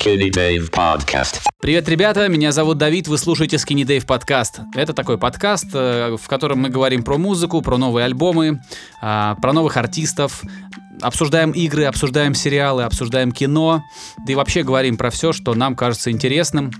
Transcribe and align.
Skinny 0.00 0.30
Dave 0.30 0.70
Podcast. 0.70 1.40
Привет, 1.60 1.86
ребята, 1.88 2.26
меня 2.28 2.52
зовут 2.52 2.78
Давид, 2.78 3.06
вы 3.06 3.18
слушаете 3.18 3.56
Skinny 3.56 3.82
Dave 3.82 4.06
подкаст. 4.06 4.60
Это 4.74 4.94
такой 4.94 5.18
подкаст, 5.18 5.66
э, 5.74 6.16
в 6.18 6.26
котором 6.26 6.60
мы 6.60 6.70
говорим 6.70 7.02
про 7.02 7.18
музыку, 7.18 7.60
про 7.60 7.76
новые 7.76 8.06
альбомы, 8.06 8.62
а, 9.02 9.34
про 9.42 9.52
новых 9.52 9.76
артистов, 9.76 10.40
обсуждаем 11.02 11.52
игры, 11.52 11.84
обсуждаем 11.84 12.34
сериалы, 12.34 12.84
обсуждаем 12.84 13.32
кино, 13.32 13.82
да 14.26 14.32
и 14.32 14.36
вообще 14.36 14.62
говорим 14.62 14.96
про 14.96 15.10
все, 15.10 15.32
что 15.32 15.54
нам 15.54 15.74
кажется 15.74 16.10
интересным 16.10 16.70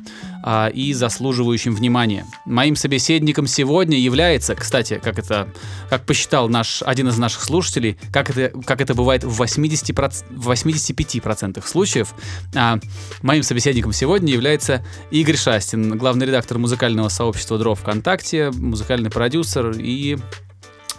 а, 0.42 0.68
и 0.68 0.92
заслуживающим 0.92 1.74
внимания. 1.74 2.26
Моим 2.46 2.76
собеседником 2.76 3.46
сегодня 3.46 3.98
является, 3.98 4.54
кстати, 4.54 5.00
как 5.02 5.18
это, 5.18 5.48
как 5.88 6.06
посчитал 6.06 6.48
наш 6.48 6.82
один 6.82 7.08
из 7.08 7.18
наших 7.18 7.42
слушателей, 7.42 7.98
как 8.12 8.30
это, 8.30 8.58
как 8.62 8.80
это 8.80 8.94
бывает 8.94 9.24
в 9.24 9.30
80 9.30 9.90
в 10.30 10.50
85% 10.50 11.66
случаев, 11.66 12.14
а, 12.54 12.78
моим 13.22 13.42
собеседником 13.42 13.92
сегодня 13.92 14.32
является 14.32 14.84
Игорь 15.10 15.36
Шастин, 15.36 15.98
главный 15.98 16.26
редактор 16.26 16.58
музыкального 16.58 17.08
сообщества 17.08 17.58
Дров 17.58 17.80
ВКонтакте, 17.80 18.50
музыкальный 18.50 19.10
продюсер 19.10 19.70
и 19.70 20.18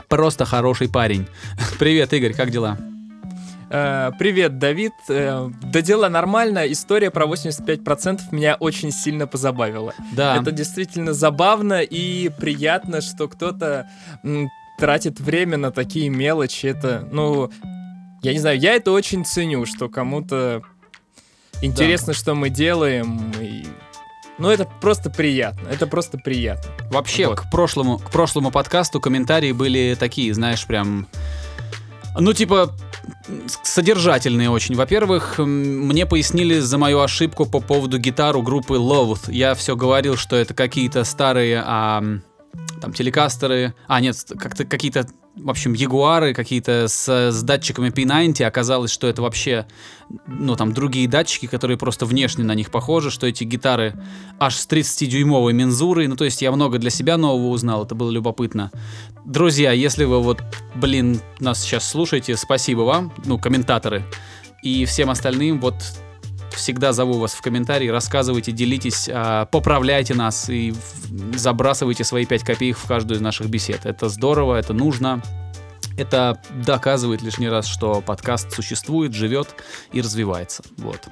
просто 0.08 0.46
хороший 0.46 0.90
парень. 0.90 1.28
Привет, 1.80 2.14
Игорь, 2.14 2.34
как 2.34 2.52
дела? 2.52 2.91
Э, 3.74 4.12
привет, 4.20 4.58
Давид. 4.60 4.92
Э, 5.08 5.50
да 5.64 5.82
дела 5.82 6.10
нормально. 6.10 6.70
История 6.72 7.10
про 7.10 7.26
85% 7.26 8.20
меня 8.32 8.56
очень 8.56 8.92
сильно 8.92 9.28
позабавила. 9.28 9.94
Да. 10.14 10.38
Это 10.38 10.52
действительно 10.52 11.14
забавно 11.14 11.82
и 11.82 12.30
приятно, 12.30 13.00
что 13.02 13.30
кто-то 13.30 13.88
м, 14.24 14.50
тратит 14.78 15.20
время 15.22 15.58
на 15.58 15.72
такие 15.72 16.10
мелочи. 16.10 16.66
Это, 16.66 17.08
ну, 17.12 17.50
я 18.22 18.34
не 18.34 18.40
знаю, 18.40 18.60
я 18.60 18.74
это 18.76 18.92
очень 18.92 19.24
ценю, 19.24 19.66
что 19.66 19.88
кому-то 19.88 20.62
интересно, 21.62 22.08
Да. 22.08 22.14
что 22.20 22.36
мы 22.36 22.50
делаем. 22.50 23.32
И... 23.40 23.66
Ну, 24.38 24.50
это 24.50 24.66
просто 24.82 25.10
приятно. 25.10 25.70
Это 25.70 25.88
просто 25.88 26.18
приятно. 26.18 26.72
Вообще, 26.90 27.28
Вот. 27.28 27.40
к 27.40 27.50
прошлому, 27.50 28.00
к 28.00 28.10
прошлому 28.12 28.52
подкасту 28.52 29.00
комментарии 29.00 29.54
были 29.54 29.96
такие, 29.98 30.34
знаешь, 30.34 30.66
прям... 30.68 31.08
Ну, 32.20 32.34
типа, 32.34 32.74
содержательные 33.64 34.50
очень. 34.50 34.76
Во-первых, 34.76 35.38
мне 35.38 36.06
пояснили 36.06 36.60
за 36.60 36.78
мою 36.78 37.00
ошибку 37.00 37.46
по 37.46 37.60
поводу 37.60 37.98
гитар 37.98 38.36
у 38.36 38.42
группы 38.42 38.76
Loath. 38.76 39.32
Я 39.32 39.56
все 39.56 39.76
говорил, 39.76 40.18
что 40.18 40.36
это 40.36 40.54
какие-то 40.54 41.04
старые 41.04 41.64
а, 41.66 42.04
там 42.82 42.94
телекастеры. 42.94 43.74
А, 43.88 44.02
нет, 44.02 44.18
как-то 44.38 44.66
какие-то, 44.66 45.08
в 45.36 45.50
общем, 45.50 45.74
ягуары 45.74 46.34
какие-то 46.34 46.88
с, 46.88 47.32
с 47.32 47.44
датчиками 47.44 47.90
P90. 47.90 48.44
Оказалось, 48.44 48.92
что 48.92 49.08
это 49.08 49.22
вообще, 49.22 49.66
ну, 50.28 50.56
там, 50.56 50.74
другие 50.74 51.08
датчики, 51.08 51.46
которые 51.46 51.78
просто 51.78 52.06
внешне 52.06 52.44
на 52.44 52.54
них 52.54 52.70
похожи, 52.70 53.12
что 53.12 53.28
эти 53.28 53.44
гитары 53.44 53.94
аж 54.40 54.56
с 54.56 54.68
30-дюймовой 54.68 55.54
мензурой. 55.54 56.08
Ну, 56.08 56.16
то 56.16 56.26
есть 56.26 56.42
я 56.42 56.52
много 56.52 56.80
для 56.80 56.90
себя 56.90 57.18
нового 57.18 57.48
узнал, 57.48 57.86
это 57.86 57.96
было 57.96 58.12
любопытно. 58.12 58.72
Друзья, 59.26 59.72
если 59.72 60.04
вы 60.04 60.22
вот, 60.22 60.44
блин, 60.76 61.22
нас 61.40 61.62
сейчас 61.62 61.90
слушаете, 61.90 62.36
спасибо 62.36 62.82
вам, 62.82 63.14
ну, 63.26 63.40
комментаторы. 63.40 64.04
И 64.64 64.86
всем 64.86 65.10
остальным 65.10 65.60
вот 65.60 65.76
всегда 66.54 66.94
зову 66.94 67.14
вас 67.14 67.34
в 67.34 67.42
комментарии, 67.42 67.88
рассказывайте, 67.88 68.52
делитесь, 68.52 69.10
а, 69.12 69.46
поправляйте 69.46 70.14
нас 70.14 70.50
и 70.50 70.74
забрасывайте 71.36 72.04
свои 72.04 72.26
5 72.26 72.44
копеек 72.44 72.78
в 72.78 72.88
каждую 72.88 73.18
из 73.18 73.22
наших 73.22 73.48
бесед. 73.48 73.86
Это 73.86 74.10
здорово, 74.10 74.56
это 74.56 74.74
нужно. 74.74 75.22
Это 75.98 76.42
доказывает 76.66 77.22
лишний 77.22 77.50
раз, 77.50 77.68
что 77.68 78.02
подкаст 78.02 78.54
существует, 78.54 79.14
живет 79.14 79.56
и 79.92 80.02
развивается. 80.02 80.64
Вот. 80.78 81.08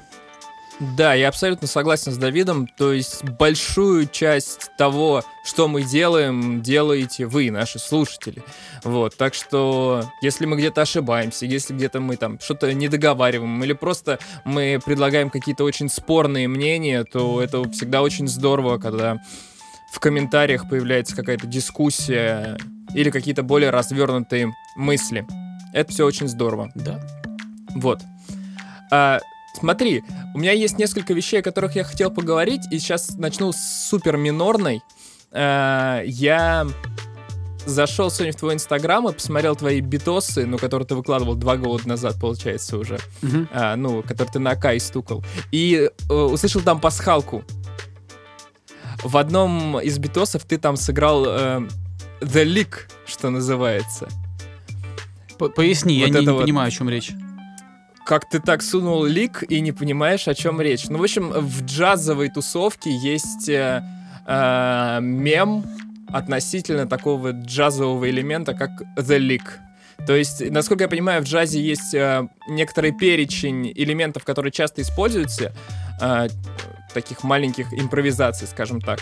Да, 0.79 1.13
я 1.13 1.27
абсолютно 1.27 1.67
согласен 1.67 2.13
с 2.13 2.17
Давидом. 2.17 2.67
То 2.67 2.93
есть 2.93 3.23
большую 3.23 4.07
часть 4.07 4.71
того, 4.77 5.23
что 5.43 5.67
мы 5.67 5.83
делаем, 5.83 6.61
делаете 6.61 7.25
вы, 7.25 7.51
наши 7.51 7.79
слушатели. 7.79 8.41
Вот, 8.83 9.17
так 9.17 9.33
что 9.33 10.05
если 10.21 10.45
мы 10.45 10.55
где-то 10.55 10.81
ошибаемся, 10.81 11.45
если 11.45 11.73
где-то 11.73 11.99
мы 11.99 12.15
там 12.15 12.39
что-то 12.39 12.73
не 12.73 12.87
договариваем, 12.87 13.61
или 13.63 13.73
просто 13.73 14.19
мы 14.45 14.79
предлагаем 14.85 15.29
какие-то 15.29 15.65
очень 15.65 15.89
спорные 15.89 16.47
мнения, 16.47 17.03
то 17.03 17.41
это 17.41 17.69
всегда 17.71 18.01
очень 18.01 18.27
здорово, 18.29 18.77
когда 18.77 19.17
в 19.91 19.99
комментариях 19.99 20.69
появляется 20.69 21.15
какая-то 21.15 21.47
дискуссия 21.47 22.57
или 22.93 23.09
какие-то 23.09 23.43
более 23.43 23.69
развернутые 23.69 24.53
мысли. 24.77 25.25
Это 25.73 25.91
все 25.91 26.05
очень 26.05 26.27
здорово. 26.27 26.71
Да. 26.73 26.99
Вот. 27.75 27.99
А, 28.91 29.19
смотри, 29.53 30.03
у 30.33 30.39
меня 30.39 30.51
есть 30.51 30.77
несколько 30.77 31.13
вещей, 31.13 31.39
о 31.39 31.43
которых 31.43 31.75
я 31.75 31.83
хотел 31.83 32.11
поговорить, 32.11 32.61
и 32.71 32.79
сейчас 32.79 33.15
начну 33.17 33.51
с 33.51 33.87
супер 33.89 34.17
минорной. 34.17 34.81
А, 35.31 36.01
я 36.05 36.67
зашел 37.65 38.09
сегодня 38.09 38.33
в 38.33 38.35
твой 38.35 38.55
инстаграм 38.55 39.07
и 39.07 39.13
посмотрел 39.13 39.55
твои 39.55 39.79
битосы, 39.81 40.45
ну, 40.45 40.57
которые 40.57 40.87
ты 40.87 40.95
выкладывал 40.95 41.35
два 41.35 41.57
года 41.57 41.87
назад, 41.87 42.15
получается, 42.19 42.77
уже. 42.77 42.99
А, 43.51 43.75
ну, 43.75 44.01
который 44.01 44.29
ты 44.29 44.39
на 44.39 44.51
Акай 44.51 44.79
стукал. 44.79 45.23
И 45.51 45.89
э, 46.09 46.13
услышал 46.13 46.61
там 46.61 46.79
пасхалку. 46.79 47.43
В 49.03 49.17
одном 49.17 49.79
из 49.79 49.97
битосов 49.97 50.43
ты 50.45 50.57
там 50.57 50.75
сыграл 50.75 51.25
э, 51.25 51.61
The 52.21 52.45
Leak, 52.45 52.73
что 53.05 53.29
называется. 53.29 54.09
Поясни, 55.37 55.99
Вот 55.99 56.07
я 56.07 56.09
не, 56.09 56.11
это 56.11 56.21
не 56.21 56.33
вот. 56.33 56.41
понимаю, 56.41 56.67
о 56.67 56.71
чем 56.71 56.89
речь. 56.89 57.11
Как 58.09 58.27
ты 58.27 58.39
так 58.39 58.63
сунул 58.63 59.05
лик 59.05 59.43
и 59.47 59.61
не 59.61 59.71
понимаешь, 59.71 60.27
о 60.27 60.33
чем 60.33 60.59
речь. 60.59 60.89
Ну, 60.89 60.97
в 60.97 61.03
общем, 61.03 61.29
в 61.29 61.63
джазовой 61.65 62.29
тусовке 62.29 62.89
есть 62.89 63.47
э, 63.47 63.83
э, 64.25 64.99
мем 64.99 65.63
относительно 66.07 66.87
такого 66.87 67.33
джазового 67.33 68.09
элемента, 68.09 68.55
как 68.55 68.71
The 68.97 69.19
Lick. 69.19 69.43
То 70.07 70.15
есть, 70.15 70.41
насколько 70.49 70.85
я 70.85 70.87
понимаю, 70.87 71.21
в 71.21 71.25
джазе 71.25 71.61
есть 71.61 71.93
э, 71.93 72.27
некоторый 72.47 72.93
перечень 72.93 73.71
элементов, 73.75 74.23
которые 74.23 74.51
часто 74.51 74.81
используются, 74.81 75.53
э, 76.01 76.29
таких 76.95 77.23
маленьких 77.23 77.71
импровизаций, 77.71 78.47
скажем 78.47 78.81
так. 78.81 79.01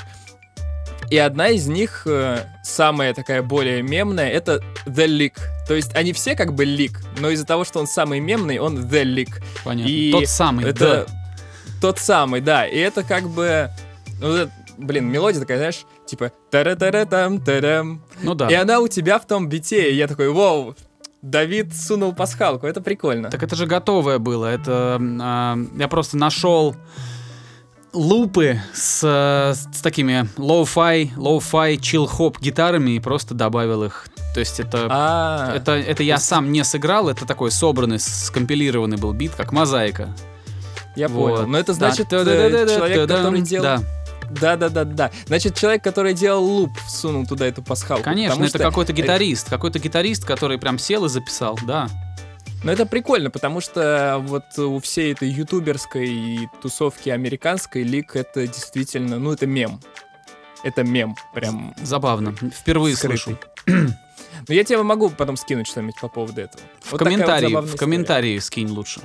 И 1.09 1.17
одна 1.17 1.49
из 1.49 1.67
них, 1.67 2.03
э, 2.05 2.45
самая 2.63 3.13
такая 3.13 3.41
более 3.41 3.81
мемная, 3.81 4.29
это 4.29 4.61
The 4.85 5.07
Lick. 5.07 5.35
То 5.67 5.73
есть 5.73 5.95
они 5.95 6.11
все 6.13 6.35
как 6.35 6.53
бы 6.53 6.65
лик, 6.65 6.99
но 7.19 7.29
из-за 7.29 7.45
того, 7.45 7.63
что 7.63 7.79
он 7.79 7.87
самый 7.87 8.19
мемный, 8.19 8.59
он 8.59 8.77
The 8.79 9.03
Lick. 9.03 9.41
Понятно. 9.63 9.89
И 9.89 10.11
Тот 10.11 10.27
самый, 10.27 10.65
Это 10.65 11.05
да. 11.07 11.13
тот 11.81 11.99
самый, 11.99 12.41
да. 12.41 12.67
И 12.67 12.77
это 12.77 13.03
как 13.03 13.29
бы... 13.29 13.69
ну, 14.19 14.33
это, 14.33 14.51
блин, 14.77 15.05
мелодия 15.05 15.39
такая, 15.39 15.57
знаешь, 15.57 15.85
типа 16.05 16.31
тара 16.51 16.75
тара 16.75 17.05
там 17.05 17.39
тарам 17.41 18.01
Ну 18.21 18.33
да. 18.33 18.47
И 18.49 18.53
она 18.53 18.79
у 18.79 18.87
тебя 18.87 19.19
в 19.19 19.25
том 19.25 19.47
бите. 19.47 19.91
И 19.91 19.95
я 19.95 20.07
такой, 20.07 20.29
вау, 20.29 20.75
Давид 21.21 21.75
сунул 21.75 22.13
пасхалку, 22.13 22.67
это 22.67 22.81
прикольно. 22.81 23.29
Так 23.29 23.43
это 23.43 23.55
же 23.55 23.65
готовое 23.65 24.19
было. 24.19 24.45
Это 24.45 25.01
а, 25.21 25.57
я 25.77 25.87
просто 25.87 26.17
нашел 26.17 26.75
лупы 27.97 28.61
с, 28.73 29.01
э, 29.03 29.53
с 29.55 29.81
такими 29.81 30.27
low-fi, 30.37 31.15
low-fi 31.15 31.77
chill-hop 31.77 32.37
гитарами 32.39 32.91
и 32.91 32.99
просто 32.99 33.33
добавил 33.33 33.83
их. 33.83 34.07
То 34.33 34.39
есть 34.39 34.59
это, 34.59 34.87
А, 34.89 35.53
это, 35.55 35.71
это 35.71 36.03
я 36.03 36.17
сам 36.19 36.51
не 36.51 36.63
сыграл, 36.63 37.09
это 37.09 37.25
такой 37.25 37.49
собранный, 37.51 37.99
скомпилированный 37.99 38.97
был 38.97 39.13
бит, 39.13 39.33
как 39.35 39.51
мозаика. 39.51 40.09
я 40.95 41.07
Вот. 41.07 41.35
понял. 41.37 41.47
Но 41.47 41.57
это 41.57 41.73
значит, 41.73 42.07
Да. 42.09 42.17
э, 42.17 42.23
Да-да-да-да-да-да. 42.25 42.75
человек, 42.75 43.07
который 43.09 43.41
делал... 43.41 43.63
Да, 43.63 43.81
Да-да-да-да. 44.29 45.11
Значит, 45.27 45.55
человек, 45.55 45.83
который 45.83 46.13
делал 46.13 46.43
луп, 46.43 46.71
всунул 46.87 47.25
туда 47.25 47.45
эту 47.47 47.63
пасхалку. 47.63 48.03
конечно, 48.03 48.41
это 48.43 48.49
что- 48.49 48.59
какой-то 48.59 48.93
гитарист, 48.93 49.49
какой-то 49.49 49.79
гитарист, 49.79 50.25
который 50.25 50.57
прям 50.57 50.77
сел 50.77 51.05
и 51.05 51.09
записал, 51.09 51.57
да. 51.65 51.87
Ну, 52.63 52.71
это 52.71 52.85
прикольно, 52.85 53.29
потому 53.29 53.61
что 53.61 54.17
вот 54.21 54.57
у 54.57 54.79
всей 54.79 55.13
этой 55.13 55.29
ютуберской 55.29 56.49
тусовки 56.61 57.09
американской 57.09 57.83
лик 57.83 58.15
это 58.15 58.45
действительно, 58.47 59.19
ну, 59.19 59.31
это 59.31 59.45
мем. 59.47 59.79
Это 60.63 60.83
мем, 60.83 61.15
прям. 61.33 61.73
Забавно. 61.81 62.33
Впервые 62.33 62.95
скрытый. 62.95 63.17
слышу. 63.17 63.39
Но 64.47 64.53
я 64.53 64.63
тебе 64.63 64.81
могу 64.81 65.09
потом 65.09 65.37
скинуть 65.37 65.67
что-нибудь 65.67 65.99
по 66.01 66.07
поводу 66.07 66.41
этого. 66.41 66.61
В 66.81 66.91
Вот 66.91 66.99
вот 67.01 67.03
комментарии, 67.03 67.47
забавная 67.47 67.61
в 67.61 67.65
история. 67.65 67.79
комментарии 67.79 68.39
скинь 68.39 68.69
лучше. 68.69 69.01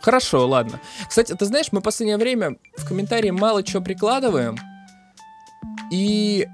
Хорошо, 0.00 0.46
ладно. 0.48 0.80
Кстати, 1.08 1.34
ты 1.34 1.44
знаешь, 1.44 1.66
мы 1.72 1.80
в 1.80 1.82
последнее 1.82 2.16
время 2.16 2.56
в 2.76 2.86
комментарии 2.88 3.30
мало 3.30 3.62
чего 3.62 3.82
прикладываем. 3.82 4.56
И 5.92 6.46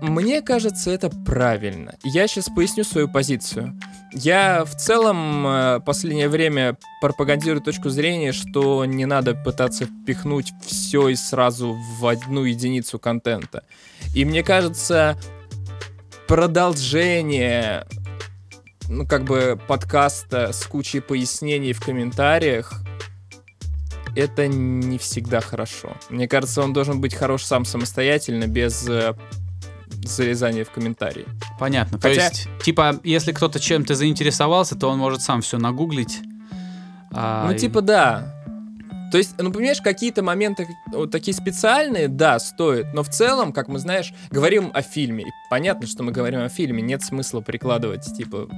мне 0.00 0.42
кажется, 0.42 0.90
это 0.90 1.10
правильно. 1.10 1.94
Я 2.02 2.26
сейчас 2.26 2.48
поясню 2.54 2.84
свою 2.84 3.08
позицию. 3.08 3.78
Я 4.12 4.64
в 4.64 4.76
целом 4.76 5.46
э, 5.46 5.80
последнее 5.84 6.28
время 6.28 6.76
пропагандирую 7.00 7.60
точку 7.60 7.88
зрения, 7.88 8.32
что 8.32 8.84
не 8.84 9.06
надо 9.06 9.34
пытаться 9.34 9.86
впихнуть 9.86 10.52
все 10.64 11.08
и 11.08 11.16
сразу 11.16 11.76
в 11.98 12.06
одну 12.06 12.44
единицу 12.44 12.98
контента. 12.98 13.64
И 14.14 14.24
мне 14.24 14.42
кажется, 14.42 15.18
продолжение 16.28 17.86
ну, 18.88 19.06
как 19.06 19.24
бы 19.24 19.58
подкаста 19.66 20.52
с 20.52 20.64
кучей 20.66 21.00
пояснений 21.00 21.72
в 21.72 21.80
комментариях 21.80 22.72
это 24.16 24.46
не 24.46 24.98
всегда 24.98 25.40
хорошо. 25.40 25.96
Мне 26.08 26.28
кажется, 26.28 26.62
он 26.62 26.72
должен 26.72 27.00
быть 27.00 27.14
хорош 27.14 27.42
сам 27.42 27.64
самостоятельно, 27.64 28.46
без 28.46 28.86
залезания 30.08 30.64
в 30.64 30.70
комментарии. 30.70 31.26
Понятно. 31.58 31.98
Хотя- 32.00 32.28
То 32.30 32.34
есть, 32.34 32.48
типа, 32.62 33.00
если 33.04 33.32
кто-то 33.32 33.58
чем-то 33.60 33.94
заинтересовался, 33.94 34.76
то 34.76 34.88
он 34.88 34.98
может 34.98 35.22
сам 35.22 35.40
все 35.42 35.58
нагуглить. 35.58 36.20
а, 37.12 37.48
Ну, 37.50 37.56
типа, 37.56 37.80
да. 37.80 38.30
То 39.12 39.18
есть, 39.18 39.34
ну, 39.38 39.52
понимаешь, 39.52 39.80
какие-то 39.80 40.24
моменты 40.24 40.66
вот 40.92 41.12
такие 41.12 41.32
специальные, 41.36 42.08
да, 42.08 42.40
стоит, 42.40 42.92
но 42.94 43.04
в 43.04 43.08
целом, 43.08 43.52
как 43.52 43.68
мы, 43.68 43.78
знаешь, 43.78 44.12
говорим 44.30 44.72
о 44.74 44.82
фильме. 44.82 45.22
И 45.24 45.30
понятно, 45.50 45.86
что 45.86 46.02
мы 46.02 46.10
говорим 46.10 46.40
о 46.40 46.48
фильме, 46.48 46.82
нет 46.82 47.02
смысла 47.04 47.40
прикладывать, 47.40 48.04
типа, 48.16 48.48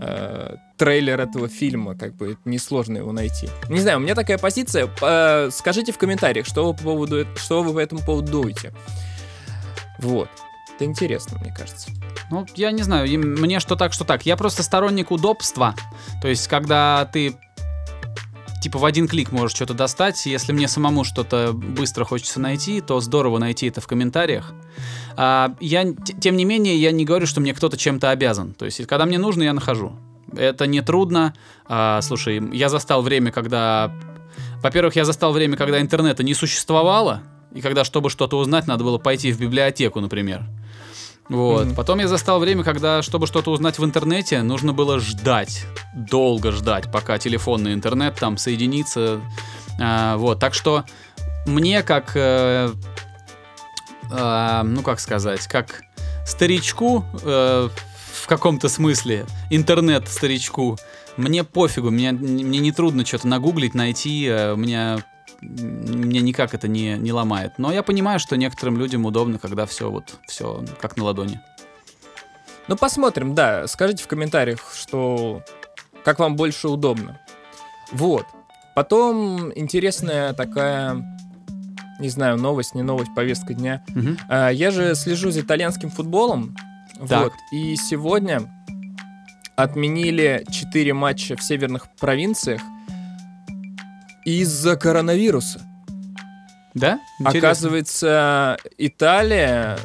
э, 0.00 0.56
трейлер 0.76 1.20
этого 1.20 1.48
фильма, 1.48 1.96
как 1.96 2.14
бы 2.14 2.38
несложно 2.44 2.98
его 2.98 3.10
найти. 3.10 3.48
Не 3.68 3.80
знаю, 3.80 3.98
у 3.98 4.00
меня 4.00 4.14
такая 4.14 4.38
позиция. 4.38 4.88
Э, 5.02 5.50
скажите 5.52 5.90
в 5.90 5.98
комментариях, 5.98 6.46
что 6.46 6.64
вы 6.66 6.74
по 6.74 6.84
поводу, 6.84 7.26
что 7.36 7.64
вы 7.64 7.74
по 7.74 7.78
этому 7.80 8.00
поводу 8.02 8.30
думаете. 8.30 8.72
Вот. 9.98 10.28
Это 10.80 10.86
интересно, 10.86 11.36
мне 11.42 11.52
кажется. 11.54 11.90
Ну, 12.30 12.46
я 12.56 12.70
не 12.70 12.82
знаю, 12.82 13.06
мне 13.18 13.60
что 13.60 13.76
так, 13.76 13.92
что 13.92 14.06
так. 14.06 14.24
Я 14.24 14.38
просто 14.38 14.62
сторонник 14.62 15.10
удобства. 15.10 15.74
То 16.22 16.28
есть, 16.28 16.48
когда 16.48 17.04
ты 17.12 17.36
типа 18.62 18.78
в 18.78 18.86
один 18.86 19.06
клик 19.06 19.30
можешь 19.30 19.54
что-то 19.54 19.74
достать, 19.74 20.24
если 20.24 20.54
мне 20.54 20.68
самому 20.68 21.04
что-то 21.04 21.52
быстро 21.52 22.06
хочется 22.06 22.40
найти, 22.40 22.80
то 22.80 22.98
здорово 23.00 23.36
найти 23.36 23.66
это 23.66 23.82
в 23.82 23.86
комментариях. 23.86 24.54
А, 25.18 25.54
я, 25.60 25.84
тем 26.18 26.38
не 26.38 26.46
менее, 26.46 26.76
я 26.78 26.92
не 26.92 27.04
говорю, 27.04 27.26
что 27.26 27.42
мне 27.42 27.52
кто-то 27.52 27.76
чем-то 27.76 28.08
обязан. 28.08 28.54
То 28.54 28.64
есть, 28.64 28.86
когда 28.86 29.04
мне 29.04 29.18
нужно, 29.18 29.42
я 29.42 29.52
нахожу. 29.52 29.92
Это 30.34 30.66
не 30.66 30.80
трудно. 30.80 31.34
А, 31.66 32.00
слушай, 32.00 32.40
я 32.56 32.70
застал 32.70 33.02
время, 33.02 33.32
когда... 33.32 33.92
Во-первых, 34.62 34.96
я 34.96 35.04
застал 35.04 35.34
время, 35.34 35.58
когда 35.58 35.78
интернета 35.78 36.22
не 36.22 36.32
существовало, 36.32 37.20
и 37.52 37.60
когда, 37.60 37.84
чтобы 37.84 38.08
что-то 38.08 38.38
узнать, 38.38 38.66
надо 38.66 38.82
было 38.82 38.96
пойти 38.96 39.30
в 39.30 39.38
библиотеку, 39.38 40.00
например. 40.00 40.46
Вот. 41.30 41.66
Мгм. 41.66 41.74
Потом 41.76 42.00
я 42.00 42.08
застал 42.08 42.40
время, 42.40 42.64
когда, 42.64 43.02
чтобы 43.02 43.28
что-то 43.28 43.52
узнать 43.52 43.78
в 43.78 43.84
интернете, 43.84 44.42
нужно 44.42 44.72
было 44.72 44.98
ждать, 44.98 45.64
долго 45.94 46.50
ждать, 46.50 46.90
пока 46.90 47.18
телефонный 47.18 47.72
интернет 47.72 48.16
там 48.16 48.36
соединится. 48.36 49.20
А, 49.80 50.16
вот. 50.16 50.40
Так 50.40 50.54
что 50.54 50.84
мне 51.46 51.84
как, 51.84 52.16
э, 52.16 52.72
а, 54.10 54.64
ну 54.64 54.82
как 54.82 54.98
сказать, 54.98 55.46
как 55.46 55.82
старичку 56.26 57.04
э, 57.22 57.68
в 58.12 58.26
каком-то 58.26 58.68
смысле, 58.68 59.24
интернет-старичку, 59.50 60.78
мне 61.16 61.44
пофигу, 61.44 61.90
мне, 61.90 62.10
мне 62.10 62.58
не 62.58 62.72
трудно 62.72 63.06
что-то 63.06 63.28
нагуглить, 63.28 63.74
найти, 63.74 64.26
э, 64.28 64.56
меня 64.56 64.98
мне 65.40 66.20
никак 66.20 66.54
это 66.54 66.68
не, 66.68 66.96
не 66.98 67.12
ломает. 67.12 67.54
Но 67.58 67.72
я 67.72 67.82
понимаю, 67.82 68.18
что 68.18 68.36
некоторым 68.36 68.78
людям 68.78 69.06
удобно, 69.06 69.38
когда 69.38 69.66
все 69.66 69.90
вот 69.90 70.18
все 70.26 70.64
как 70.80 70.96
на 70.96 71.04
ладони. 71.04 71.40
Ну, 72.68 72.76
посмотрим, 72.76 73.34
да. 73.34 73.66
Скажите 73.66 74.04
в 74.04 74.06
комментариях, 74.06 74.72
что 74.74 75.42
как 76.04 76.18
вам 76.18 76.36
больше 76.36 76.68
удобно. 76.68 77.20
Вот. 77.92 78.26
Потом 78.74 79.52
интересная 79.58 80.32
такая, 80.32 81.04
не 81.98 82.08
знаю, 82.08 82.36
новость, 82.36 82.74
не 82.74 82.82
новость, 82.82 83.14
повестка 83.14 83.54
дня. 83.54 83.82
Мгм. 83.88 84.18
А, 84.28 84.50
Я 84.50 84.70
же 84.70 84.94
слежу 84.94 85.30
за 85.30 85.40
итальянским 85.40 85.90
футболом. 85.90 86.56
Так. 87.08 87.24
Вот. 87.24 87.32
И 87.52 87.76
сегодня 87.76 88.42
отменили 89.56 90.44
4 90.50 90.94
матча 90.94 91.36
в 91.36 91.42
северных 91.42 91.88
провинциях 91.98 92.62
из-за 94.24 94.76
коронавируса. 94.76 95.60
Да? 96.74 97.00
Интересно. 97.18 97.38
Оказывается, 97.38 98.56
Италия 98.78 99.78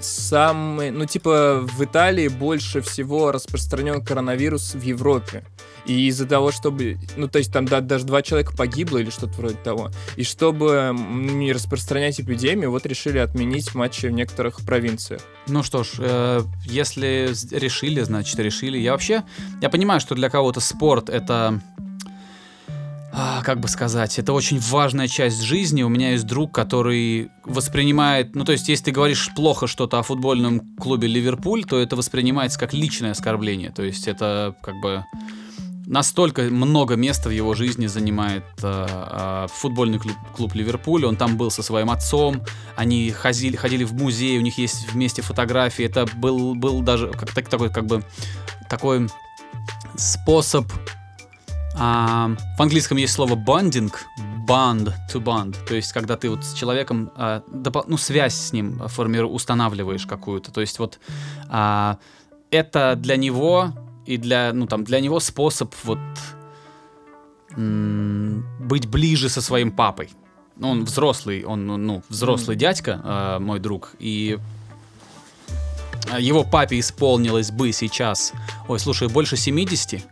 самый, 0.00 0.90
ну 0.90 1.06
типа 1.06 1.60
в 1.62 1.82
Италии 1.84 2.28
больше 2.28 2.80
всего 2.80 3.32
распространен 3.32 4.04
коронавирус 4.04 4.74
в 4.74 4.82
Европе. 4.82 5.44
И 5.86 6.08
из-за 6.08 6.26
того, 6.26 6.52
чтобы, 6.52 6.98
ну 7.16 7.26
то 7.26 7.38
есть 7.38 7.52
там 7.52 7.64
да, 7.64 7.80
даже 7.80 8.04
два 8.04 8.22
человека 8.22 8.54
погибло 8.56 8.98
или 8.98 9.10
что-то 9.10 9.32
вроде 9.38 9.56
того. 9.56 9.90
И 10.16 10.24
чтобы 10.24 10.94
не 10.94 11.52
распространять 11.52 12.20
эпидемию, 12.20 12.70
вот 12.70 12.86
решили 12.86 13.18
отменить 13.18 13.74
матчи 13.74 14.06
в 14.06 14.12
некоторых 14.12 14.60
провинциях. 14.64 15.22
Ну 15.46 15.62
что 15.62 15.82
ж, 15.82 15.92
э, 15.98 16.42
если 16.64 17.32
решили, 17.50 18.02
значит 18.02 18.38
решили. 18.38 18.78
Я 18.78 18.92
вообще, 18.92 19.24
я 19.62 19.70
понимаю, 19.70 20.00
что 20.00 20.14
для 20.14 20.28
кого-то 20.28 20.60
спорт 20.60 21.08
это, 21.08 21.60
как 23.12 23.60
бы 23.60 23.68
сказать, 23.68 24.18
это 24.18 24.32
очень 24.32 24.58
важная 24.60 25.08
часть 25.08 25.42
жизни. 25.42 25.82
У 25.82 25.88
меня 25.88 26.12
есть 26.12 26.26
друг, 26.26 26.54
который 26.54 27.30
воспринимает, 27.44 28.34
ну 28.36 28.44
то 28.44 28.52
есть, 28.52 28.68
если 28.68 28.84
ты 28.84 28.90
говоришь 28.92 29.30
плохо 29.34 29.66
что-то 29.66 29.98
о 29.98 30.02
футбольном 30.02 30.76
клубе 30.76 31.08
Ливерпуль, 31.08 31.64
то 31.64 31.78
это 31.78 31.96
воспринимается 31.96 32.58
как 32.58 32.72
личное 32.72 33.12
оскорбление. 33.12 33.70
То 33.70 33.82
есть 33.82 34.06
это 34.06 34.54
как 34.62 34.74
бы 34.80 35.04
настолько 35.86 36.42
много 36.42 36.94
места 36.94 37.28
в 37.28 37.32
его 37.32 37.54
жизни 37.54 37.88
занимает 37.88 38.44
э, 38.62 38.86
э, 38.88 39.46
футбольный 39.52 39.98
клуб, 39.98 40.14
клуб 40.36 40.54
Ливерпуль. 40.54 41.04
Он 41.04 41.16
там 41.16 41.36
был 41.36 41.50
со 41.50 41.64
своим 41.64 41.90
отцом, 41.90 42.42
они 42.76 43.10
ходили, 43.10 43.56
ходили 43.56 43.82
в 43.82 43.92
музей, 43.94 44.38
у 44.38 44.40
них 44.40 44.56
есть 44.56 44.92
вместе 44.92 45.20
фотографии. 45.20 45.84
Это 45.84 46.06
был, 46.14 46.54
был 46.54 46.80
даже 46.82 47.08
как, 47.08 47.34
так- 47.34 47.48
такой, 47.48 47.70
как 47.70 47.86
бы 47.86 48.04
такой 48.68 49.08
способ. 49.96 50.70
А, 51.82 52.30
в 52.58 52.60
английском 52.60 52.98
есть 52.98 53.14
слово 53.14 53.36
bonding, 53.36 53.90
bond 54.46 54.92
to 55.10 55.18
bond, 55.22 55.56
то 55.66 55.74
есть 55.74 55.92
когда 55.92 56.18
ты 56.18 56.28
вот 56.28 56.44
с 56.44 56.52
человеком, 56.52 57.10
а, 57.16 57.42
ну 57.86 57.96
связь 57.96 58.34
с 58.34 58.52
ним 58.52 58.82
формиру- 58.82 59.30
устанавливаешь 59.30 60.04
какую-то, 60.04 60.52
то 60.52 60.60
есть 60.60 60.78
вот 60.78 61.00
а, 61.48 61.96
это 62.50 62.96
для 62.96 63.16
него 63.16 63.72
и 64.04 64.18
для, 64.18 64.52
ну 64.52 64.66
там 64.66 64.84
для 64.84 65.00
него 65.00 65.20
способ 65.20 65.74
вот 65.84 65.98
быть 67.56 68.86
ближе 68.86 69.28
со 69.28 69.40
своим 69.40 69.72
папой. 69.72 70.10
Ну, 70.56 70.68
Он 70.68 70.84
взрослый, 70.84 71.44
он, 71.44 71.66
ну, 71.66 71.76
ну, 71.78 72.02
взрослый 72.08 72.56
дядька, 72.56 73.00
э, 73.02 73.38
мой 73.40 73.58
друг, 73.58 73.94
и 73.98 74.38
э, 76.12 76.20
его 76.20 76.44
папе 76.44 76.78
исполнилось 76.78 77.50
бы 77.50 77.72
сейчас, 77.72 78.32
ой, 78.68 78.78
слушай, 78.78 79.08
больше 79.08 79.36
70, 79.36 80.04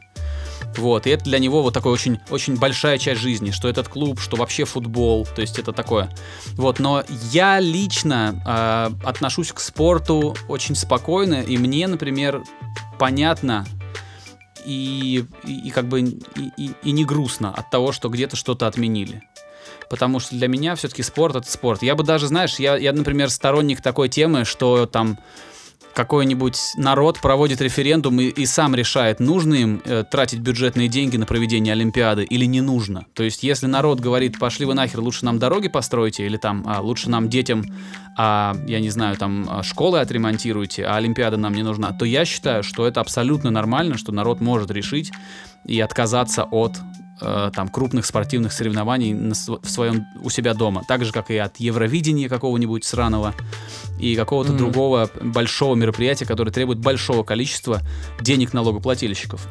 вот, 0.77 1.07
и 1.07 1.11
это 1.11 1.25
для 1.25 1.39
него 1.39 1.63
вот 1.63 1.75
такой 1.75 1.93
очень, 1.93 2.19
очень 2.31 2.57
большая 2.57 2.99
часть 2.99 3.21
жизни, 3.21 3.51
что 3.51 3.69
этот 3.69 3.89
клуб, 3.89 4.21
что 4.21 4.37
вообще 4.37 4.65
футбол, 4.65 5.27
то 5.27 5.41
есть 5.41 5.59
это 5.59 5.73
такое. 5.73 6.11
Вот, 6.55 6.79
но 6.79 7.03
я 7.33 7.61
лично 7.61 8.43
э, 8.47 9.07
отношусь 9.07 9.53
к 9.53 9.61
спорту 9.61 10.37
очень 10.49 10.75
спокойно, 10.75 11.41
и 11.43 11.57
мне, 11.59 11.87
например, 11.87 12.43
понятно 12.99 13.67
и, 14.65 15.25
и, 15.45 15.69
и 15.69 15.71
как 15.71 15.89
бы 15.89 16.01
и, 16.01 16.19
и- 16.57 16.73
и 16.83 16.91
не 16.93 17.05
грустно 17.05 17.53
от 17.55 17.71
того, 17.71 17.93
что 17.93 18.09
где-то 18.09 18.37
что-то 18.37 18.67
отменили. 18.67 19.23
Потому 19.89 20.21
что 20.21 20.37
для 20.37 20.49
меня 20.49 20.75
все-таки 20.75 21.03
спорт 21.03 21.37
это 21.37 21.51
спорт. 21.51 21.83
Я 21.83 21.95
бы 21.95 22.05
даже, 22.05 22.27
знаешь, 22.27 22.57
я, 22.59 22.77
я, 22.77 22.93
например, 22.93 23.31
сторонник 23.31 23.81
такой 23.81 24.09
темы, 24.11 24.45
что 24.45 24.85
там 24.87 25.19
какой-нибудь 25.99 26.75
народ 26.77 27.19
проводит 27.21 27.61
референдум 27.61 28.21
и, 28.21 28.27
и 28.27 28.47
сам 28.47 28.77
решает, 28.77 29.19
нужно 29.19 29.55
им 29.55 29.83
э, 29.85 30.05
тратить 30.09 30.39
бюджетные 30.39 30.87
деньги 30.87 31.17
на 31.17 31.27
проведение 31.27 31.73
Олимпиады 31.73 32.23
или 32.23 32.45
не 32.45 32.61
нужно. 32.61 33.07
То 33.15 33.25
есть, 33.25 33.43
если 33.43 33.67
народ 33.67 33.99
говорит, 33.99 34.39
пошли 34.39 34.65
вы 34.65 34.75
нахер, 34.75 35.01
лучше 35.01 35.25
нам 35.25 35.41
дороги 35.41 35.67
постройте, 35.67 36.25
или 36.25 36.37
там, 36.37 36.63
а, 36.69 36.81
лучше 36.81 37.11
нам 37.11 37.29
детям, 37.29 37.65
а, 38.17 38.57
я 38.69 38.79
не 38.79 38.91
знаю, 38.91 39.17
там, 39.17 39.49
а, 39.51 39.65
школы 39.65 39.99
отремонтируйте, 39.99 40.85
а 40.85 40.99
Олимпиада 40.99 41.37
нам 41.37 41.53
не 41.53 41.65
нужна, 41.65 41.91
то 41.91 42.05
я 42.05 42.25
считаю, 42.25 42.63
что 42.63 42.87
это 42.87 43.01
абсолютно 43.01 43.51
нормально, 43.51 43.99
что 43.99 44.13
народ 44.13 44.41
может 44.41 44.71
решить 44.71 45.11
и 45.65 45.81
отказаться 45.81 46.45
от 46.45 46.77
э, 47.21 47.51
там 47.55 47.69
крупных 47.69 48.07
спортивных 48.07 48.53
соревнований 48.53 49.13
на 49.15 49.35
в 49.35 49.69
своем 49.71 50.07
у 50.23 50.31
себя 50.31 50.55
дома, 50.55 50.83
так 50.87 51.05
же 51.05 51.13
как 51.13 51.31
и 51.31 51.37
от 51.37 51.57
Евровидения 51.59 52.29
какого-нибудь 52.29 52.85
сраного 52.85 53.35
и 53.99 54.15
какого-то 54.17 54.51
Мгм. 54.51 54.59
другого 54.59 55.11
большого 55.23 55.75
мероприятия, 55.75 56.25
которое 56.27 56.51
требует 56.51 56.79
большого 56.79 57.23
количества 57.23 57.81
денег 58.21 58.53
налогоплательщиков. 58.53 59.47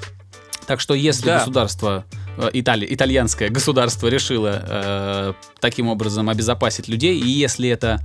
Так 0.66 0.80
что 0.82 0.94
если 0.94 1.28
Да. 1.28 1.40
государство 1.40 2.06
э, 2.40 2.50
Итали- 2.54 2.86
итальянское 2.90 3.50
государство 3.50 4.08
решило 4.10 4.62
э, 4.68 5.34
таким 5.60 5.88
образом 5.88 6.30
обезопасить 6.30 6.88
людей, 6.88 7.20
и 7.20 7.28
если 7.28 7.68
это 7.70 8.00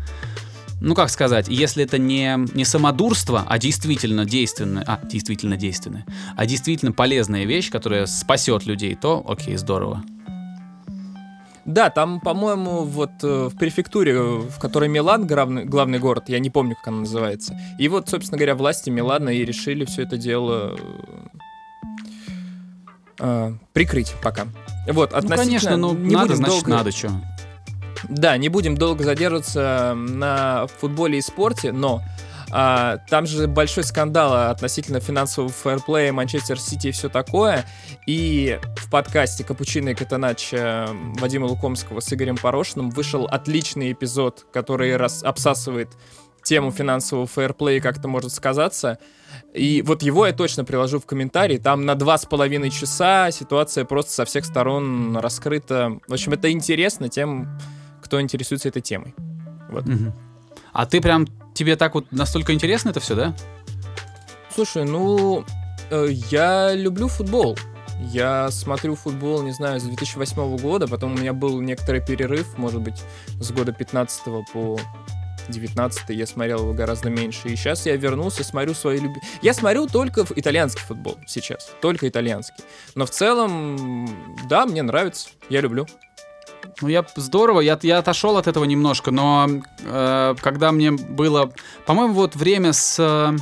ну 0.82 0.94
как 0.94 1.10
сказать, 1.10 1.46
если 1.48 1.84
это 1.84 1.96
не, 1.98 2.36
не 2.54 2.64
самодурство, 2.64 3.44
а 3.48 3.58
действительно 3.58 4.24
действенное, 4.24 4.84
а, 4.86 5.00
действительно 5.04 5.56
действенное, 5.56 6.04
а 6.36 6.44
действительно 6.44 6.92
полезная 6.92 7.44
вещь, 7.44 7.70
которая 7.70 8.06
спасет 8.06 8.66
людей, 8.66 8.96
то 8.96 9.24
окей, 9.26 9.56
здорово. 9.56 10.02
Да, 11.64 11.90
там, 11.90 12.18
по-моему, 12.20 12.82
вот 12.82 13.10
э, 13.22 13.48
в 13.48 13.56
префектуре, 13.56 14.18
в 14.20 14.58
которой 14.58 14.88
Милан, 14.88 15.28
главный, 15.28 15.64
главный 15.64 16.00
город, 16.00 16.24
я 16.26 16.40
не 16.40 16.50
помню, 16.50 16.74
как 16.74 16.88
она 16.88 16.98
называется. 17.00 17.56
И 17.78 17.86
вот, 17.86 18.08
собственно 18.08 18.36
говоря, 18.36 18.56
власти 18.56 18.90
Милана 18.90 19.28
и 19.28 19.44
решили 19.44 19.84
все 19.84 20.02
это 20.02 20.16
дело 20.16 20.76
э, 23.20 23.54
прикрыть 23.72 24.12
пока. 24.20 24.48
Вот, 24.88 25.12
Ну, 25.12 25.18
относительно... 25.18 25.36
конечно, 25.36 25.76
ну, 25.76 25.94
не 25.94 26.12
надо, 26.16 26.34
значит, 26.34 26.64
долго- 26.64 26.70
надо, 26.70 26.90
что. 26.90 27.12
Да, 28.08 28.36
не 28.36 28.48
будем 28.48 28.76
долго 28.76 29.04
задерживаться 29.04 29.94
на 29.96 30.66
футболе 30.78 31.18
и 31.18 31.22
спорте, 31.22 31.72
но 31.72 32.02
а, 32.54 32.98
там 33.08 33.26
же 33.26 33.46
большой 33.46 33.82
скандал 33.82 34.50
относительно 34.50 35.00
финансового 35.00 35.50
фэрплея, 35.50 36.12
Манчестер 36.12 36.60
Сити 36.60 36.88
и 36.88 36.90
все 36.90 37.08
такое. 37.08 37.64
И 38.06 38.60
в 38.76 38.90
подкасте 38.90 39.42
«Капучино 39.42 39.90
и 39.90 39.94
Катанач» 39.94 40.52
э, 40.52 40.86
Вадима 41.18 41.46
Лукомского 41.46 42.00
с 42.00 42.12
Игорем 42.12 42.36
Порошиным 42.36 42.90
вышел 42.90 43.24
отличный 43.24 43.92
эпизод, 43.92 44.44
который 44.52 44.96
раз 44.96 45.22
обсасывает 45.22 45.88
тему 46.42 46.72
финансового 46.72 47.26
фэрплея, 47.26 47.80
как 47.80 47.98
это 47.98 48.08
может 48.08 48.32
сказаться. 48.32 48.98
И 49.54 49.82
вот 49.86 50.02
его 50.02 50.26
я 50.26 50.34
точно 50.34 50.64
приложу 50.64 51.00
в 51.00 51.06
комментарии. 51.06 51.56
Там 51.56 51.86
на 51.86 51.94
два 51.94 52.18
с 52.18 52.26
половиной 52.26 52.68
часа 52.68 53.30
ситуация 53.30 53.86
просто 53.86 54.12
со 54.12 54.24
всех 54.26 54.44
сторон 54.44 55.16
раскрыта. 55.16 55.98
В 56.06 56.12
общем, 56.12 56.32
это 56.32 56.50
интересно 56.50 57.08
тем, 57.08 57.48
кто 58.12 58.20
интересуется 58.20 58.68
этой 58.68 58.82
темой. 58.82 59.14
Вот. 59.70 59.86
Мгм. 59.86 60.12
А 60.74 60.84
ты 60.84 61.00
прям, 61.00 61.26
тебе 61.54 61.76
так 61.76 61.94
вот 61.94 62.12
настолько 62.12 62.52
интересно 62.52 62.90
это 62.90 63.00
все, 63.00 63.14
да? 63.14 63.34
Слушай, 64.54 64.84
ну, 64.84 65.46
э, 65.90 66.08
я 66.30 66.74
люблю 66.74 67.08
футбол. 67.08 67.56
Я 67.98 68.50
смотрю 68.50 68.96
футбол, 68.96 69.42
не 69.42 69.52
знаю, 69.52 69.80
с 69.80 69.84
2008 69.84 70.58
года, 70.58 70.86
потом 70.86 71.14
у 71.14 71.16
меня 71.16 71.32
был 71.32 71.58
некоторый 71.62 72.04
перерыв, 72.04 72.58
может 72.58 72.82
быть, 72.82 73.02
с 73.40 73.50
года 73.50 73.72
15 73.72 74.22
по 74.52 74.78
19 75.48 76.10
я 76.10 76.26
смотрел 76.26 76.58
его 76.58 76.74
гораздо 76.74 77.08
меньше. 77.08 77.48
И 77.48 77.56
сейчас 77.56 77.86
я 77.86 77.96
вернулся, 77.96 78.44
смотрю 78.44 78.74
свои 78.74 79.00
люби... 79.00 79.20
Я 79.40 79.54
смотрю 79.54 79.86
только 79.86 80.26
в 80.26 80.32
итальянский 80.36 80.82
футбол 80.82 81.16
сейчас, 81.26 81.70
только 81.80 82.06
итальянский. 82.06 82.62
Но 82.94 83.06
в 83.06 83.10
целом, 83.10 84.06
да, 84.50 84.66
мне 84.66 84.82
нравится, 84.82 85.30
я 85.48 85.62
люблю. 85.62 85.86
Ну, 86.82 86.88
я 86.88 87.06
здорово, 87.14 87.60
я, 87.60 87.78
я 87.82 87.98
отошел 87.98 88.36
от 88.36 88.48
этого 88.48 88.64
немножко, 88.64 89.12
но 89.12 89.48
э, 89.84 90.34
когда 90.40 90.72
мне 90.72 90.90
было, 90.90 91.52
по-моему, 91.86 92.14
вот 92.14 92.34
время 92.34 92.72
с, 92.72 92.96
э, 92.98 93.36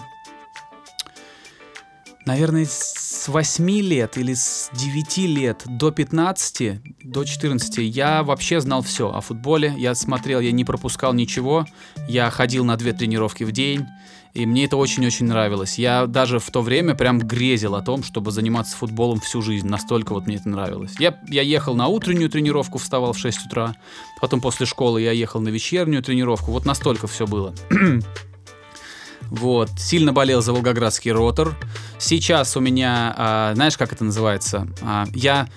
наверное, 2.26 2.66
с 2.66 3.26
8 3.26 3.70
лет 3.80 4.18
или 4.18 4.34
с 4.34 4.68
9 4.74 5.16
лет 5.18 5.62
до 5.64 5.90
15, 5.90 6.80
до 7.02 7.24
14, 7.24 7.78
я 7.78 8.22
вообще 8.22 8.60
знал 8.60 8.82
все 8.82 9.10
о 9.10 9.22
футболе. 9.22 9.74
Я 9.78 9.94
смотрел, 9.94 10.40
я 10.40 10.52
не 10.52 10.66
пропускал 10.66 11.14
ничего. 11.14 11.64
Я 12.08 12.28
ходил 12.30 12.66
на 12.66 12.76
две 12.76 12.92
тренировки 12.92 13.44
в 13.44 13.52
день. 13.52 13.86
И 14.32 14.46
мне 14.46 14.64
это 14.64 14.76
очень-очень 14.76 15.26
нравилось. 15.26 15.78
Я 15.78 16.06
даже 16.06 16.38
в 16.38 16.50
то 16.50 16.62
время 16.62 16.94
прям 16.94 17.18
грезил 17.18 17.74
о 17.74 17.82
том, 17.82 18.02
чтобы 18.04 18.30
заниматься 18.30 18.76
футболом 18.76 19.20
всю 19.20 19.42
жизнь. 19.42 19.66
Настолько 19.66 20.12
вот 20.12 20.26
мне 20.26 20.36
это 20.36 20.48
нравилось. 20.48 20.92
Я, 20.98 21.18
я 21.28 21.42
ехал 21.42 21.74
на 21.74 21.88
утреннюю 21.88 22.30
тренировку, 22.30 22.78
вставал 22.78 23.12
в 23.12 23.18
6 23.18 23.46
утра. 23.46 23.74
Потом 24.20 24.40
после 24.40 24.66
школы 24.66 25.02
я 25.02 25.12
ехал 25.12 25.40
на 25.40 25.48
вечернюю 25.48 26.02
тренировку. 26.02 26.52
Вот 26.52 26.64
настолько 26.64 27.06
все 27.06 27.26
было. 27.26 27.54
Вот, 29.30 29.70
сильно 29.78 30.12
болел 30.12 30.42
за 30.42 30.52
Волгоградский 30.52 31.12
ротор. 31.12 31.56
Сейчас 31.98 32.56
у 32.56 32.60
меня, 32.60 33.14
а, 33.16 33.54
знаешь, 33.54 33.76
как 33.76 33.92
это 33.92 34.02
называется? 34.02 34.66
А, 34.82 35.06
я 35.14 35.48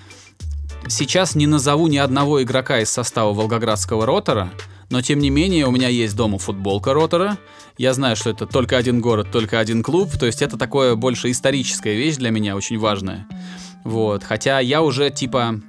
сейчас 0.86 1.34
не 1.34 1.48
назову 1.48 1.88
ни 1.88 1.96
одного 1.96 2.40
игрока 2.42 2.80
из 2.80 2.90
состава 2.90 3.32
Волгоградского 3.32 4.06
ротора, 4.06 4.52
но 4.90 5.02
тем 5.02 5.18
не 5.18 5.30
менее 5.30 5.66
у 5.66 5.70
меня 5.70 5.88
есть 5.88 6.16
дома 6.16 6.38
футболка 6.38 6.94
ротора. 6.94 7.38
Я 7.78 7.94
знаю, 7.94 8.16
что 8.16 8.30
это 8.30 8.46
только 8.46 8.76
один 8.76 9.00
город, 9.00 9.28
только 9.32 9.58
один 9.58 9.82
клуб. 9.82 10.10
То 10.18 10.26
есть 10.26 10.42
это 10.42 10.56
такое 10.56 10.94
больше 10.94 11.30
историческая 11.30 11.94
вещь 11.94 12.16
для 12.16 12.30
меня, 12.30 12.56
очень 12.56 12.78
важная. 12.78 13.26
Вот, 13.84 14.24
хотя 14.24 14.60
я 14.60 14.82
уже 14.82 15.10
типа 15.10 15.60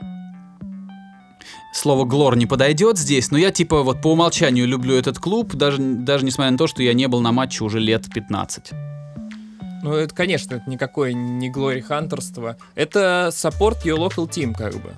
слово 1.74 2.06
глор 2.06 2.38
не 2.38 2.46
подойдет 2.46 2.98
здесь, 2.98 3.32
но 3.32 3.38
я 3.38 3.52
типа 3.52 3.84
вот 3.84 4.02
по 4.02 4.14
умолчанию 4.14 4.68
люблю 4.68 4.96
этот 4.96 5.20
клуб, 5.20 5.54
даже, 5.54 5.80
даже 5.80 6.26
несмотря 6.26 6.52
на 6.52 6.58
то, 6.58 6.68
что 6.68 6.82
я 6.82 6.94
не 6.94 7.08
был 7.08 7.22
на 7.22 7.32
матче 7.32 7.64
уже 7.64 7.80
лет 7.80 8.06
15. 8.14 8.72
Ну, 9.84 9.94
это, 9.94 10.16
конечно, 10.16 10.56
это 10.56 10.68
никакое 10.68 11.14
не 11.14 11.50
глори 11.50 11.82
хантерство. 11.82 12.58
Это 12.74 13.30
support 13.32 13.84
your 13.84 13.98
local 13.98 14.28
team, 14.28 14.56
как 14.56 14.74
бы. 14.74 14.96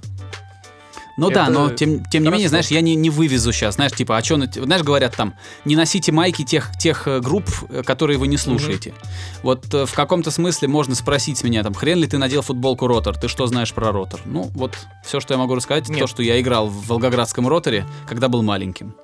Ну 1.17 1.31
да, 1.31 1.49
но 1.49 1.71
тем, 1.71 2.05
тем 2.05 2.23
не 2.23 2.29
менее, 2.29 2.47
знаешь, 2.47 2.67
я 2.67 2.79
не, 2.81 2.95
не 2.95 3.09
вывезу 3.09 3.51
сейчас, 3.51 3.75
знаешь, 3.75 3.91
типа, 3.91 4.17
а 4.17 4.23
что, 4.23 4.35
знаешь, 4.35 4.83
говорят 4.83 5.15
там, 5.15 5.33
не 5.65 5.75
носите 5.75 6.11
майки 6.11 6.43
тех, 6.43 6.71
тех 6.77 7.07
э, 7.07 7.19
групп, 7.19 7.49
э, 7.69 7.81
которые 7.83 8.19
вы 8.19 8.27
не 8.27 8.37
слушаете. 8.37 8.93
Вот 9.41 9.73
э, 9.73 9.87
в 9.87 9.93
каком-то 9.93 10.29
смысле 10.29 10.67
можно 10.67 10.93
спросить 10.93 11.43
меня, 11.43 11.63
там, 11.63 11.73
хрен 11.73 11.97
ли 11.97 12.07
ты 12.07 12.19
надел 12.19 12.43
футболку 12.43 12.85
Ротор, 12.85 13.17
ты 13.17 13.27
что 13.27 13.47
знаешь 13.47 13.73
про 13.73 13.91
Ротор? 13.91 14.21
Ну, 14.25 14.51
вот 14.53 14.77
все, 15.03 15.19
что 15.19 15.33
я 15.33 15.39
могу 15.39 15.55
рассказать, 15.55 15.89
Нет. 15.89 15.99
то, 15.99 16.07
что 16.07 16.21
я 16.21 16.39
играл 16.39 16.67
в 16.67 16.87
Волгоградском 16.87 17.47
Роторе, 17.47 17.87
когда 18.07 18.27
был 18.27 18.43
маленьким. 18.43 18.95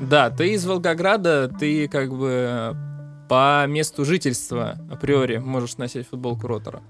Да, 0.00 0.30
ты 0.30 0.54
из 0.54 0.64
Волгограда, 0.64 1.48
ты 1.48 1.88
как 1.88 2.14
бы 2.14 2.76
по 3.28 3.66
месту 3.66 4.04
жительства 4.04 4.78
априори 4.90 5.38
можешь 5.38 5.78
носить 5.78 6.06
футболку 6.08 6.46
Ротора. 6.46 6.82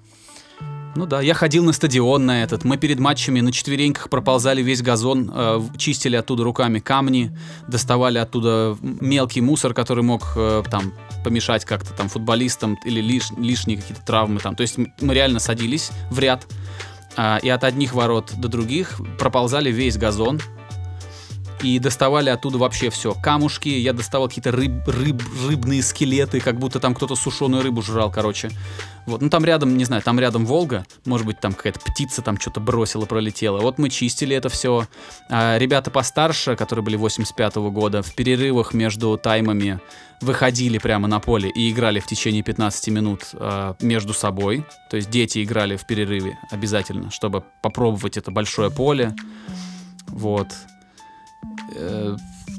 Ну 0.96 1.06
да, 1.06 1.20
я 1.20 1.34
ходил 1.34 1.64
на 1.64 1.72
стадион 1.72 2.24
на 2.24 2.44
этот. 2.44 2.64
Мы 2.64 2.76
перед 2.76 3.00
матчами 3.00 3.40
на 3.40 3.50
четвереньках 3.50 4.08
проползали 4.08 4.62
весь 4.62 4.80
газон, 4.80 5.30
э, 5.34 5.60
чистили 5.76 6.14
оттуда 6.14 6.44
руками 6.44 6.78
камни, 6.78 7.36
доставали 7.66 8.18
оттуда 8.18 8.76
мелкий 8.80 9.40
мусор, 9.40 9.74
который 9.74 10.04
мог 10.04 10.34
э, 10.36 10.62
там 10.70 10.92
помешать 11.24 11.64
как-то 11.64 11.92
там 11.94 12.08
футболистам 12.08 12.78
или 12.84 13.00
лиш- 13.00 13.34
лишние 13.36 13.78
какие-то 13.78 14.04
травмы 14.04 14.38
там. 14.38 14.54
То 14.54 14.62
есть 14.62 14.78
мы 14.78 15.14
реально 15.14 15.40
садились 15.40 15.90
в 16.10 16.18
ряд 16.20 16.46
а, 17.16 17.38
и 17.42 17.48
от 17.48 17.64
одних 17.64 17.94
ворот 17.94 18.32
до 18.36 18.48
других 18.48 19.00
проползали 19.18 19.70
весь 19.70 19.96
газон 19.96 20.40
и 21.64 21.78
доставали 21.78 22.30
оттуда 22.30 22.59
вообще 22.59 22.90
все. 22.90 23.14
Камушки, 23.14 23.68
я 23.68 23.92
доставал 23.92 24.28
какие-то 24.28 24.52
рыб, 24.52 24.87
рыб, 24.87 25.23
рыбные 25.49 25.83
скелеты, 25.83 26.40
как 26.40 26.59
будто 26.59 26.80
там 26.80 26.94
кто-то 26.94 27.16
сушеную 27.16 27.62
рыбу 27.62 27.83
жрал, 27.83 28.11
короче. 28.11 28.50
Вот, 29.06 29.21
ну 29.21 29.28
там 29.28 29.44
рядом, 29.44 29.76
не 29.76 29.85
знаю, 29.85 30.02
там 30.02 30.18
рядом 30.18 30.47
Волга, 30.47 30.87
может 31.04 31.26
быть, 31.26 31.40
там 31.40 31.52
какая-то 31.52 31.80
птица 31.80 32.23
там 32.23 32.38
что-то 32.38 32.61
бросила, 32.61 33.06
пролетела. 33.06 33.61
Вот 33.61 33.78
мы 33.78 33.90
чистили 33.90 34.37
это 34.37 34.49
все. 34.49 34.87
ребята 35.28 35.90
постарше, 35.90 36.56
которые 36.56 36.85
были 36.85 36.99
85-го 36.99 37.71
года, 37.71 38.02
в 38.02 38.14
перерывах 38.14 38.75
между 38.75 39.16
таймами 39.16 39.80
выходили 40.21 40.78
прямо 40.78 41.09
на 41.09 41.21
поле 41.21 41.50
и 41.50 41.71
играли 41.71 42.00
в 42.00 42.06
течение 42.06 42.42
15 42.42 42.88
минут 42.88 43.30
а, 43.35 43.76
между 43.80 44.14
собой. 44.14 44.64
То 44.90 44.97
есть 44.97 45.11
дети 45.11 45.42
играли 45.42 45.76
в 45.76 45.87
перерыве 45.87 46.38
обязательно, 46.50 47.11
чтобы 47.11 47.44
попробовать 47.62 48.16
это 48.16 48.30
большое 48.30 48.71
поле. 48.71 49.14
Вот. 50.09 50.49
Э, 51.76 52.16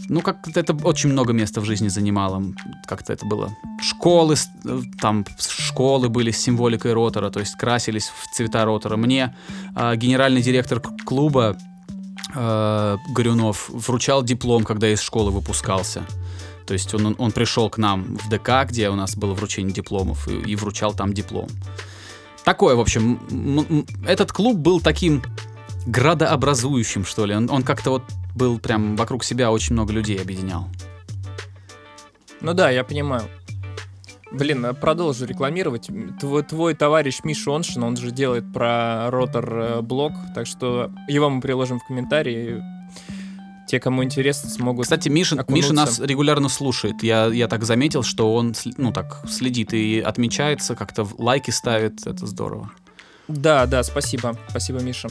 Ну, 0.10 0.22
как-то 0.22 0.60
это 0.60 0.74
очень 0.86 1.12
много 1.12 1.34
места 1.34 1.62
в 1.62 1.66
жизни 1.66 1.90
занимало. 1.90 2.44
Как-то 2.88 3.14
это 3.14 3.26
было. 3.26 3.50
Школы, 3.82 4.36
э, 4.66 4.82
там 5.02 5.26
школы 5.40 6.10
были 6.10 6.32
с 6.32 6.38
символикой 6.38 6.94
ротора, 6.94 7.30
то 7.30 7.40
есть 7.40 7.56
красились 7.58 8.10
в 8.10 8.36
цвета 8.36 8.66
ротора. 8.66 8.98
Мне 8.98 9.34
а, 9.76 9.96
генеральный 9.96 10.42
директор 10.42 10.80
клуба 10.80 11.58
э, 12.36 12.98
Горюнов 13.16 13.70
вручал 13.70 14.24
диплом, 14.24 14.64
когда 14.64 14.88
из 14.88 15.02
школы 15.02 15.32
выпускался. 15.32 16.04
То 16.68 16.74
есть 16.74 16.94
он, 16.94 17.06
он, 17.06 17.16
он 17.18 17.32
пришел 17.32 17.70
к 17.70 17.78
нам 17.78 18.18
в 18.18 18.30
ДК, 18.30 18.50
где 18.70 18.90
у 18.90 18.96
нас 18.96 19.16
было 19.16 19.34
вручение 19.34 19.74
дипломов, 19.74 20.28
и, 20.28 20.52
и 20.52 20.56
вручал 20.56 20.94
там 20.94 21.14
диплом. 21.14 21.48
Такое, 22.44 22.76
в 22.76 22.80
общем, 22.80 23.86
этот 24.08 24.32
клуб 24.32 24.58
был 24.58 24.82
таким 24.82 25.24
градообразующим, 25.88 27.06
что 27.06 27.26
ли. 27.26 27.36
Он, 27.36 27.50
он 27.50 27.64
как-то 27.64 27.90
вот 27.90 28.04
был 28.36 28.60
прям 28.60 28.96
вокруг 28.96 29.24
себя 29.24 29.52
очень 29.52 29.74
много 29.74 29.94
людей 29.94 30.22
объединял. 30.22 30.68
Ну 32.42 32.54
да, 32.54 32.70
я 32.70 32.84
понимаю. 32.84 33.24
Блин, 34.32 34.76
продолжу 34.80 35.26
рекламировать. 35.26 35.90
Твой, 36.20 36.44
твой 36.44 36.74
товарищ 36.74 37.22
Миша 37.24 37.56
Оншин, 37.56 37.84
он 37.84 37.96
же 37.96 38.12
делает 38.12 38.52
про 38.52 39.10
ротор 39.10 39.54
э, 39.58 39.82
блог, 39.82 40.12
так 40.34 40.46
что 40.46 40.92
его 41.08 41.30
мы 41.30 41.42
приложим 41.42 41.80
в 41.80 41.88
комментарии. 41.88 42.62
Те, 43.68 43.80
кому 43.80 44.04
интересно, 44.04 44.50
смогут... 44.50 44.84
Кстати, 44.84 45.10
Миша, 45.10 45.36
окунуться. 45.40 45.72
Миша 45.72 45.74
нас 45.74 46.00
регулярно 46.00 46.50
слушает. 46.50 47.02
Я, 47.02 47.28
я 47.28 47.48
так 47.48 47.64
заметил, 47.64 48.04
что 48.04 48.36
он 48.36 48.54
ну 48.78 48.92
так 48.92 49.24
следит 49.28 49.74
и 49.74 50.02
отмечается, 50.02 50.76
как-то 50.76 51.08
лайки 51.18 51.52
ставит. 51.52 52.06
Это 52.06 52.28
здорово. 52.28 52.72
Да, 53.28 53.66
да, 53.66 53.84
спасибо. 53.84 54.38
Спасибо, 54.50 54.80
Миша. 54.82 55.10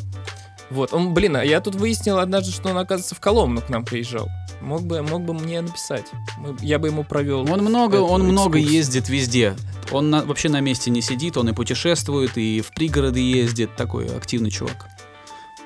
Вот, 0.70 0.92
он, 0.94 1.12
блин, 1.14 1.36
а 1.36 1.44
я 1.44 1.60
тут 1.60 1.74
выяснил 1.74 2.18
однажды, 2.18 2.50
что 2.52 2.70
он, 2.70 2.78
оказывается, 2.78 3.14
в 3.14 3.20
Коломну 3.20 3.60
к 3.60 3.68
нам 3.68 3.84
приезжал. 3.84 4.28
Мог 4.60 4.82
бы, 4.82 5.02
мог 5.02 5.22
бы 5.22 5.34
мне 5.34 5.60
написать. 5.60 6.06
Мы- 6.38 6.56
Я 6.62 6.78
бы 6.78 6.88
ему 6.88 7.04
провел... 7.04 7.40
Он 7.50 7.60
много, 7.60 7.96
он 7.96 8.22
много 8.22 8.58
экскурсию. 8.58 8.78
ездит 8.78 9.08
везде. 9.08 9.56
Он 9.92 10.08
на- 10.10 10.24
вообще 10.24 10.48
на 10.48 10.60
месте 10.60 10.90
не 10.90 11.02
сидит, 11.02 11.36
он 11.36 11.50
и 11.50 11.52
путешествует, 11.52 12.38
и 12.38 12.62
в 12.62 12.72
пригороды 12.74 13.20
ездит. 13.20 13.76
Такой 13.76 14.06
активный 14.16 14.50
чувак. 14.50 14.86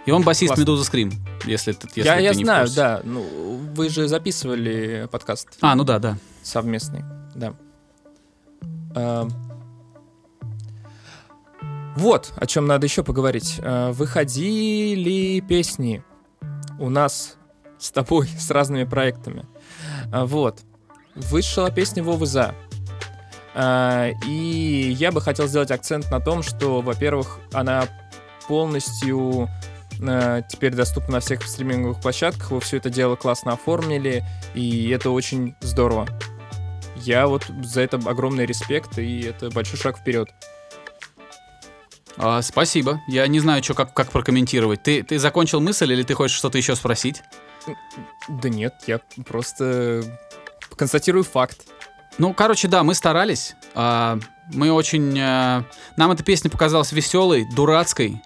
И 0.05 0.11
он 0.11 0.23
басист 0.23 0.49
Классно. 0.49 0.63
Медуза 0.63 0.85
Скрим, 0.85 1.13
если, 1.45 1.77
если 1.95 2.03
Я, 2.03 2.17
ты 2.17 2.23
я 2.23 2.35
не 2.35 2.43
в 2.43 2.47
знаю, 2.47 2.65
курсе. 2.65 2.77
да. 2.77 3.01
Ну, 3.05 3.23
вы 3.77 3.89
же 3.91 4.09
записывали 4.09 5.07
подкаст 5.13 5.49
А, 5.61 5.75
ну 5.77 5.85
да, 5.85 5.99
да. 5.99 6.17
совместный, 6.43 7.05
да. 7.35 7.53
А, 8.95 9.29
Вот, 11.97 12.33
о 12.37 12.47
чем 12.47 12.67
надо 12.67 12.87
еще 12.87 13.03
поговорить. 13.03 13.57
Э, 13.59 13.91
Выходили 13.93 15.41
песни 15.41 16.03
у 16.79 16.91
нас 16.91 17.37
с 17.79 17.91
тобой, 17.91 18.29
с 18.39 18.51
разными 18.51 18.85
проектами. 18.85 19.47
А, 20.13 20.27
Вот. 20.27 20.61
Вышла 21.15 21.71
песня 21.71 22.03
Вовы 22.03 22.27
За. 22.27 22.55
А, 23.55 24.11
И 24.27 24.95
я 24.99 25.11
бы 25.11 25.21
хотел 25.21 25.49
сделать 25.49 25.71
акцент 25.71 26.11
на 26.11 26.21
том, 26.21 26.43
что, 26.43 26.81
во-первых, 26.81 27.41
она 27.53 27.89
полностью 28.47 29.49
э, 30.01 30.43
теперь 30.49 30.75
доступна 30.75 31.15
на 31.15 31.21
всех 31.21 31.43
стриминговых 31.43 32.01
площадках. 32.01 32.51
Вы 32.53 32.61
все 32.61 32.77
это 32.77 32.91
дело 32.91 33.17
классно 33.17 33.53
оформили, 33.53 34.25
и 34.55 34.91
это 34.91 35.11
очень 35.11 35.55
здорово. 35.61 36.07
Я 36.97 37.27
вот 37.27 37.47
за 37.63 37.83
это 37.83 37.97
огромный 37.97 38.47
респект, 38.47 38.99
и 38.99 39.23
это 39.23 39.51
большой 39.51 39.79
шаг 39.79 39.99
вперед. 39.99 40.29
А, 42.19 42.43
спасибо. 42.43 43.01
Я 43.07 43.27
не 43.29 43.41
знаю, 43.41 43.63
что 43.63 43.75
как, 43.75 43.95
как 43.95 44.11
прокомментировать. 44.11 44.83
Ты, 44.83 45.03
ты 45.03 45.19
закончил 45.19 45.61
мысль 45.61 45.93
или 45.93 46.03
ты 46.03 46.15
хочешь 46.15 46.37
что-то 46.37 46.59
еще 46.59 46.75
спросить? 46.75 47.23
Да 48.29 48.49
нет, 48.49 48.75
я 48.87 49.01
просто 49.27 50.03
констатирую 50.77 51.25
факт. 51.25 51.61
Ну, 52.19 52.35
короче, 52.35 52.67
да, 52.67 52.83
мы 52.83 52.95
старались. 52.95 53.55
А, 53.75 54.19
мы 54.53 54.73
очень... 54.73 55.17
а, 55.21 55.65
нам 55.97 56.11
эта 56.11 56.25
песня 56.25 56.51
показалась 56.51 56.91
веселой, 56.91 57.47
дурацкой. 57.55 58.21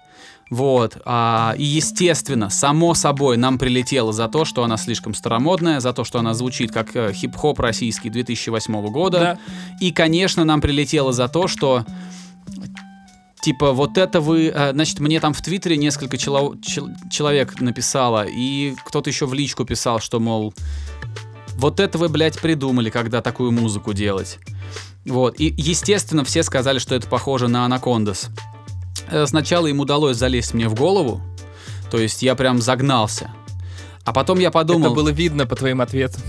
Вот. 0.49 0.97
а, 1.05 1.53
и, 1.57 1.63
естественно, 1.63 2.49
само 2.49 2.95
собой, 2.95 3.37
нам 3.37 3.57
прилетело 3.59 4.11
за 4.11 4.27
то, 4.27 4.45
что 4.45 4.63
она 4.63 4.77
слишком 4.77 5.13
старомодная, 5.13 5.79
за 5.79 5.93
то, 5.93 6.03
что 6.03 6.19
она 6.19 6.33
звучит 6.33 6.71
как 6.71 6.95
э, 6.95 7.11
хип-хоп 7.13 7.59
российский 7.59 8.09
2008 8.09 8.87
года. 8.87 9.19
Да. 9.19 9.39
И, 9.79 9.91
конечно, 9.91 10.43
нам 10.45 10.61
прилетело 10.61 11.11
за 11.13 11.27
то, 11.27 11.47
что 11.47 11.85
типа 13.43 13.73
вот 13.73 13.97
это 13.97 14.21
вы, 14.21 14.47
э, 14.47 14.71
значит, 14.71 14.99
мне 14.99 15.19
там 15.19 15.33
в 15.33 15.41
Твиттере 15.41 15.75
несколько 15.75 16.17
чело- 16.17 16.55
чел- 16.61 16.89
человек 17.11 17.59
написало, 17.59 18.25
и 18.25 18.73
кто-то 18.85 19.09
еще 19.09 19.25
в 19.25 19.33
личку 19.33 19.65
писал, 19.65 19.99
что, 19.99 20.19
мол, 20.21 20.53
вот 21.55 21.81
это 21.81 21.97
вы, 21.97 22.07
блядь, 22.07 22.39
придумали, 22.39 22.89
когда 22.89 23.21
такую 23.21 23.51
музыку 23.51 23.93
делать. 23.93 24.39
Вот, 25.05 25.39
и, 25.39 25.53
естественно, 25.57 26.23
все 26.23 26.41
сказали, 26.43 26.79
что 26.79 26.95
это 26.95 27.07
похоже 27.07 27.49
на 27.49 27.65
Анакондас. 27.65 28.29
Э, 29.11 29.25
Сначала 29.27 29.67
им 29.67 29.81
удалось 29.81 30.15
залезть 30.15 30.53
мне 30.53 30.69
в 30.69 30.75
голову, 30.75 31.21
то 31.91 31.97
есть 31.97 32.23
я 32.23 32.35
прям 32.35 32.61
загнался. 32.61 33.31
А 34.05 34.13
потом 34.13 34.39
я 34.39 34.51
подумал... 34.51 34.87
Это 34.87 34.95
было 34.95 35.09
видно 35.09 35.45
по 35.45 35.55
твоим 35.57 35.81
ответам. 35.81 36.21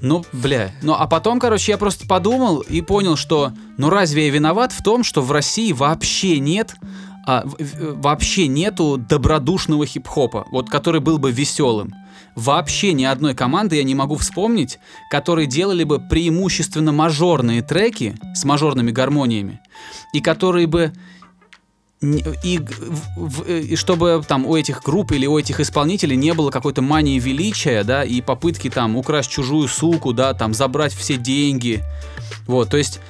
Ну, 0.00 0.24
бля. 0.32 0.70
Ну, 0.82 0.94
а 0.94 1.06
потом, 1.06 1.40
короче, 1.40 1.72
я 1.72 1.78
просто 1.78 2.06
подумал 2.06 2.60
и 2.60 2.80
понял, 2.80 3.16
что, 3.16 3.52
ну, 3.76 3.90
разве 3.90 4.26
я 4.26 4.32
виноват 4.32 4.72
в 4.72 4.82
том, 4.82 5.04
что 5.04 5.22
в 5.22 5.32
России 5.32 5.72
вообще 5.72 6.38
нет, 6.38 6.74
а, 7.26 7.44
вообще 7.44 8.46
нету 8.46 8.96
добродушного 8.96 9.86
хип-хопа, 9.86 10.46
вот, 10.50 10.70
который 10.70 11.00
был 11.00 11.18
бы 11.18 11.30
веселым. 11.30 11.94
Вообще 12.34 12.92
ни 12.92 13.04
одной 13.04 13.34
команды 13.34 13.76
я 13.76 13.82
не 13.82 13.94
могу 13.94 14.16
вспомнить, 14.16 14.78
которые 15.10 15.46
делали 15.46 15.82
бы 15.82 15.98
преимущественно 15.98 16.92
мажорные 16.92 17.62
треки 17.62 18.14
с 18.34 18.44
мажорными 18.44 18.92
гармониями, 18.92 19.60
и 20.12 20.20
которые 20.20 20.68
бы 20.68 20.92
и, 22.00 22.60
э, 23.46 23.58
и 23.60 23.76
чтобы 23.76 24.22
там 24.26 24.46
у 24.46 24.56
этих 24.56 24.82
групп 24.82 25.12
или 25.12 25.26
у 25.26 25.38
этих 25.38 25.60
исполнителей 25.60 26.16
не 26.16 26.32
было 26.32 26.50
какой-то 26.50 26.80
мании 26.80 27.18
величия, 27.18 27.82
да, 27.82 28.04
и 28.04 28.20
попытки 28.20 28.70
там 28.70 28.96
украсть 28.96 29.30
чужую 29.30 29.68
суку, 29.68 30.12
да, 30.12 30.34
там 30.34 30.54
забрать 30.54 30.92
все 30.92 31.16
деньги. 31.16 31.82
Вот, 32.46 32.70
то 32.70 32.76
есть 32.76 33.00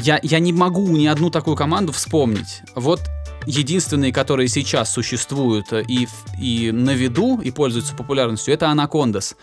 я, 0.00 0.18
я 0.22 0.38
не 0.40 0.52
могу 0.52 0.88
ни 0.88 1.06
одну 1.06 1.30
такую 1.30 1.56
команду 1.56 1.92
вспомнить. 1.92 2.62
Вот 2.74 3.00
единственные, 3.46 4.12
которые 4.12 4.48
сейчас 4.48 4.92
существуют 4.92 5.72
э, 5.72 5.84
и, 5.86 6.08
и 6.40 6.72
на 6.72 6.94
виду, 6.94 7.40
и 7.40 7.50
пользуются 7.50 7.94
популярностью, 7.94 8.54
это 8.54 8.68
Анакондас. 8.68 9.36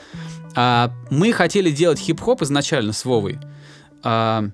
А, 0.55 0.91
мы 1.09 1.31
хотели 1.31 1.71
делать 1.71 1.99
хип-хоп 1.99 2.41
изначально 2.41 2.93
с 2.93 3.05
Вовой. 3.05 3.38
а, 4.03 4.49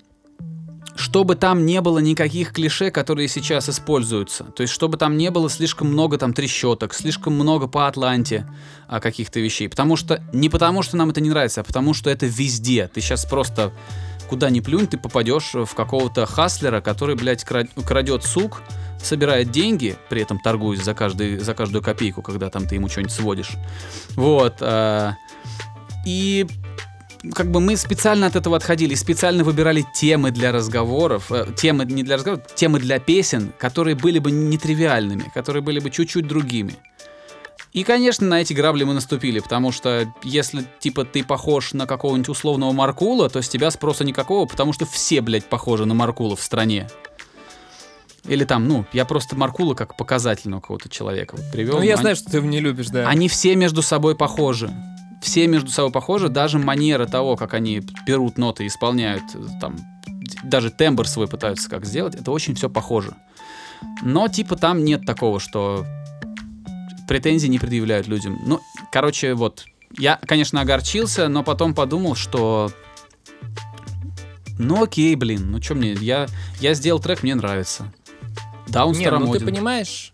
чтобы 0.95 1.35
там 1.35 1.65
не 1.65 1.81
было 1.81 1.99
никаких 1.99 2.53
клише, 2.53 2.89
которые 2.89 3.27
сейчас 3.27 3.69
используются. 3.69 4.45
То 4.45 4.61
есть, 4.61 4.73
чтобы 4.73 4.97
там 4.97 5.17
не 5.17 5.29
было 5.29 5.49
слишком 5.49 5.89
много 5.89 6.17
там 6.17 6.33
трещоток, 6.33 6.93
слишком 6.93 7.33
много 7.33 7.67
по 7.67 7.87
Атланте 7.87 8.47
а, 8.87 8.99
каких-то 8.99 9.39
вещей. 9.39 9.67
Потому 9.67 9.97
что, 9.97 10.23
не 10.31 10.49
потому 10.49 10.81
что 10.81 10.95
нам 10.95 11.09
это 11.09 11.21
не 11.21 11.29
нравится, 11.29 11.61
а 11.61 11.63
потому 11.63 11.93
что 11.93 12.09
это 12.09 12.25
везде. 12.25 12.89
Ты 12.93 13.01
сейчас 13.01 13.25
просто 13.25 13.73
куда 14.29 14.49
ни 14.49 14.59
плюнь, 14.59 14.87
ты 14.87 14.97
попадешь 14.97 15.53
в 15.53 15.75
какого-то 15.75 16.25
хаслера, 16.25 16.81
который, 16.81 17.15
блядь, 17.15 17.43
кра- 17.43 17.67
крадет 17.85 18.23
сук, 18.23 18.63
собирает 19.01 19.51
деньги, 19.51 19.97
при 20.09 20.21
этом 20.21 20.39
торгуясь 20.39 20.83
за, 20.83 20.93
каждый, 20.93 21.37
за 21.37 21.53
каждую 21.53 21.83
копейку, 21.83 22.21
когда 22.21 22.49
там 22.49 22.67
ты 22.67 22.75
ему 22.75 22.89
что-нибудь 22.89 23.13
сводишь. 23.13 23.51
Вот. 24.15 24.55
а, 24.61 25.13
и 26.05 26.47
как 27.33 27.49
бы 27.51 27.59
мы 27.59 27.77
специально 27.77 28.27
от 28.27 28.35
этого 28.35 28.57
отходили, 28.57 28.95
специально 28.95 29.43
выбирали 29.43 29.85
темы 29.93 30.31
для 30.31 30.51
разговоров, 30.51 31.31
э, 31.31 31.47
темы 31.55 31.85
не 31.85 32.03
для 32.03 32.17
разговоров, 32.17 32.45
темы 32.55 32.79
для 32.79 32.99
песен, 32.99 33.53
которые 33.57 33.95
были 33.95 34.19
бы 34.19 34.31
нетривиальными, 34.31 35.31
которые 35.33 35.61
были 35.63 35.79
бы 35.79 35.89
чуть-чуть 35.89 36.27
другими. 36.27 36.75
И, 37.73 37.83
конечно, 37.83 38.25
на 38.25 38.39
эти 38.41 38.53
грабли 38.53 38.85
мы 38.85 38.93
наступили, 38.93 39.39
потому 39.39 39.71
что 39.73 40.11
если, 40.23 40.65
типа, 40.79 41.03
ты 41.03 41.23
похож 41.25 41.73
на 41.73 41.85
какого-нибудь 41.85 42.29
условного 42.29 42.71
Маркула, 42.71 43.29
то 43.29 43.41
с 43.41 43.49
тебя 43.49 43.69
спроса 43.69 44.05
никакого, 44.05 44.45
потому 44.45 44.71
что 44.71 44.85
все, 44.85 45.19
блядь, 45.21 45.45
похожи 45.45 45.85
на 45.85 45.93
Маркула 45.93 46.35
в 46.37 46.41
стране. 46.41 46.87
Или 48.23 48.45
там, 48.45 48.67
ну, 48.67 48.85
я 48.93 49.05
просто 49.05 49.35
Маркула 49.35 49.73
как 49.75 49.97
показательного 49.97 50.61
какого-то 50.61 50.89
человека 50.89 51.35
вот 51.37 51.51
привел. 51.51 51.75
Ну, 51.77 51.81
я 51.83 51.93
Они- 51.93 52.01
знаю, 52.01 52.15
что 52.15 52.31
ты 52.31 52.37
его 52.37 52.47
не 52.47 52.59
любишь, 52.59 52.87
да. 52.87 53.07
они 53.07 53.27
все 53.27 53.55
между 53.55 53.81
собой 53.81 54.15
похожи. 54.15 54.71
Все 55.25 55.47
между 55.47 55.71
собой 55.71 55.91
похожи, 55.91 56.29
даже 56.29 56.59
манера 56.59 57.07
того, 57.07 57.35
как 57.35 57.55
они 57.55 57.81
берут 58.05 58.37
ноты 58.37 58.65
и 58.65 58.67
исполняют, 58.67 59.23
э, 59.33 59.43
там, 59.59 59.75
даже 60.43 60.69
тембр 60.69 61.07
свой 61.07 61.27
пытаются 61.27 61.67
как 61.67 61.83
сделать, 61.83 62.13
это 62.13 62.29
очень 62.29 62.53
все 62.53 62.69
похоже. 62.69 63.15
Но, 64.03 64.27
типа, 64.27 64.55
там 64.55 64.85
нет 64.85 65.03
такого, 65.03 65.39
что 65.39 65.83
претензий 67.07 67.49
не 67.49 67.57
предъявляют 67.57 68.05
людям. 68.05 68.37
Ну, 68.45 68.61
короче, 68.91 69.33
вот, 69.33 69.65
я, 69.97 70.19
конечно, 70.27 70.61
огорчился, 70.61 71.27
но 71.27 71.43
потом 71.43 71.73
подумал, 71.73 72.13
что 72.13 72.71
ну 74.59 74.83
окей, 74.83 75.15
блин, 75.15 75.49
ну 75.49 75.59
что 75.59 75.73
мне, 75.73 75.93
я, 75.93 76.27
я 76.59 76.75
сделал 76.75 76.99
трек, 76.99 77.23
мне 77.23 77.33
нравится. 77.33 77.91
Да, 78.67 78.85
он 78.85 78.93
Не, 78.93 78.97
ну 78.97 79.01
ты 79.01 79.07
старомоден. 79.07 79.45
понимаешь, 79.47 80.13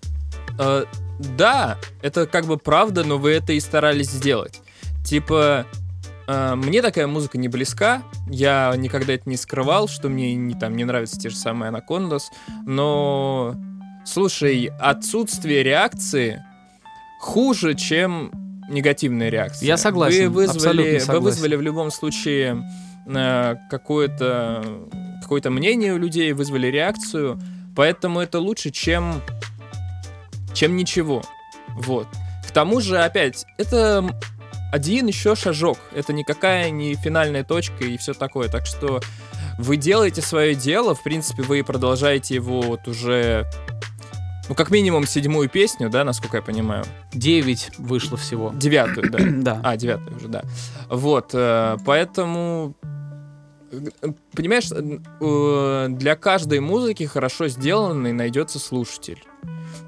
э, 0.57 0.85
да, 1.19 1.77
это 2.01 2.27
как 2.27 2.45
бы 2.45 2.55
правда, 2.55 3.03
но 3.03 3.17
вы 3.17 3.31
это 3.31 3.51
и 3.51 3.59
старались 3.59 4.09
сделать. 4.09 4.61
Типа, 5.03 5.65
э, 6.27 6.55
мне 6.55 6.81
такая 6.81 7.07
музыка 7.07 7.37
не 7.37 7.47
близка, 7.47 8.03
я 8.29 8.73
никогда 8.77 9.13
это 9.13 9.29
не 9.29 9.37
скрывал, 9.37 9.87
что 9.87 10.09
мне 10.09 10.35
не, 10.35 10.53
там, 10.53 10.75
не 10.75 10.83
нравятся 10.83 11.19
те 11.19 11.29
же 11.29 11.35
самые 11.35 11.69
Анакондас, 11.69 12.31
но, 12.65 13.55
слушай, 14.05 14.71
отсутствие 14.79 15.63
реакции 15.63 16.43
хуже, 17.19 17.75
чем 17.75 18.31
негативная 18.69 19.29
реакция. 19.29 19.67
Я 19.67 19.77
согласен, 19.77 20.29
Вы 20.31 20.47
вызвали, 20.47 20.93
вы 20.93 20.99
согласен. 20.99 21.23
вызвали 21.23 21.55
в 21.55 21.61
любом 21.61 21.91
случае 21.91 22.63
э, 23.07 23.55
какое-то 23.69 24.63
какое-то 25.21 25.49
мнение 25.49 25.93
у 25.93 25.97
людей, 25.97 26.33
вызвали 26.33 26.67
реакцию, 26.67 27.39
поэтому 27.75 28.19
это 28.19 28.39
лучше, 28.39 28.69
чем 28.71 29.21
чем 30.53 30.75
ничего. 30.75 31.21
Вот. 31.69 32.07
К 32.47 32.51
тому 32.51 32.81
же, 32.81 32.99
опять, 32.99 33.45
это 33.57 34.09
один 34.71 35.07
еще 35.07 35.35
шажок. 35.35 35.77
Это 35.93 36.13
никакая 36.13 36.69
не 36.69 36.95
финальная 36.95 37.43
точка 37.43 37.83
и 37.83 37.97
все 37.97 38.13
такое. 38.13 38.47
Так 38.49 38.65
что 38.65 39.01
вы 39.57 39.77
делаете 39.77 40.21
свое 40.21 40.55
дело, 40.55 40.95
в 40.95 41.03
принципе, 41.03 41.43
вы 41.43 41.63
продолжаете 41.63 42.35
его 42.35 42.61
вот 42.61 42.87
уже, 42.87 43.45
ну, 44.49 44.55
как 44.55 44.71
минимум, 44.71 45.05
седьмую 45.05 45.49
песню, 45.49 45.89
да, 45.89 46.03
насколько 46.03 46.37
я 46.37 46.43
понимаю. 46.43 46.85
9 47.13 47.71
вышло 47.77 48.17
всего. 48.17 48.51
Девятую, 48.55 49.11
да. 49.11 49.19
Да. 49.41 49.61
А, 49.63 49.77
девятую 49.77 50.17
уже, 50.17 50.27
да. 50.27 50.43
Вот, 50.89 51.31
э, 51.33 51.77
поэтому... 51.85 52.75
э, 53.71 54.07
Понимаешь, 54.33 54.69
э, 54.71 55.87
для 55.89 56.15
каждой 56.15 56.59
музыки 56.59 57.03
хорошо 57.03 57.47
сделанной 57.47 58.13
найдется 58.13 58.59
слушатель. 58.59 59.23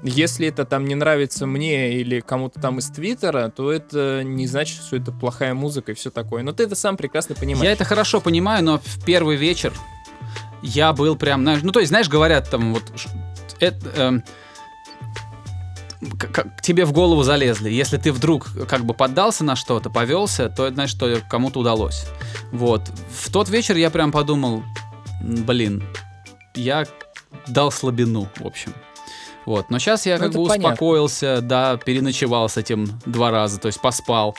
Если 0.02 0.48
это 0.48 0.64
там 0.64 0.84
не 0.84 0.94
нравится 0.94 1.46
мне 1.46 1.94
или 1.94 2.20
кому-то 2.20 2.60
там 2.60 2.78
из 2.78 2.90
Твиттера, 2.90 3.48
то 3.48 3.72
это 3.72 4.22
не 4.22 4.46
значит, 4.46 4.82
что 4.82 4.96
это 4.96 5.12
плохая 5.12 5.54
музыка 5.54 5.92
и 5.92 5.94
все 5.94 6.10
такое. 6.10 6.42
Но 6.42 6.52
ты 6.52 6.64
это 6.64 6.74
сам 6.74 6.96
прекрасно 6.96 7.34
понимаешь. 7.34 7.64
Я 7.64 7.72
это 7.72 7.84
хорошо 7.84 8.20
понимаю, 8.20 8.64
но 8.64 8.78
в 8.78 9.04
первый 9.04 9.36
вечер 9.36 9.72
я 10.62 10.92
был 10.92 11.16
прям, 11.16 11.44
ну 11.44 11.72
то 11.72 11.80
есть, 11.80 11.90
знаешь, 11.90 12.08
говорят 12.08 12.50
там 12.50 12.74
вот, 12.74 12.82
это, 13.60 13.88
эм, 13.96 14.24
к- 16.04 16.28
к- 16.28 16.60
тебе 16.62 16.84
в 16.84 16.92
голову 16.92 17.22
залезли. 17.22 17.70
Если 17.70 17.96
ты 17.98 18.12
вдруг 18.12 18.48
как 18.68 18.84
бы 18.84 18.94
поддался 18.94 19.44
на 19.44 19.56
что-то, 19.56 19.90
повелся, 19.90 20.48
то 20.48 20.66
это 20.66 20.74
значит, 20.74 20.96
что 20.96 21.20
кому-то 21.28 21.60
удалось. 21.60 22.06
Вот. 22.52 22.82
В 23.10 23.30
тот 23.30 23.48
вечер 23.48 23.76
я 23.76 23.90
прям 23.90 24.12
подумал, 24.12 24.62
«М, 25.22 25.44
блин, 25.44 25.82
я 26.54 26.86
дал 27.46 27.70
слабину, 27.72 28.28
в 28.38 28.46
общем. 28.46 28.72
Вот. 29.46 29.68
Но 29.70 29.78
сейчас 29.78 30.06
я 30.06 30.16
Ну, 30.18 30.24
как 30.24 30.32
бы 30.32 30.46
понятно. 30.46 30.68
успокоился, 30.70 31.40
да, 31.42 31.76
переночевал 31.76 32.48
с 32.48 32.56
этим 32.56 32.86
два 33.06 33.30
раза, 33.30 33.58
то 33.60 33.66
есть 33.66 33.80
поспал. 33.80 34.34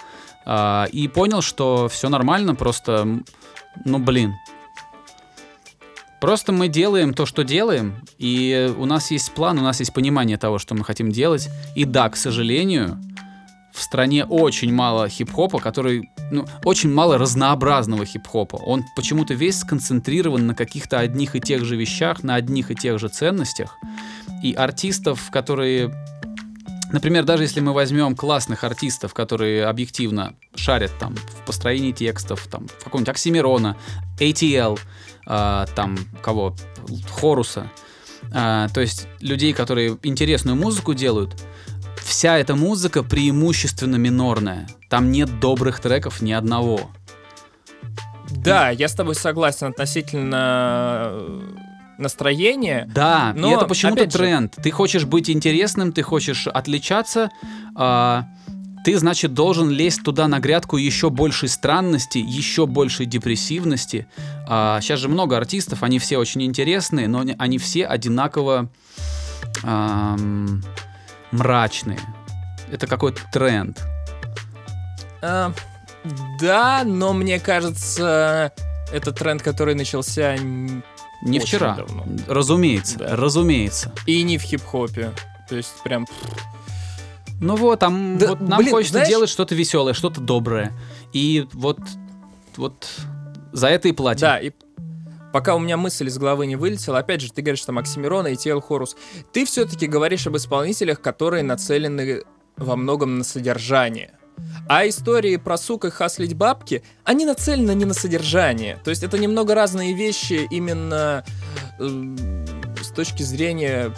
а, 0.47 0.85
и 0.91 1.07
понял, 1.07 1.41
что 1.41 1.89
все 1.89 2.07
нормально, 2.07 2.53
просто, 2.53 3.07
ну 3.83 3.97
блин. 3.97 4.31
Просто 6.21 6.51
мы 6.51 6.69
делаем 6.69 7.13
то, 7.13 7.25
что 7.25 7.43
делаем, 7.43 8.03
и 8.17 8.73
у 8.77 8.85
нас 8.85 9.11
есть 9.11 9.31
план, 9.33 9.59
у 9.59 9.61
нас 9.61 9.79
есть 9.79 9.93
понимание 9.93 10.37
того, 10.37 10.59
что 10.59 10.73
мы 10.73 10.83
хотим 10.83 11.11
делать. 11.11 11.49
И 11.75 11.85
да, 11.85 12.09
к 12.09 12.15
сожалению, 12.15 12.99
в 13.75 13.81
стране 13.81 14.23
очень 14.25 14.73
мало 14.73 15.09
хип-хопа, 15.09 15.59
который, 15.59 16.09
ну, 16.31 16.45
очень 16.63 16.91
мало 16.91 17.17
разнообразного 17.17 18.05
хип-хопа. 18.05 18.55
Он 18.55 18.85
почему-то 18.95 19.33
весь 19.33 19.59
сконцентрирован 19.59 20.47
на 20.47 20.55
каких-то 20.55 20.99
одних 20.99 21.35
и 21.35 21.41
тех 21.41 21.65
же 21.65 21.75
вещах, 21.75 22.23
на 22.23 22.35
одних 22.35 22.71
и 22.71 22.75
тех 22.75 22.97
же 22.99 23.09
ценностях. 23.09 23.75
И 24.41 24.53
артистов, 24.53 25.29
которые... 25.29 25.93
Например, 26.93 27.25
даже 27.25 27.43
если 27.43 27.59
мы 27.59 27.73
возьмем 27.73 28.15
классных 28.15 28.63
артистов, 28.63 29.13
которые 29.13 29.65
объективно 29.65 30.35
шарят 30.55 30.91
там 30.97 31.15
в 31.15 31.45
построении 31.45 31.91
текстов, 31.91 32.47
там, 32.49 32.67
в 32.67 32.85
какого-нибудь 32.85 33.09
Оксимирона, 33.09 33.75
ATL, 34.19 34.79
а, 35.25 35.65
там, 35.75 35.97
кого, 36.21 36.55
Хоруса, 37.19 37.71
а, 38.33 38.67
то 38.69 38.81
есть 38.81 39.07
людей, 39.21 39.53
которые 39.53 39.97
интересную 40.03 40.55
музыку 40.55 40.93
делают, 40.93 41.41
вся 41.97 42.37
эта 42.37 42.55
музыка 42.55 43.03
преимущественно 43.03 43.95
минорная. 43.95 44.67
Там 44.89 45.11
нет 45.11 45.39
добрых 45.39 45.79
треков 45.79 46.21
ни 46.21 46.31
одного. 46.31 46.89
Да, 48.29 48.69
я 48.69 48.87
с 48.87 48.93
тобой 48.93 49.15
согласен 49.15 49.67
относительно 49.67 51.09
э, 51.11 51.41
настроения. 51.97 52.89
Да, 52.93 53.33
и 53.35 53.39
Но, 53.39 53.55
это 53.55 53.65
почему-то 53.65 54.01
опять 54.01 54.13
же- 54.13 54.17
тренд. 54.19 54.55
Ты 54.61 54.71
хочешь 54.71 55.05
быть 55.05 55.29
интересным, 55.29 55.91
ты 55.91 56.01
хочешь 56.01 56.47
отличаться, 56.47 57.29
а, 57.75 58.25
ты, 58.85 58.95
значит, 58.99 59.33
должен 59.33 59.71
лезть 59.71 60.03
туда 60.03 60.27
на 60.27 60.39
грядку 60.39 60.77
еще 60.77 61.09
большей 61.09 61.49
странности, 61.49 62.19
еще 62.19 62.67
большей 62.67 63.07
депрессивности. 63.07 64.05
А, 64.47 64.79
сейчас 64.79 64.99
же 64.99 65.09
много 65.09 65.35
артистов, 65.35 65.81
они 65.81 65.97
все 65.97 66.19
очень 66.19 66.43
интересные, 66.43 67.07
но 67.07 67.25
они- 67.39 67.57
все 67.57 67.87
одинаково 67.87 68.69
ам, 69.63 70.61
мрачные. 71.31 71.97
Это 72.71 72.85
какой-то 72.85 73.21
тренд. 73.33 73.81
А, 75.23 75.51
да, 76.39 76.83
но 76.85 77.13
мне 77.13 77.39
кажется, 77.39 78.51
это 78.93 79.11
тренд, 79.11 79.41
который 79.41 79.73
начался 79.73 80.37
Не 80.37 81.39
вчера. 81.39 81.75
давно. 81.75 82.05
Разумеется, 82.27 82.99
Да. 82.99 83.15
разумеется. 83.15 83.91
и 84.05 84.21
не 84.21 84.37
в 84.37 84.43
хип-хопе. 84.43 85.11
То 85.49 85.55
есть 85.55 85.73
прям... 85.83 86.05
Ну 87.41 87.55
вот, 87.55 87.79
там, 87.79 88.17
Да, 88.17 88.29
вот 88.29 88.41
нам 88.41 88.59
блин, 88.59 88.71
хочется 88.71 88.93
знаешь- 88.93 89.09
делать 89.09 89.29
что-то 89.29 89.55
веселое, 89.55 89.93
что-то 89.93 90.21
доброе. 90.21 90.71
И 91.13 91.47
вот, 91.53 91.79
вот 92.57 92.87
за 93.51 93.67
это 93.67 93.87
и 93.87 93.91
платим. 93.91 94.21
Да, 94.21 94.39
и 94.39 94.51
пока 95.33 95.55
у 95.55 95.59
меня 95.59 95.75
мысль 95.77 96.07
из 96.07 96.17
головы 96.17 96.47
не 96.47 96.55
вылетела, 96.55 96.99
опять 96.99 97.21
же, 97.21 97.31
ты 97.31 97.41
говоришь, 97.41 97.59
что 97.61 97.71
Максимирона 97.73 98.27
и 98.27 98.35
Тел 98.35 98.61
Хорус. 98.61 98.95
Ты 99.33 99.45
все-таки 99.45 99.87
говоришь 99.87 100.25
об 100.27 100.37
исполнителях, 100.37 101.01
которые 101.01 101.43
нацелены 101.43 102.23
во 102.57 102.75
многом 102.77 103.17
на 103.17 103.23
содержание. 103.23 104.11
А 104.67 104.87
истории 104.87 105.37
про 105.37 105.57
сук 105.57 105.85
и 105.85 105.89
хаслить 105.89 106.35
бабки, 106.35 106.83
они 107.03 107.25
нацелены 107.25 107.71
не 107.75 107.85
на 107.85 107.93
содержание. 107.93 108.79
То 108.83 108.89
есть 108.89 109.03
это 109.03 109.17
немного 109.17 109.55
разные 109.55 109.93
вещи 109.93 110.47
именно 110.51 111.23
э, 111.79 112.15
с 112.81 112.89
точки 112.89 113.23
зрения 113.23 113.91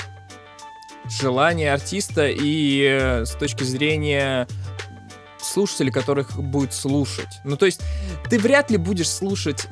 желания 1.09 1.73
артиста 1.73 2.27
и 2.27 2.83
э, 2.83 3.25
с 3.25 3.31
точки 3.31 3.63
зрения 3.63 4.47
слушателей, 5.39 5.91
которых 5.91 6.37
будет 6.37 6.73
слушать. 6.73 7.39
Ну, 7.43 7.57
то 7.57 7.65
есть 7.65 7.81
ты 8.29 8.39
вряд 8.39 8.69
ли 8.71 8.77
будешь 8.77 9.09
слушать 9.09 9.67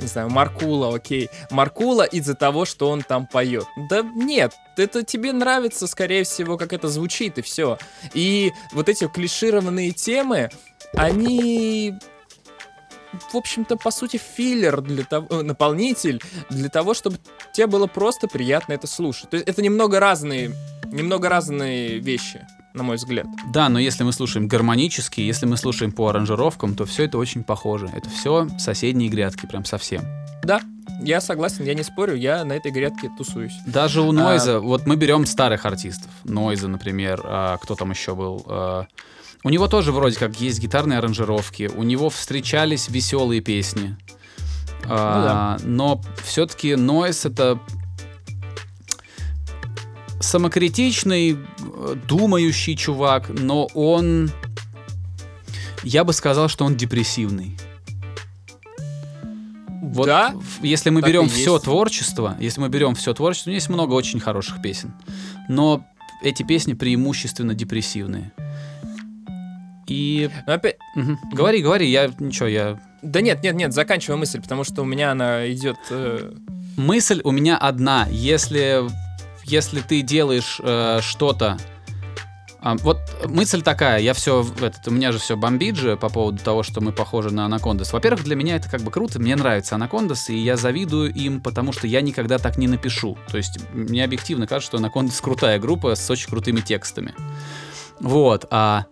не 0.00 0.06
знаю, 0.06 0.30
Маркула, 0.30 0.94
окей, 0.94 1.28
Маркула 1.50 2.04
из-за 2.04 2.34
того, 2.34 2.64
что 2.64 2.88
он 2.88 3.02
там 3.02 3.26
поет. 3.26 3.66
Да 3.90 4.02
нет, 4.02 4.54
это 4.76 5.02
тебе 5.02 5.32
нравится, 5.32 5.86
скорее 5.86 6.24
всего, 6.24 6.56
как 6.56 6.72
это 6.72 6.88
звучит, 6.88 7.38
и 7.38 7.42
все. 7.42 7.78
И 8.14 8.52
вот 8.72 8.88
эти 8.88 9.08
клишированные 9.08 9.90
темы, 9.90 10.50
они, 10.94 11.98
в 13.32 13.36
общем-то, 13.36 13.76
по 13.76 13.90
сути, 13.90 14.18
филлер 14.18 14.80
для 14.80 15.04
того, 15.04 15.26
э, 15.30 15.42
наполнитель 15.42 16.20
для 16.50 16.68
того, 16.68 16.94
чтобы 16.94 17.18
тебе 17.52 17.66
было 17.66 17.86
просто 17.86 18.28
приятно 18.28 18.72
это 18.72 18.86
слушать. 18.86 19.30
То 19.30 19.36
есть 19.36 19.48
это 19.48 19.62
немного 19.62 20.00
разные, 20.00 20.52
немного 20.86 21.28
разные 21.28 21.98
вещи, 21.98 22.46
на 22.74 22.82
мой 22.82 22.96
взгляд. 22.96 23.26
Да, 23.52 23.68
но 23.68 23.78
если 23.78 24.04
мы 24.04 24.12
слушаем 24.12 24.48
гармонически, 24.48 25.20
если 25.20 25.46
мы 25.46 25.56
слушаем 25.56 25.92
по 25.92 26.08
аранжировкам, 26.08 26.74
то 26.74 26.84
все 26.84 27.04
это 27.04 27.18
очень 27.18 27.44
похоже. 27.44 27.90
Это 27.94 28.08
все 28.10 28.48
соседние 28.58 29.08
грядки, 29.08 29.46
прям 29.46 29.64
совсем. 29.64 30.02
Да, 30.42 30.60
я 31.00 31.20
согласен, 31.20 31.64
я 31.64 31.74
не 31.74 31.82
спорю, 31.82 32.14
я 32.14 32.44
на 32.44 32.52
этой 32.52 32.70
грядке 32.70 33.10
тусуюсь. 33.16 33.54
Даже 33.66 34.00
А. 34.00 34.02
у 34.04 34.12
Нойза, 34.12 34.60
вот 34.60 34.86
мы 34.86 34.96
берем 34.96 35.26
старых 35.26 35.66
артистов. 35.66 36.10
Нойза, 36.24 36.68
например, 36.68 37.20
а, 37.24 37.56
кто 37.58 37.74
там 37.74 37.90
еще 37.90 38.14
был? 38.14 38.44
А, 38.46 38.86
у 39.44 39.50
него 39.50 39.68
тоже 39.68 39.92
вроде 39.92 40.18
как 40.18 40.40
есть 40.40 40.60
гитарные 40.60 40.98
аранжировки, 40.98 41.70
у 41.74 41.82
него 41.82 42.10
встречались 42.10 42.88
веселые 42.88 43.40
песни. 43.40 43.96
А, 44.84 45.58
Но 45.64 46.00
все-таки 46.24 46.74
Нойз 46.74 47.26
это 47.26 47.60
самокритичный, 50.20 51.36
э, 51.36 51.94
думающий 52.08 52.76
чувак, 52.76 53.28
но 53.28 53.66
он... 53.74 54.30
Я 55.84 56.04
бы 56.04 56.12
сказал, 56.12 56.48
что 56.48 56.64
он 56.64 56.76
депрессивный. 56.76 57.56
Вот 59.80 60.06
Да, 60.06 60.34
если 60.60 60.90
мы 60.90 61.00
так 61.00 61.10
берем 61.10 61.24
есть. 61.24 61.36
все 61.36 61.58
творчество, 61.58 62.36
если 62.40 62.60
мы 62.60 62.68
берем 62.68 62.94
все 62.94 63.14
творчество, 63.14 63.50
у 63.50 63.52
него 63.52 63.56
есть 63.56 63.68
много 63.68 63.94
очень 63.94 64.20
хороших 64.20 64.60
песен. 64.60 64.92
Но 65.48 65.86
эти 66.22 66.42
песни 66.42 66.74
преимущественно 66.74 67.54
депрессивные. 67.54 68.32
И 69.88 70.30
но 70.46 70.54
опять, 70.54 70.76
мгм. 70.94 71.18
говори, 71.32 71.62
говори, 71.62 71.88
я 71.88 72.10
ничего, 72.18 72.48
я 72.48 72.80
Да 73.02 73.20
нет, 73.20 73.42
нет, 73.42 73.54
нет, 73.54 73.72
заканчивай 73.72 74.16
мысль, 74.16 74.40
потому 74.40 74.64
что 74.64 74.82
у 74.82 74.84
меня 74.84 75.12
она 75.12 75.50
идет. 75.50 75.76
э, 75.90 76.32
мысль 76.76 77.20
у 77.24 77.30
меня 77.30 77.56
одна. 77.56 78.06
Если 78.10 78.82
если 79.44 79.80
ты 79.80 80.02
делаешь 80.02 80.60
э, 80.62 81.00
что-то 81.02 81.56
а, 82.60 82.76
вот 82.78 82.98
мысль 83.26 83.62
такая, 83.62 84.00
я 84.00 84.14
все, 84.14 84.44
этот, 84.60 84.86
у 84.88 84.90
меня 84.90 85.12
же 85.12 85.18
все 85.18 85.36
бомбит 85.36 85.76
же 85.76 85.96
по 85.96 86.08
поводу 86.08 86.42
того, 86.42 86.62
что 86.62 86.80
мы 86.80 86.92
похожи 86.92 87.30
на 87.30 87.44
Анакондас. 87.44 87.92
Во-первых, 87.92 88.24
для 88.24 88.34
меня 88.34 88.56
это 88.56 88.68
как 88.68 88.82
бы 88.82 88.90
круто, 88.90 89.20
мне 89.20 89.36
нравится 89.36 89.76
Анакондас, 89.76 90.28
и 90.30 90.36
я 90.36 90.56
завидую 90.56 91.12
им, 91.14 91.40
потому 91.40 91.72
что 91.72 91.86
я 91.86 92.00
никогда 92.00 92.38
так 92.38 92.58
не 92.58 92.66
напишу. 92.66 93.16
То 93.30 93.36
есть 93.36 93.58
мне 93.72 94.02
объективно 94.04 94.46
кажется, 94.46 94.70
что 94.70 94.78
Анакондас 94.78 95.20
крутая 95.20 95.60
группа 95.60 95.94
с 95.94 96.10
очень 96.10 96.28
крутыми 96.28 96.60
текстами. 96.60 97.14
Вот, 98.00 98.46
а... 98.50 98.86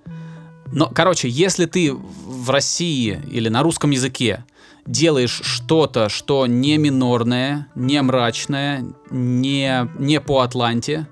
Но, 0.72 0.90
короче, 0.92 1.29
если 1.29 1.66
ты 1.66 1.92
в 1.92 2.50
России 2.50 3.20
или 3.31 3.48
на 3.48 3.62
русском 3.62 3.90
языке 3.90 4.44
делаешь 4.87 5.40
что-то, 5.42 6.09
что 6.09 6.46
не 6.46 6.79
минорное, 6.79 7.68
не 7.74 8.00
мрачное, 8.02 8.85
не, 9.11 9.88
не 9.98 10.20
по 10.20 10.40
Атланте, 10.40 11.07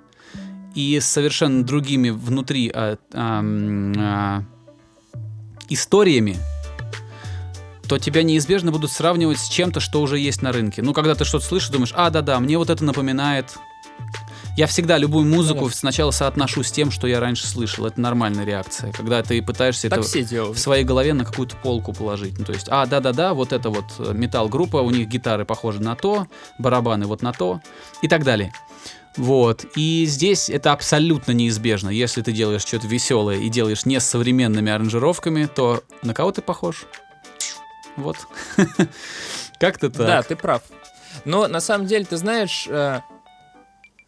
и 0.75 0.99
с 1.01 1.07
совершенно 1.07 1.65
другими 1.65 2.11
внутри 2.11 2.71
а, 2.75 2.97
ам, 3.13 3.93
а, 3.97 4.45
историями, 5.69 6.37
то 7.89 7.99
тебя 7.99 8.23
неизбежно 8.23 8.73
будут 8.73 8.91
сравнивать 8.91 9.39
с 9.39 9.49
чем-то, 9.49 9.79
что 9.81 10.01
уже 10.01 10.19
есть 10.19 10.43
на 10.43 10.53
рынке. 10.53 10.83
Ну, 10.83 10.93
когда 10.93 11.15
ты 11.15 11.25
что-то 11.25 11.45
слышишь, 11.45 11.69
думаешь, 11.69 11.93
а, 11.95 12.11
да-да, 12.11 12.41
мне 12.41 12.59
вот 12.59 12.71
это 12.71 12.85
напоминает... 12.85 13.57
Я 14.57 14.69
всегда 14.69 14.99
любую 14.99 15.27
музыку 15.27 15.67
да. 15.67 15.75
сначала 15.75 16.13
соотношу 16.13 16.63
с 16.63 16.71
тем, 16.71 16.93
что 16.93 17.09
я 17.09 17.19
раньше 17.19 17.47
слышал. 17.47 17.87
Это 17.87 18.01
нормальная 18.01 18.45
реакция. 18.45 18.93
Когда 18.93 19.21
ты 19.23 19.43
пытаешься 19.43 19.91
Так 19.91 19.99
это 19.99 20.45
в 20.53 20.59
своей 20.59 20.85
голове 20.85 21.13
на 21.13 21.25
какую-то 21.25 21.57
полку 21.57 21.93
положить. 21.93 22.39
Ну, 22.39 22.45
то 22.45 22.53
есть, 22.53 22.69
а, 22.71 22.87
да-да-да, 22.87 23.35
вот 23.35 23.53
это 23.53 23.71
вот 23.71 23.87
э, 23.99 24.13
металл-группа, 24.15 24.77
у 24.77 24.91
них 24.91 25.09
гитары 25.09 25.45
похожи 25.45 25.83
на 25.83 25.97
то, 25.97 26.29
барабаны 26.59 27.07
вот 27.07 27.21
на 27.21 27.33
то 27.33 27.61
и 28.01 28.07
так 28.07 28.23
далее. 28.23 28.53
Вот. 29.17 29.65
И 29.75 30.07
здесь 30.07 30.49
это 30.49 30.73
абсолютно 30.73 31.33
неизбежно. 31.33 31.89
Если 31.89 32.23
ты 32.23 32.31
делаешь 32.31 32.63
что-то 32.63 32.87
веселое 32.87 33.39
и 33.39 33.49
делаешь 33.49 33.85
не 33.87 33.99
с 33.99 34.05
современными 34.05 34.71
аранжировками, 34.71 35.47
то 35.47 35.83
на 36.03 36.15
кого 36.15 36.31
ты 36.31 36.43
похож? 36.43 36.85
Вот. 37.97 38.19
Как-то 39.59 39.89
Да, 39.89 40.07
так. 40.07 40.27
ты 40.27 40.37
прав. 40.37 40.63
Но 41.25 41.49
на 41.49 41.61
самом 41.61 41.87
деле, 41.87 42.05
ты 42.05 42.17
знаешь, 42.17 42.67
э, 42.69 43.01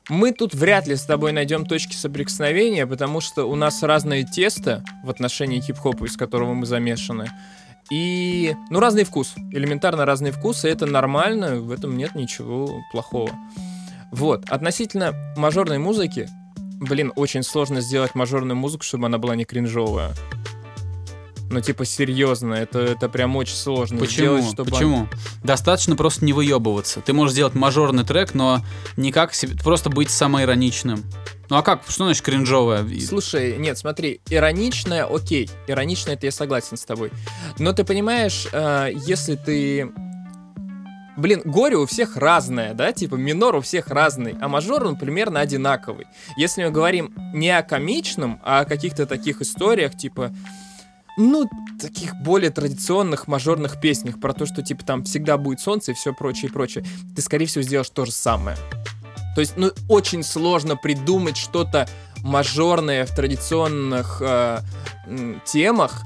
мы 0.08 0.32
тут 0.32 0.54
вряд 0.54 0.86
ли 0.86 0.94
с 0.94 1.02
тобой 1.02 1.32
найдем 1.32 1.66
точки 1.66 1.94
соприкосновения, 1.94 2.86
потому 2.86 3.20
что 3.20 3.44
у 3.44 3.56
нас 3.56 3.82
разное 3.82 4.24
тесто 4.24 4.84
в 5.02 5.10
отношении 5.10 5.60
хип-хопа, 5.60 6.04
из 6.04 6.16
которого 6.16 6.54
мы 6.54 6.66
замешаны. 6.66 7.30
И, 7.90 8.54
ну, 8.70 8.80
разный 8.80 9.04
вкус. 9.04 9.34
Элементарно 9.52 10.04
разный 10.04 10.30
вкус, 10.30 10.64
и 10.64 10.68
это 10.68 10.86
нормально, 10.86 11.56
в 11.56 11.70
этом 11.70 11.96
нет 11.96 12.14
ничего 12.14 12.82
плохого. 12.92 13.30
Вот, 14.12 14.48
относительно 14.48 15.12
мажорной 15.36 15.78
музыки, 15.78 16.28
блин, 16.80 17.12
очень 17.16 17.42
сложно 17.42 17.80
сделать 17.80 18.14
мажорную 18.14 18.56
музыку, 18.56 18.84
чтобы 18.84 19.06
она 19.06 19.18
была 19.18 19.34
не 19.36 19.44
кринжовая. 19.44 20.12
Ну, 21.48 21.60
типа, 21.60 21.84
серьезно, 21.84 22.54
это, 22.54 22.80
это 22.80 23.08
прям 23.08 23.36
очень 23.36 23.54
сложно 23.54 23.98
Почему? 23.98 24.38
сделать, 24.38 24.52
чтобы... 24.52 24.70
Почему? 24.70 25.08
Достаточно 25.44 25.94
просто 25.94 26.24
не 26.24 26.32
выебываться. 26.32 27.00
Ты 27.00 27.12
можешь 27.12 27.34
сделать 27.34 27.54
мажорный 27.54 28.04
трек, 28.04 28.34
но 28.34 28.62
никак 28.96 29.32
себе... 29.32 29.56
Просто 29.56 29.88
быть 29.88 30.10
самоироничным. 30.10 31.04
Ну 31.48 31.56
а 31.56 31.62
как? 31.62 31.82
Что 31.88 32.04
значит 32.04 32.24
кринжовое? 32.24 32.84
И- 32.84 33.00
Слушай, 33.00 33.56
нет, 33.58 33.78
смотри, 33.78 34.20
ироничное, 34.28 35.04
окей, 35.04 35.48
ироничное, 35.68 36.14
это 36.14 36.26
я 36.26 36.32
согласен 36.32 36.76
с 36.76 36.84
тобой. 36.84 37.12
Но 37.58 37.72
ты 37.72 37.84
понимаешь, 37.84 38.48
э, 38.52 38.90
если 39.06 39.36
ты... 39.36 39.92
Блин, 41.16 41.40
горе 41.44 41.76
у 41.76 41.86
всех 41.86 42.16
разное, 42.16 42.74
да, 42.74 42.92
типа 42.92 43.14
минор 43.14 43.54
у 43.56 43.60
всех 43.62 43.86
разный, 43.88 44.34
а 44.40 44.48
мажор 44.48 44.84
он 44.84 44.96
примерно 44.96 45.40
одинаковый. 45.40 46.06
Если 46.36 46.62
мы 46.64 46.70
говорим 46.70 47.14
не 47.32 47.48
о 47.56 47.62
комичном, 47.62 48.38
а 48.44 48.60
о 48.60 48.64
каких-то 48.66 49.06
таких 49.06 49.40
историях, 49.40 49.96
типа, 49.96 50.34
ну, 51.16 51.48
таких 51.80 52.14
более 52.16 52.50
традиционных 52.50 53.26
мажорных 53.26 53.80
песнях 53.80 54.20
про 54.20 54.32
то, 54.32 54.46
что, 54.46 54.62
типа, 54.62 54.84
там 54.84 55.04
всегда 55.04 55.38
будет 55.38 55.60
солнце 55.60 55.92
и 55.92 55.94
все 55.94 56.12
прочее, 56.12 56.50
и 56.50 56.52
прочее, 56.52 56.84
ты, 57.14 57.22
скорее 57.22 57.46
всего, 57.46 57.62
сделаешь 57.62 57.90
то 57.90 58.04
же 58.04 58.12
самое. 58.12 58.56
То 59.34 59.40
есть, 59.40 59.54
ну, 59.56 59.70
очень 59.88 60.22
сложно 60.22 60.76
придумать 60.76 61.36
что-то 61.36 61.88
мажорное 62.22 63.06
в 63.06 63.14
традиционных 63.14 64.20
э, 64.20 64.60
темах, 65.44 66.02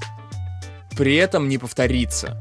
при 0.97 1.15
этом 1.15 1.47
не 1.47 1.57
повториться. 1.57 2.37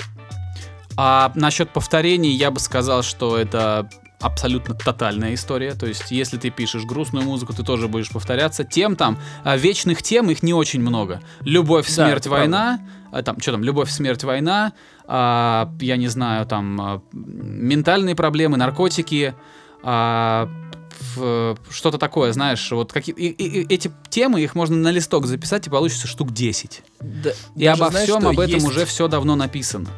А 0.96 1.32
насчет 1.34 1.72
повторений 1.72 2.32
я 2.32 2.50
бы 2.50 2.60
сказал, 2.60 3.02
что 3.02 3.38
это 3.38 3.88
абсолютно 4.20 4.74
тотальная 4.74 5.34
история. 5.34 5.74
То 5.74 5.86
есть, 5.86 6.10
если 6.10 6.36
ты 6.36 6.50
пишешь 6.50 6.84
грустную 6.84 7.24
музыку, 7.24 7.52
ты 7.52 7.62
тоже 7.62 7.88
будешь 7.88 8.10
повторяться. 8.10 8.64
Тем 8.64 8.96
там, 8.96 9.18
а, 9.44 9.56
вечных 9.56 10.02
тем, 10.02 10.30
их 10.30 10.42
не 10.42 10.52
очень 10.54 10.80
много. 10.80 11.20
Любовь, 11.40 11.86
Да, 11.88 11.92
смерть, 12.06 12.20
это 12.26 12.30
война. 12.30 12.80
а, 13.12 13.22
там, 13.22 13.40
что 13.40 13.52
там, 13.52 13.64
любовь, 13.64 13.90
смерть, 13.90 14.22
война. 14.24 14.72
а, 15.12 15.72
я 15.80 15.96
не 15.96 16.06
знаю, 16.08 16.46
там, 16.46 16.80
а, 16.80 17.02
ментальные 17.12 18.14
проблемы, 18.14 18.56
наркотики. 18.56 19.34
а, 19.82 20.48
что-то 21.70 21.96
такое, 21.96 22.32
знаешь, 22.32 22.70
вот 22.70 22.92
какие 22.92 23.14
и- 23.14 23.28
и- 23.28 23.62
и 23.62 23.74
эти 23.74 23.90
темы, 24.10 24.42
их 24.42 24.54
можно 24.54 24.76
на 24.76 24.90
листок 24.90 25.26
записать, 25.26 25.66
и 25.66 25.70
получится 25.70 26.06
штук 26.06 26.32
10. 26.32 26.82
Да, 27.00 27.30
И 27.56 27.64
обо 27.66 27.90
всем 27.90 28.26
об 28.26 28.38
этом 28.38 28.54
есть- 28.56 28.66
уже 28.66 28.84
все 28.84 29.08
давно 29.08 29.36
написано. 29.36 29.88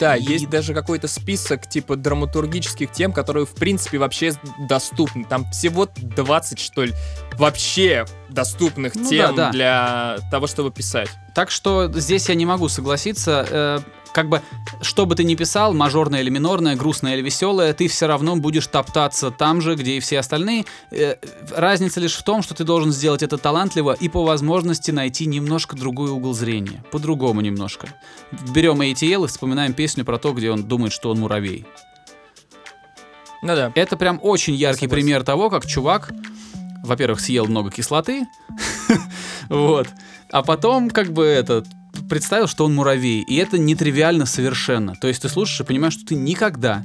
Да, 0.00 0.16
И- 0.16 0.22
есть 0.22 0.48
даже 0.50 0.74
какой-то 0.74 1.08
список 1.08 1.66
типа 1.68 1.96
драматургических 1.96 2.90
тем, 2.92 3.12
которые 3.12 3.46
в 3.46 3.54
принципе 3.54 3.98
вообще 3.98 4.32
доступны. 4.68 5.24
Там 5.24 5.48
всего 5.50 5.88
20, 5.96 6.58
что 6.58 6.84
ли, 6.84 6.92
вообще 7.38 8.04
доступных 8.28 8.94
Ну 8.94 9.08
тем 9.08 9.34
да, 9.36 9.46
да. 9.46 9.50
для 9.52 10.18
того, 10.30 10.46
чтобы 10.46 10.70
писать. 10.70 11.08
Так 11.34 11.50
что 11.50 11.90
здесь 11.92 12.28
я 12.28 12.34
не 12.34 12.46
могу 12.46 12.68
согласиться. 12.68 13.82
Как 14.16 14.30
бы, 14.30 14.40
что 14.80 15.04
бы 15.04 15.14
ты 15.14 15.24
ни 15.24 15.34
писал, 15.34 15.74
мажорное 15.74 16.22
или 16.22 16.30
минорное, 16.30 16.74
грустное 16.74 17.16
или 17.16 17.20
веселое, 17.20 17.74
ты 17.74 17.86
все 17.86 18.06
равно 18.06 18.34
будешь 18.36 18.66
топтаться 18.66 19.30
там 19.30 19.60
же, 19.60 19.74
где 19.74 19.98
и 19.98 20.00
все 20.00 20.20
остальные. 20.20 20.64
Э, 20.90 21.16
разница 21.54 22.00
лишь 22.00 22.14
в 22.14 22.22
том, 22.22 22.40
что 22.40 22.54
ты 22.54 22.64
должен 22.64 22.92
сделать 22.92 23.22
это 23.22 23.36
талантливо 23.36 23.92
и 23.92 24.08
по 24.08 24.24
возможности 24.24 24.90
найти 24.90 25.26
немножко 25.26 25.76
другой 25.76 26.08
угол 26.08 26.32
зрения. 26.32 26.82
По-другому 26.90 27.42
немножко. 27.42 27.88
Берем 28.54 28.80
ATL 28.80 29.26
и 29.26 29.28
вспоминаем 29.28 29.74
песню 29.74 30.02
про 30.06 30.16
то, 30.16 30.32
где 30.32 30.50
он 30.50 30.64
думает, 30.64 30.94
что 30.94 31.10
он 31.10 31.20
муравей. 31.20 31.66
Ну 33.42 33.54
да. 33.54 33.70
Это 33.74 33.98
прям 33.98 34.18
очень 34.22 34.54
яркий 34.54 34.86
Согласен. 34.86 35.04
пример 35.04 35.24
того, 35.24 35.50
как 35.50 35.66
чувак, 35.66 36.10
во-первых, 36.82 37.20
съел 37.20 37.44
много 37.44 37.70
кислоты, 37.70 38.26
вот, 39.50 39.88
а 40.32 40.42
потом 40.42 40.88
как 40.88 41.12
бы 41.12 41.22
это 41.22 41.64
представил, 42.08 42.46
что 42.46 42.64
он 42.64 42.74
муравей, 42.74 43.22
и 43.22 43.36
это 43.36 43.58
нетривиально 43.58 44.26
совершенно. 44.26 44.94
То 44.94 45.08
есть 45.08 45.22
ты 45.22 45.28
слушаешь 45.28 45.60
и 45.60 45.64
понимаешь, 45.64 45.94
что 45.94 46.06
ты 46.06 46.14
никогда 46.14 46.84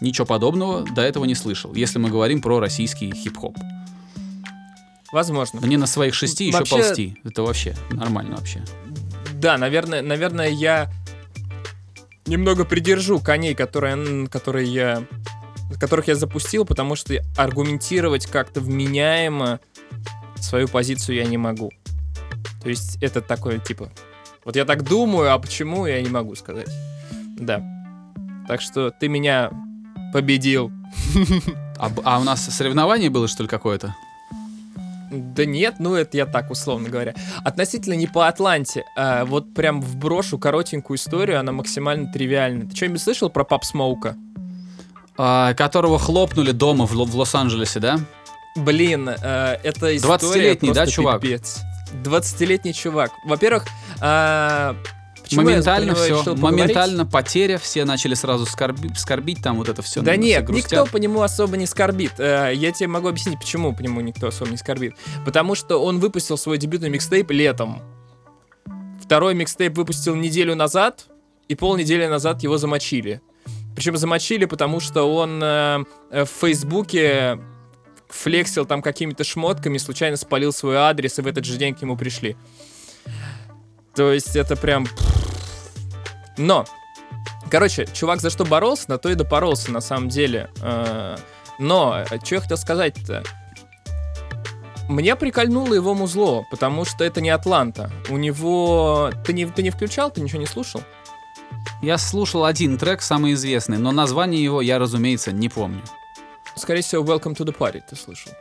ничего 0.00 0.26
подобного 0.26 0.84
до 0.84 1.02
этого 1.02 1.24
не 1.24 1.34
слышал, 1.34 1.74
если 1.74 1.98
мы 1.98 2.10
говорим 2.10 2.40
про 2.40 2.60
российский 2.60 3.12
хип-хоп. 3.12 3.56
Возможно. 5.12 5.60
Мне 5.60 5.78
на 5.78 5.86
своих 5.86 6.14
шести 6.14 6.44
еще 6.46 6.58
Вообще- 6.58 6.76
ползти. 6.76 7.16
Это 7.24 7.42
вообще 7.42 7.74
нормально 7.90 8.36
вообще. 8.36 8.62
Да, 9.34 9.56
наверное, 9.56 10.02
наверное, 10.02 10.50
я 10.50 10.92
немного 12.26 12.64
придержу 12.64 13.20
коней, 13.20 13.54
которые, 13.54 14.26
которые 14.28 14.70
я 14.70 15.04
которых 15.78 16.08
я 16.08 16.14
запустил, 16.14 16.64
потому 16.64 16.96
что 16.96 17.14
аргументировать 17.36 18.26
как-то 18.26 18.60
вменяемо 18.60 19.60
свою 20.36 20.66
позицию 20.66 21.16
я 21.16 21.24
не 21.26 21.36
могу. 21.36 21.70
То 22.62 22.68
есть 22.68 22.96
это 23.02 23.20
такое, 23.20 23.58
типа, 23.58 23.90
вот 24.48 24.56
я 24.56 24.64
так 24.64 24.82
думаю, 24.82 25.34
а 25.34 25.38
почему, 25.38 25.84
я 25.84 26.00
не 26.00 26.08
могу 26.08 26.34
сказать. 26.34 26.70
Да. 27.36 27.62
Так 28.48 28.62
что 28.62 28.90
ты 28.90 29.08
меня 29.08 29.50
победил. 30.12 30.72
А, 31.80 31.92
а 32.02 32.18
у 32.18 32.24
нас 32.24 32.44
соревнование 32.44 33.08
было, 33.08 33.28
что 33.28 33.44
ли, 33.44 33.48
какое-то? 33.48 33.94
Да 35.12 35.44
нет, 35.44 35.76
ну 35.78 35.94
это 35.94 36.16
я 36.16 36.26
так 36.26 36.50
условно 36.50 36.88
говоря. 36.88 37.14
Относительно 37.44 37.94
не 37.94 38.08
по 38.08 38.26
Атланте, 38.26 38.82
а 38.96 39.24
вот 39.24 39.54
прям 39.54 39.80
вброшу 39.80 40.38
коротенькую 40.38 40.96
историю, 40.96 41.38
она 41.38 41.52
максимально 41.52 42.10
тривиальна. 42.12 42.68
Ты 42.68 42.74
что-нибудь 42.74 43.00
слышал 43.00 43.30
про 43.30 43.44
Пап 43.44 43.64
Смоука? 43.64 44.16
А, 45.16 45.54
которого 45.54 46.00
хлопнули 46.00 46.50
дома 46.50 46.84
в, 46.84 46.94
в 46.94 47.16
Лос-Анджелесе, 47.16 47.78
да? 47.78 48.00
Блин, 48.56 49.08
э, 49.08 49.58
это 49.62 49.96
история 49.96 50.16
20-летний, 50.16 50.72
да, 50.72 50.84
чувак? 50.88 51.20
пипец. 51.20 51.60
20-летний 52.04 52.72
чувак. 52.74 53.10
Во-первых, 53.24 53.64
а, 54.00 54.76
почему 55.22 55.42
моментально 55.44 55.90
него 55.92 55.94
все, 55.96 56.14
поговорить? 56.24 56.42
моментально 56.42 57.06
потеря, 57.06 57.58
все 57.58 57.84
начали 57.84 58.14
сразу 58.14 58.44
скорби- 58.46 58.92
скорбить, 58.96 59.42
там 59.42 59.56
вот 59.56 59.68
это 59.68 59.82
все. 59.82 60.00
Да 60.02 60.16
нет, 60.16 60.48
никто 60.48 60.86
по 60.86 60.96
нему 60.96 61.22
особо 61.22 61.56
не 61.56 61.66
скорбит. 61.66 62.12
Э, 62.18 62.52
Я 62.54 62.72
тебе 62.72 62.88
могу 62.88 63.08
объяснить, 63.08 63.38
почему 63.38 63.74
по 63.74 63.80
нему 63.82 64.00
никто 64.00 64.28
особо 64.28 64.50
не 64.50 64.56
скорбит. 64.56 64.94
Потому 65.24 65.54
что 65.54 65.82
он 65.82 65.98
выпустил 66.00 66.36
свой 66.38 66.58
дебютный 66.58 66.88
микстейп 66.90 67.30
летом. 67.30 67.82
Второй 69.02 69.34
микстейп 69.34 69.76
выпустил 69.76 70.14
неделю 70.14 70.54
назад, 70.54 71.06
и 71.48 71.54
полнедели 71.54 72.06
назад 72.06 72.42
его 72.42 72.58
замочили. 72.58 73.20
Причем 73.74 73.96
замочили, 73.96 74.44
потому 74.44 74.80
что 74.80 75.04
он 75.14 75.40
э, 75.42 75.84
в 76.10 76.26
Фейсбуке 76.26 77.38
флексил 78.08 78.66
там 78.66 78.82
какими-то 78.82 79.24
шмотками, 79.24 79.78
случайно 79.78 80.16
спалил 80.16 80.52
свой 80.52 80.76
адрес, 80.76 81.18
и 81.18 81.22
в 81.22 81.26
этот 81.26 81.44
же 81.44 81.56
день 81.56 81.74
к 81.74 81.82
нему 81.82 81.96
пришли. 81.96 82.36
То 83.94 84.12
есть 84.12 84.36
это 84.36 84.56
прям... 84.56 84.86
Но 86.36 86.66
Короче, 87.50 87.86
чувак 87.92 88.20
за 88.20 88.30
что 88.30 88.44
боролся, 88.44 88.84
на 88.88 88.98
то 88.98 89.08
и 89.08 89.14
допоролся, 89.14 89.72
на 89.72 89.80
самом 89.80 90.08
деле. 90.08 90.50
Э, 90.60 91.16
Но, 91.58 92.04
что 92.22 92.34
я 92.34 92.40
хотел 92.40 92.56
сказать-то? 92.56 93.22
Мне 94.88 95.16
прикольнуло 95.16 95.74
его 95.74 95.94
музло, 95.94 96.44
потому 96.50 96.84
что 96.84 97.04
это 97.04 97.20
не 97.20 97.30
Атланта. 97.30 97.90
У 98.10 98.16
него... 98.16 99.10
Ты 99.24 99.32
не, 99.32 99.46
ты 99.46 99.62
не 99.62 99.70
включал, 99.70 100.10
ты 100.10 100.20
ничего 100.20 100.40
не 100.40 100.46
слушал? 100.46 100.82
Я 101.82 101.96
слушал 101.98 102.44
один 102.44 102.76
трек, 102.76 103.02
самый 103.02 103.32
известный, 103.32 103.78
но 103.78 103.92
название 103.92 104.42
его 104.42 104.60
я, 104.60 104.78
разумеется, 104.78 105.32
не 105.32 105.48
помню. 105.48 105.82
Скорее 106.58 106.82
всего, 106.82 107.04
Welcome 107.04 107.36
to 107.36 107.44
the 107.44 107.56
Party 107.56 107.82
ты 107.88 107.96
слышал. 107.96 108.32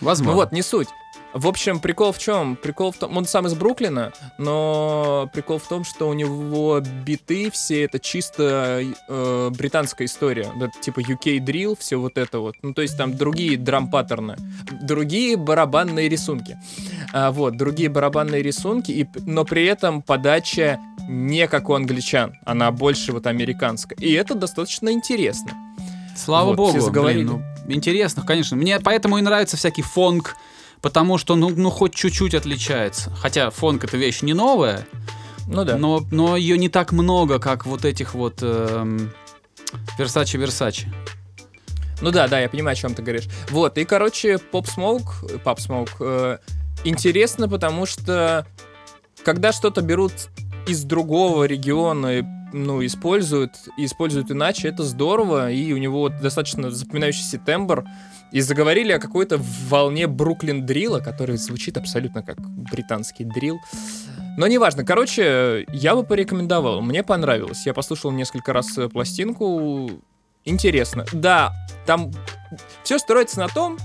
Возможно. 0.00 0.32
Ну 0.32 0.36
вот, 0.36 0.52
не 0.52 0.62
суть. 0.62 0.88
В 1.36 1.48
общем, 1.48 1.80
прикол 1.80 2.12
в 2.12 2.18
чем? 2.18 2.56
Прикол 2.56 2.92
в 2.92 2.96
том, 2.96 3.14
он 3.14 3.26
сам 3.26 3.46
из 3.46 3.54
Бруклина, 3.54 4.10
но 4.38 5.28
прикол 5.34 5.58
в 5.58 5.68
том, 5.68 5.84
что 5.84 6.08
у 6.08 6.14
него 6.14 6.80
биты 6.80 7.50
все 7.50 7.84
это 7.84 7.98
чисто 7.98 8.82
э, 9.06 9.50
британская 9.50 10.06
история, 10.06 10.50
да, 10.58 10.68
типа 10.68 11.00
UK 11.00 11.40
drill, 11.40 11.76
все 11.78 11.96
вот 11.96 12.16
это 12.16 12.38
вот. 12.38 12.54
Ну 12.62 12.72
то 12.72 12.80
есть 12.80 12.96
там 12.96 13.18
другие 13.18 13.58
драм-паттерны, 13.58 14.36
другие 14.80 15.36
барабанные 15.36 16.08
рисунки, 16.08 16.56
А, 17.12 17.30
вот 17.32 17.58
другие 17.58 17.90
барабанные 17.90 18.42
рисунки, 18.42 18.92
и, 18.92 19.06
но 19.26 19.44
при 19.44 19.66
этом 19.66 20.00
подача 20.00 20.80
не 21.06 21.48
как 21.48 21.68
у 21.68 21.74
англичан, 21.74 22.34
она 22.46 22.70
больше 22.70 23.12
вот 23.12 23.26
американская, 23.26 23.98
и 23.98 24.10
это 24.12 24.34
достаточно 24.34 24.90
интересно. 24.90 25.65
Слава 26.16 26.48
вот, 26.48 26.56
богу, 26.56 26.80
заговорили. 26.80 27.24
блин, 27.24 27.44
ну, 27.66 27.72
интересно, 27.72 28.22
конечно. 28.24 28.56
Мне 28.56 28.80
поэтому 28.80 29.18
и 29.18 29.22
нравится 29.22 29.56
всякий 29.56 29.82
фонк, 29.82 30.36
потому 30.80 31.18
что, 31.18 31.36
ну, 31.36 31.50
ну 31.50 31.70
хоть 31.70 31.94
чуть-чуть 31.94 32.34
отличается. 32.34 33.10
Хотя 33.10 33.50
фонк 33.50 33.84
это 33.84 33.96
вещь 33.96 34.22
не 34.22 34.34
новая, 34.34 34.86
Ну 35.46 35.64
да. 35.64 35.76
но, 35.76 36.04
но 36.10 36.36
ее 36.36 36.58
не 36.58 36.68
так 36.68 36.92
много, 36.92 37.38
как 37.38 37.66
вот 37.66 37.84
этих 37.84 38.14
вот 38.14 38.38
эм, 38.42 39.12
Версачи 39.98 40.36
Версачи. 40.36 40.92
Ну 42.00 42.10
да, 42.10 42.28
да, 42.28 42.40
я 42.40 42.48
понимаю, 42.48 42.72
о 42.74 42.76
чем 42.76 42.94
ты 42.94 43.02
говоришь. 43.02 43.28
Вот, 43.50 43.78
и, 43.78 43.84
короче, 43.84 44.34
Pop 44.52 44.66
Smoke, 44.66 45.42
Pop 45.42 45.56
Smoke, 45.56 45.90
э, 46.00 46.38
интересно, 46.84 47.48
потому 47.48 47.86
что 47.86 48.46
когда 49.24 49.52
что-то 49.52 49.80
берут 49.80 50.12
из 50.66 50.82
другого 50.84 51.44
региона 51.44 52.18
и 52.18 52.22
ну, 52.52 52.84
использует, 52.84 53.56
и 53.76 53.84
использует 53.84 54.30
иначе, 54.30 54.68
это 54.68 54.82
здорово, 54.82 55.50
и 55.50 55.72
у 55.72 55.76
него 55.76 56.08
достаточно 56.08 56.70
запоминающийся 56.70 57.38
тембр. 57.38 57.84
И 58.32 58.40
заговорили 58.40 58.92
о 58.92 58.98
какой-то 58.98 59.38
волне 59.68 60.06
Бруклин 60.06 60.66
дрила, 60.66 60.98
который 60.98 61.36
звучит 61.36 61.76
абсолютно 61.76 62.22
как 62.22 62.40
британский 62.40 63.24
дрил. 63.24 63.58
Но 64.36 64.46
неважно. 64.46 64.84
Короче, 64.84 65.64
я 65.72 65.94
бы 65.94 66.02
порекомендовал. 66.02 66.82
Мне 66.82 67.02
понравилось. 67.02 67.64
Я 67.64 67.72
послушал 67.72 68.10
несколько 68.10 68.52
раз 68.52 68.76
э, 68.76 68.88
пластинку. 68.88 69.90
Интересно. 70.44 71.06
Да, 71.12 71.52
там 71.86 72.10
все 72.82 72.98
строится 72.98 73.38
на 73.38 73.48
том, 73.48 73.78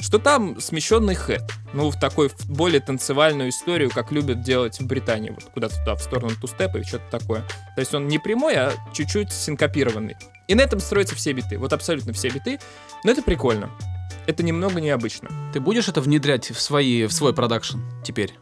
что 0.00 0.18
там 0.18 0.60
смещенный 0.60 1.14
хэт. 1.14 1.42
Ну, 1.72 1.90
в 1.90 1.98
такой 1.98 2.28
в 2.28 2.48
более 2.48 2.80
танцевальную 2.80 3.50
историю, 3.50 3.90
как 3.90 4.12
любят 4.12 4.42
делать 4.42 4.80
в 4.80 4.86
Британии. 4.86 5.30
Вот 5.30 5.44
куда-то 5.44 5.76
туда, 5.78 5.94
в 5.96 6.02
сторону 6.02 6.32
тустепа 6.40 6.78
и 6.78 6.84
что-то 6.84 7.04
такое. 7.10 7.40
То 7.74 7.80
есть 7.80 7.94
он 7.94 8.08
не 8.08 8.18
прямой, 8.18 8.54
а 8.56 8.72
чуть-чуть 8.92 9.32
синкопированный. 9.32 10.16
И 10.46 10.54
на 10.54 10.62
этом 10.62 10.80
строятся 10.80 11.14
все 11.14 11.32
биты. 11.32 11.58
Вот 11.58 11.72
абсолютно 11.72 12.12
все 12.12 12.30
биты. 12.30 12.58
Но 13.04 13.10
это 13.10 13.22
прикольно. 13.22 13.70
Это 14.26 14.42
немного 14.42 14.80
необычно. 14.80 15.30
Ты 15.52 15.60
будешь 15.60 15.88
это 15.88 16.00
внедрять 16.00 16.50
в, 16.50 16.60
свои, 16.60 17.06
в 17.06 17.12
свой 17.12 17.34
продакшн 17.34 17.78
теперь? 18.04 18.34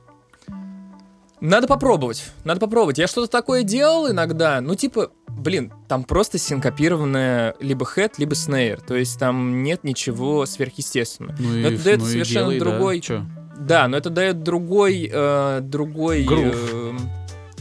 Надо 1.40 1.66
попробовать. 1.66 2.24
Надо 2.44 2.60
попробовать. 2.60 2.98
Я 2.98 3.06
что-то 3.06 3.30
такое 3.30 3.62
делал 3.62 4.10
иногда. 4.10 4.60
Ну, 4.60 4.74
типа, 4.74 5.10
блин, 5.36 5.72
там 5.88 6.04
просто 6.04 6.38
синкопированная 6.38 7.54
либо 7.60 7.84
хэт, 7.84 8.18
либо 8.18 8.34
снейр. 8.34 8.80
То 8.80 8.94
есть 8.96 9.18
там 9.18 9.62
нет 9.62 9.84
ничего 9.84 10.46
сверхъестественного. 10.46 11.36
Ну 11.38 11.48
Но 11.50 11.68
и, 11.68 11.74
это 11.74 11.84
дает 11.84 11.98
ну 12.00 12.06
совершенно 12.06 12.50
делай, 12.52 12.58
да. 12.58 12.64
другой. 12.64 13.00
Чё? 13.00 13.24
Да, 13.58 13.88
но 13.88 13.96
это 13.96 14.10
дает 14.10 14.42
другой, 14.42 15.10
э, 15.12 15.60
другой, 15.62 16.24
Грув. 16.24 16.54
э, 16.54 16.92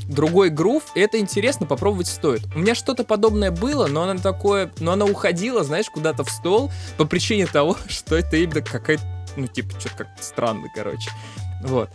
другой 0.08 0.50
грув. 0.50 0.84
И 0.96 1.00
это 1.00 1.20
интересно, 1.20 1.66
попробовать 1.66 2.08
стоит. 2.08 2.44
У 2.56 2.60
меня 2.60 2.76
что-то 2.76 3.04
подобное 3.04 3.52
было, 3.52 3.88
но 3.88 4.04
оно 4.04 4.20
такое, 4.20 4.72
но 4.80 4.92
оно 4.94 5.06
уходило, 5.06 5.64
знаешь, 5.64 5.90
куда-то 5.90 6.24
в 6.24 6.30
стол 6.30 6.72
по 6.98 7.06
причине 7.06 7.46
того, 7.48 7.78
что 7.88 8.16
это 8.16 8.36
именно 8.38 8.62
какая-то, 8.62 9.04
ну 9.36 9.48
типа 9.48 9.80
что-то 9.80 9.98
как-то 10.06 10.24
странно, 10.24 10.68
короче. 10.76 11.10
Вот. 11.64 11.90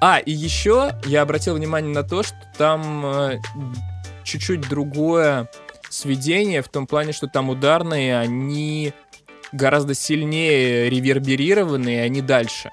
А 0.00 0.18
и 0.18 0.32
еще 0.32 0.92
я 1.04 1.22
обратил 1.22 1.54
внимание 1.54 1.92
на 1.94 2.02
то, 2.02 2.22
что 2.22 2.36
там 2.58 3.04
э, 3.06 3.40
чуть-чуть 4.24 4.60
другое 4.68 5.50
сведение 5.88 6.62
в 6.62 6.68
том 6.68 6.86
плане, 6.86 7.12
что 7.12 7.26
там 7.26 7.50
ударные, 7.50 8.18
они 8.18 8.92
гораздо 9.52 9.94
сильнее 9.94 10.88
реверберированы, 10.88 11.96
и 11.96 11.98
они 11.98 12.22
дальше. 12.22 12.70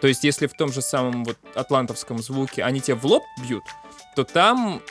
То 0.00 0.08
есть, 0.08 0.24
если 0.24 0.46
в 0.46 0.52
том 0.52 0.72
же 0.72 0.82
самом 0.82 1.24
вот 1.24 1.38
атлантовском 1.54 2.18
звуке 2.18 2.62
они 2.62 2.80
тебе 2.80 2.96
в 2.96 3.04
лоб 3.04 3.24
бьют, 3.42 3.64
то 4.14 4.24
там 4.24 4.82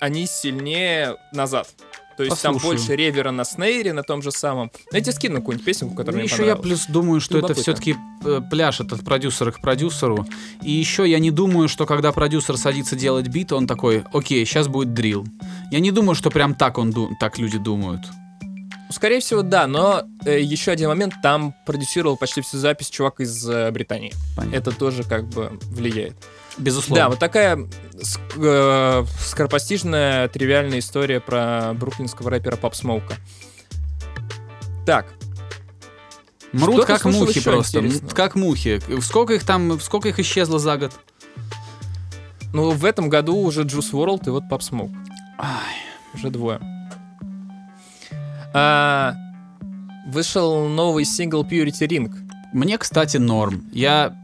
они 0.00 0.26
сильнее 0.26 1.16
назад. 1.32 1.68
То 2.16 2.24
есть 2.24 2.42
там 2.42 2.54
Послушаю. 2.54 2.78
больше 2.78 2.96
ревера 2.96 3.30
на 3.30 3.44
снейре, 3.44 3.92
на 3.92 4.02
том 4.02 4.22
же 4.22 4.30
самом. 4.30 4.70
Ну, 4.90 4.96
я 4.96 5.00
тебе 5.00 5.12
скину 5.12 5.36
какую-нибудь 5.36 5.64
песенку, 5.64 5.94
которая 5.94 6.22
мне 6.22 6.32
еще 6.32 6.46
я 6.46 6.56
плюс 6.56 6.86
думаю, 6.86 7.20
что 7.20 7.38
это 7.38 7.48
Любопытно. 7.48 7.62
все-таки 7.62 7.96
пляшет 8.50 8.92
от 8.92 9.04
продюсера 9.04 9.50
к 9.52 9.60
продюсеру. 9.60 10.26
И 10.62 10.70
еще 10.70 11.08
я 11.08 11.18
не 11.18 11.30
думаю, 11.30 11.68
что 11.68 11.86
когда 11.86 12.12
продюсер 12.12 12.56
садится 12.56 12.96
делать 12.96 13.28
бит, 13.28 13.52
он 13.52 13.66
такой, 13.66 14.04
окей, 14.12 14.44
сейчас 14.44 14.68
будет 14.68 14.94
дрил. 14.94 15.26
Я 15.70 15.80
не 15.80 15.90
думаю, 15.90 16.14
что 16.14 16.30
прям 16.30 16.54
так 16.54 16.78
он 16.78 16.92
так 17.18 17.38
люди 17.38 17.58
думают. 17.58 18.02
Ну, 18.92 18.94
Скорее 18.94 19.20
всего, 19.20 19.40
да, 19.42 19.66
но 19.66 20.02
э, 20.26 20.40
еще 20.40 20.70
один 20.70 20.88
момент, 20.88 21.14
там 21.22 21.54
продюсировал 21.64 22.18
почти 22.18 22.42
всю 22.42 22.58
запись 22.58 22.90
чувак 22.90 23.20
из 23.20 23.48
э, 23.48 23.70
Британии. 23.70 24.12
Понятно. 24.36 24.56
Это 24.56 24.70
тоже 24.70 25.02
как 25.02 25.24
бы 25.28 25.58
влияет. 25.70 26.14
Безусловно. 26.58 27.04
Да, 27.04 27.08
вот 27.10 27.18
такая 27.18 27.68
э, 28.36 29.04
скоропостижная, 29.20 30.28
тривиальная 30.28 30.80
история 30.80 31.20
про 31.20 31.72
бруклинского 31.74 32.30
рэпера 32.30 32.56
Пап 32.56 32.74
Смоука. 32.74 33.14
Так, 34.84 35.06
Мрут 36.52 36.84
как 36.84 37.04
мухи 37.04 37.40
просто. 37.40 37.78
интересного? 37.78 38.14
Как 38.14 38.34
мухи. 38.34 38.80
Сколько 39.00 39.34
их 39.34 39.44
там, 39.44 39.80
сколько 39.80 40.08
их 40.08 40.18
исчезло 40.18 40.58
за 40.58 40.76
год? 40.76 40.92
ну 42.52 42.70
в 42.70 42.84
этом 42.84 43.08
году 43.08 43.36
уже 43.36 43.62
Juice 43.62 43.92
WRLD 43.92 44.26
и 44.26 44.30
вот 44.30 44.62
Смоук. 44.62 44.90
Ай. 45.38 45.76
Уже 46.14 46.28
двое. 46.30 46.60
А, 48.54 49.14
вышел 50.06 50.68
новый 50.68 51.04
сингл 51.06 51.42
Purity 51.42 51.88
Ring. 51.88 52.12
Мне, 52.52 52.76
кстати, 52.76 53.16
норм. 53.16 53.64
Я 53.72 54.14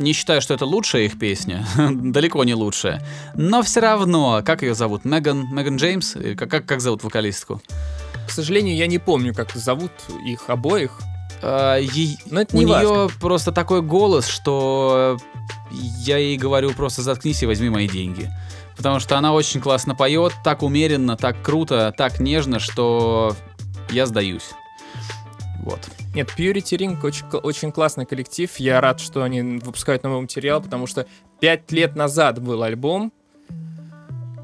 не 0.00 0.12
считаю, 0.12 0.40
что 0.40 0.54
это 0.54 0.64
лучшая 0.66 1.02
их 1.02 1.18
песня. 1.18 1.64
Далеко 1.76 2.42
не 2.44 2.54
лучшая. 2.54 3.02
Но 3.34 3.62
все 3.62 3.80
равно, 3.80 4.42
как 4.44 4.62
ее 4.62 4.74
зовут? 4.74 5.04
Меган, 5.04 5.46
Меган 5.54 5.76
Джеймс? 5.76 6.16
Э, 6.16 6.34
Как, 6.34 6.50
как, 6.50 6.66
как 6.66 6.80
зовут 6.80 7.04
вокалистку? 7.04 7.60
К 8.26 8.30
сожалению, 8.30 8.76
я 8.76 8.86
не 8.86 8.98
помню, 8.98 9.34
как 9.34 9.52
зовут 9.54 9.92
их 10.26 10.48
обоих. 10.50 10.98
А, 11.42 11.76
ей- 11.78 12.18
Но 12.30 12.40
это 12.42 12.56
у 12.56 12.60
не 12.60 12.64
нее 12.66 12.86
важно. 12.88 13.18
просто 13.20 13.52
такой 13.52 13.82
голос, 13.82 14.26
что 14.26 15.16
я 15.70 16.16
ей 16.18 16.36
говорю 16.36 16.72
просто 16.72 17.02
заткнись 17.02 17.42
и 17.42 17.46
возьми 17.46 17.68
мои 17.70 17.88
деньги. 17.88 18.30
Потому 18.76 18.98
что 19.00 19.18
она 19.18 19.32
очень 19.34 19.60
классно 19.60 19.94
поет, 19.94 20.32
так 20.44 20.62
умеренно, 20.62 21.16
так 21.16 21.42
круто, 21.42 21.92
так 21.96 22.18
нежно, 22.20 22.58
что 22.60 23.36
я 23.90 24.06
сдаюсь. 24.06 24.50
Вот. 25.62 25.80
Нет, 26.14 26.28
Purity 26.36 26.76
Ring 26.76 26.98
очень, 27.04 27.26
очень 27.26 27.70
классный 27.70 28.04
коллектив. 28.04 28.54
Я 28.56 28.80
рад, 28.80 29.00
что 29.00 29.22
они 29.22 29.42
выпускают 29.42 30.02
новый 30.02 30.20
материал, 30.22 30.60
потому 30.60 30.86
что 30.86 31.06
пять 31.38 31.70
лет 31.70 31.94
назад 31.94 32.42
был 32.42 32.62
альбом, 32.62 33.12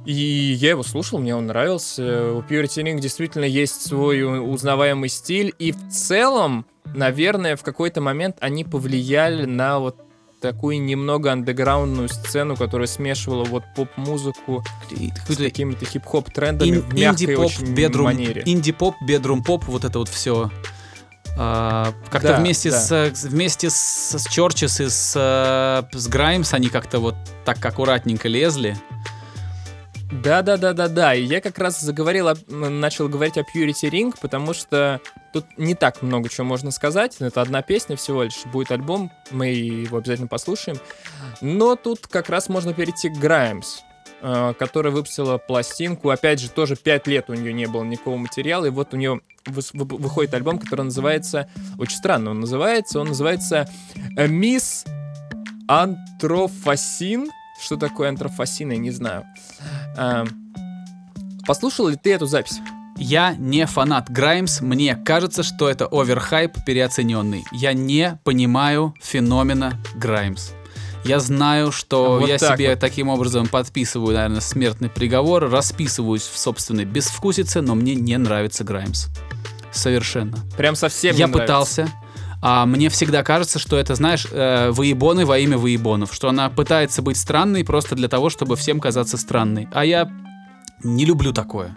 и 0.05 0.13
я 0.13 0.71
его 0.71 0.85
слушал, 0.85 1.19
мне 1.19 1.35
он 1.35 1.47
нравился. 1.47 2.33
У 2.33 2.41
Purity 2.41 2.85
Ring 2.85 3.01
действительно 3.01 3.45
есть 3.45 3.85
свой 3.85 4.23
узнаваемый 4.23 5.09
стиль, 5.09 5.53
и 5.59 5.73
в 5.73 5.89
целом, 5.89 6.65
наверное, 6.95 7.57
в 7.57 7.63
какой-то 7.63 8.01
момент 8.01 8.37
они 8.41 8.63
повлияли 8.65 9.45
на 9.47 9.81
вот 9.81 9.97
такую 10.41 10.81
немного 10.81 11.33
андеграундную 11.33 12.09
сцену, 12.09 12.55
которая 12.55 12.87
смешивала 12.87 13.43
вот 13.45 13.65
поп-музыку 13.75 14.63
с 15.29 15.37
какими-то 15.37 15.85
хип-хоп 15.85 16.31
трендами 16.31 16.77
в 16.77 16.95
мягкой 16.95 17.27
инди-поп, 17.27 17.47
очень 17.47 17.75
бедрум, 17.75 18.05
манере. 18.05 18.43
инди-поп, 18.45 18.95
бедрум-поп, 19.05 19.65
вот 19.65 19.85
это 19.85 19.99
вот 19.99 20.09
все. 20.09 20.51
Как-то 21.37 22.29
Да, 22.29 22.37
вместе, 22.39 22.71
да. 22.71 22.81
с, 22.81 23.25
вместе 23.25 23.69
с, 23.71 23.75
с 24.19 24.25
Чорчес 24.31 24.81
и 24.81 24.89
с, 24.89 25.13
э, 25.15 25.97
с 25.97 26.09
Граймс 26.09 26.55
они 26.55 26.69
как-то 26.69 26.99
вот 26.99 27.15
так 27.45 27.65
аккуратненько 27.65 28.27
лезли. 28.29 28.77
Да, 30.13 30.43
да, 30.43 30.57
да, 30.57 30.73
да, 30.73 30.89
да. 30.89 31.15
И 31.15 31.25
я 31.25 31.41
как 31.41 31.59
раз 31.59 31.81
заговорил, 31.81 32.29
о- 32.29 32.37
начал 32.49 33.09
говорить 33.09 33.37
о 33.39 33.41
Purity 33.43 33.91
Ring, 33.91 34.15
потому 34.21 34.55
что 34.55 35.01
тут 35.33 35.47
не 35.59 35.75
так 35.75 36.01
много 36.01 36.29
чего 36.29 36.47
можно 36.47 36.71
сказать. 36.71 37.17
Это 37.21 37.43
одна 37.43 37.61
песня 37.63 37.97
всего 37.97 38.23
лишь. 38.23 38.45
Будет 38.47 38.71
альбом, 38.71 39.11
мы 39.31 39.49
его 39.49 39.99
обязательно 39.99 40.29
послушаем. 40.29 40.79
Но 41.41 41.75
тут 41.75 42.07
как 42.07 42.29
раз 42.31 42.49
можно 42.49 42.73
перейти 42.73 43.09
к 43.09 43.17
э, 43.19 43.83
которая 44.21 44.93
выпустила 44.93 45.39
пластинку. 45.39 46.11
Опять 46.11 46.41
же, 46.41 46.51
тоже 46.51 46.77
5 46.77 47.07
лет 47.07 47.31
у 47.31 47.35
нее 47.35 47.53
не 47.53 47.67
было 47.67 47.85
никакого 47.85 48.17
материала. 48.17 48.67
И 48.67 48.71
вот 48.71 48.95
у 48.95 48.97
нее 48.97 49.21
выходит 49.47 50.35
альбом, 50.35 50.59
который 50.59 50.83
называется... 50.83 51.49
Очень 51.79 51.97
странно 51.97 52.31
он 52.31 52.41
называется. 52.41 53.01
Он 53.01 53.09
называется 53.09 53.69
э, 54.17 54.27
«Мисс 54.27 54.85
Антрофасин». 55.69 57.31
Что 57.63 57.77
такое 57.77 58.11
антрофасин, 58.11 58.71
я 58.71 58.77
не 58.77 58.91
знаю. 58.91 59.25
А, 59.97 60.27
Послушал 61.47 61.89
ли 61.89 61.97
ты 61.97 62.13
эту 62.13 62.27
запись? 62.27 62.59
Я 62.97 63.37
не 63.37 63.67
фанат 63.67 64.11
Граймс, 64.11 64.61
мне 64.63 64.97
кажется, 64.97 65.43
что 65.45 65.69
это 65.69 65.87
оверхайп 65.87 66.65
переоцененный. 66.65 67.45
Я 67.53 67.73
не 67.73 68.19
понимаю 68.25 68.95
феномена 69.01 69.75
Граймс. 69.95 70.51
Я 71.07 71.21
знаю, 71.21 71.71
что 71.73 72.19
Вот 72.19 72.29
я 72.29 72.39
себе 72.39 72.71
вот. 72.71 72.81
таким 72.81 73.09
образом 73.09 73.47
подписываю, 73.47 74.15
наверное, 74.15 74.41
смертный 74.41 74.89
приговор, 74.89 75.49
расписываюсь 75.49 76.23
в 76.23 76.37
собственной 76.37 76.85
безвкусице, 76.85 77.61
но 77.61 77.75
мне 77.75 77.95
не 77.95 78.17
нравится 78.19 78.65
Граймс. 78.65 79.07
Совершенно. 79.71 80.37
Прям 80.57 80.75
совсем 80.75 81.15
я 81.15 81.27
не 81.27 81.33
нравится. 81.33 81.43
пытался. 81.43 81.89
А 82.43 82.67
мне 82.67 82.89
всегда 82.91 83.23
кажется, 83.23 83.59
что 83.59 83.77
это, 83.77 83.95
знаешь, 83.95 84.27
э, 84.31 84.71
выебоны 84.71 85.25
во 85.25 85.39
имя 85.39 85.57
выебонов. 85.59 86.13
Что 86.13 86.29
она 86.29 86.49
пытается 86.51 87.03
быть 87.03 87.17
странной 87.17 87.65
просто 87.65 87.95
для 87.95 88.09
того, 88.09 88.31
чтобы 88.31 88.57
всем 88.57 88.81
казаться 88.81 89.17
странной. 89.17 89.69
А 89.73 89.85
я 89.85 90.11
не 90.83 91.05
люблю 91.05 91.33
такое. 91.33 91.75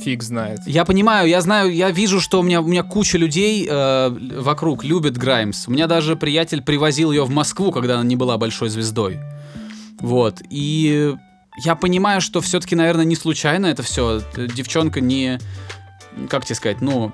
Фиг 0.00 0.22
знает. 0.22 0.60
Я 0.66 0.84
понимаю, 0.84 1.28
я 1.28 1.40
знаю, 1.40 1.74
я 1.74 1.90
вижу, 1.90 2.20
что 2.20 2.40
у 2.40 2.42
меня, 2.42 2.60
у 2.60 2.66
меня 2.66 2.82
куча 2.82 3.18
людей 3.18 3.66
э, 3.68 4.08
вокруг 4.38 4.84
любит 4.84 5.16
Граймс. 5.16 5.68
У 5.68 5.72
меня 5.72 5.86
даже 5.86 6.16
приятель 6.16 6.62
привозил 6.62 7.12
ее 7.12 7.24
в 7.24 7.30
Москву, 7.30 7.70
когда 7.70 7.94
она 7.94 8.04
не 8.04 8.16
была 8.16 8.38
большой 8.38 8.68
звездой. 8.68 9.20
Вот. 10.00 10.40
И 10.50 11.14
я 11.64 11.74
понимаю, 11.74 12.20
что 12.20 12.40
все-таки, 12.40 12.74
наверное, 12.74 13.04
не 13.04 13.16
случайно 13.16 13.66
это 13.66 13.82
все. 13.82 14.22
Девчонка 14.36 15.00
не... 15.00 15.38
Как 16.28 16.44
тебе 16.44 16.54
сказать, 16.54 16.80
ну... 16.80 17.12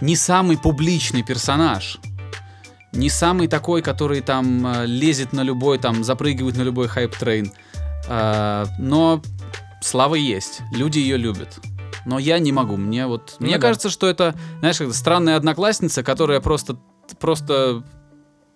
Не 0.00 0.16
самый 0.16 0.56
публичный 0.56 1.22
персонаж. 1.22 1.98
Не 2.92 3.10
самый 3.10 3.48
такой, 3.48 3.82
который 3.82 4.20
там 4.20 4.66
э, 4.66 4.86
лезет 4.86 5.32
на 5.32 5.42
любой, 5.42 5.78
там 5.78 6.04
запрыгивает 6.04 6.56
на 6.56 6.62
любой 6.62 6.86
hype 6.86 7.12
train. 7.12 7.52
А, 8.08 8.66
но 8.78 9.22
слава 9.80 10.14
есть, 10.14 10.62
люди 10.72 10.98
ее 10.98 11.16
любят. 11.16 11.58
Но 12.06 12.18
я 12.18 12.38
не 12.38 12.52
могу, 12.52 12.76
мне 12.76 13.06
вот... 13.06 13.36
Ну 13.38 13.46
мне 13.46 13.56
да. 13.56 13.62
кажется, 13.62 13.88
что 13.88 14.06
это, 14.06 14.34
знаешь, 14.60 14.80
странная 14.94 15.36
одноклассница, 15.36 16.02
которая 16.02 16.40
просто, 16.40 16.76
просто 17.18 17.82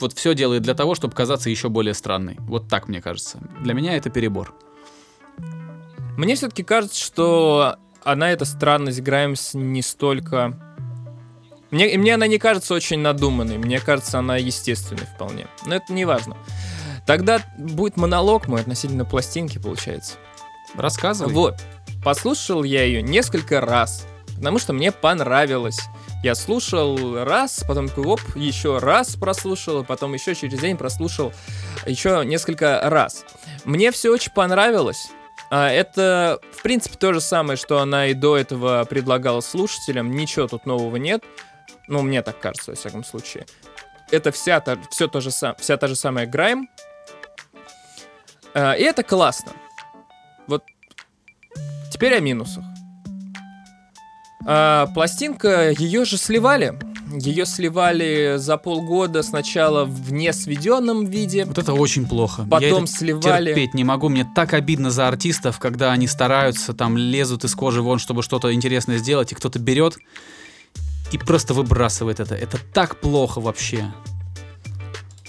вот 0.01 0.13
все 0.13 0.35
делает 0.35 0.63
для 0.63 0.75
того, 0.75 0.95
чтобы 0.95 1.15
казаться 1.15 1.51
еще 1.51 1.69
более 1.69 1.95
странной. 1.95 2.37
Вот 2.41 2.69
так 2.69 2.89
мне 2.89 3.01
кажется. 3.01 3.39
Для 3.61 3.75
меня 3.75 3.97
это 3.97 4.11
перебор. 4.11 4.55
Мне 6.17 6.35
все-таки 6.35 6.63
кажется, 6.63 7.03
что 7.03 7.77
она, 8.03 8.31
эта 8.31 8.45
странность 8.45 9.01
Граймс, 9.01 9.55
не 9.55 9.83
столько... 9.83 10.59
Мне, 11.71 11.99
мне 11.99 12.15
она 12.15 12.27
не 12.27 12.39
кажется 12.39 12.75
очень 12.75 12.99
надуманной, 13.01 13.59
мне 13.59 13.79
кажется, 13.79 14.19
она 14.19 14.37
естественной 14.37 15.05
вполне. 15.05 15.49
Но 15.67 15.75
это 15.75 15.93
не 15.93 16.05
важно. 16.07 16.37
Тогда 17.09 17.41
будет 17.57 17.97
монолог 17.97 18.49
мой 18.49 18.61
относительно 18.61 19.07
пластинки, 19.07 19.57
получается. 19.57 20.17
Рассказывай. 20.75 21.33
Вот. 21.33 21.55
Послушал 22.05 22.65
я 22.65 22.85
ее 22.85 23.01
несколько 23.01 23.63
раз, 23.63 24.07
потому 24.37 24.59
что 24.59 24.75
мне 24.75 24.93
понравилось. 24.93 25.81
Я 26.23 26.35
слушал 26.35 27.25
раз, 27.25 27.65
потом 27.67 27.89
такой, 27.89 28.05
оп, 28.05 28.21
еще 28.35 28.77
раз 28.77 29.17
прослушал, 29.17 29.85
потом 29.85 30.13
еще 30.13 30.35
через 30.35 30.61
день 30.61 30.77
прослушал 30.77 31.33
еще 31.87 32.25
несколько 32.27 32.83
раз. 32.85 33.25
Мне 33.65 33.91
все 33.91 34.13
очень 34.13 34.33
понравилось. 34.33 35.09
А, 35.51 35.71
Это, 35.71 36.39
в 36.53 36.61
принципе, 36.61 36.97
то 36.99 37.15
же 37.15 37.23
самое, 37.23 37.57
что 37.57 37.79
она 37.79 38.09
и 38.09 38.13
до 38.13 38.37
этого 38.37 38.85
предлагала 38.85 39.41
слушателям. 39.41 40.11
Ничего 40.11 40.47
тут 40.47 40.67
нового 40.67 40.97
нет. 40.97 41.25
Ну, 41.87 42.03
мне 42.03 42.21
так 42.21 42.39
кажется, 42.39 42.73
во 42.73 42.77
всяком 42.77 43.03
случае. 43.03 43.47
Это 44.11 44.31
вся 44.31 44.61
та, 44.61 44.77
все 44.91 45.09
то 45.09 45.23
же 45.23 45.31
вся 45.31 45.77
та 45.79 45.87
же 45.87 45.97
самая 45.97 46.27
Грайм. 46.27 46.69
А, 48.59 48.73
И 48.73 48.83
это 48.83 49.03
классно. 49.03 49.53
Вот 50.47 50.65
теперь 51.93 52.15
о 52.15 52.21
минусах. 52.21 52.65
А, 54.47 54.87
пластинка, 54.89 55.71
ее 55.71 56.05
же 56.05 56.17
сливали. 56.17 56.79
Ее 57.13 57.47
сливали 57.47 58.35
за 58.37 58.59
полгода 58.59 59.23
сначала 59.23 59.85
в 59.85 60.13
несведенном 60.13 61.07
виде, 61.07 61.45
Вот 61.47 61.57
это 61.57 61.73
очень 61.73 62.07
плохо. 62.07 62.43
Я 62.43 62.49
потом 62.49 62.85
это 62.85 62.93
сливали... 62.93 63.47
терпеть 63.47 63.75
не 63.75 63.85
могу. 63.85 64.09
Мне 64.09 64.31
так 64.35 64.53
обидно 64.53 64.91
за 64.91 65.09
артистов, 65.09 65.59
когда 65.59 65.93
они 65.93 66.07
стараются, 66.07 66.75
там 66.75 66.99
лезут 66.99 67.45
из 67.45 67.55
кожи 67.55 67.81
вон, 67.81 67.99
чтобы 67.99 68.23
что-то 68.23 68.53
интересное 68.53 68.99
сделать, 68.99 69.33
и 69.33 69.35
кто-то 69.35 69.59
берет 69.59 69.97
и 71.13 71.17
просто 71.17 71.55
выбрасывает 71.55 72.21
это. 72.21 72.35
Это 72.35 72.59
так 72.75 73.01
плохо 73.01 73.41
вообще. 73.41 73.93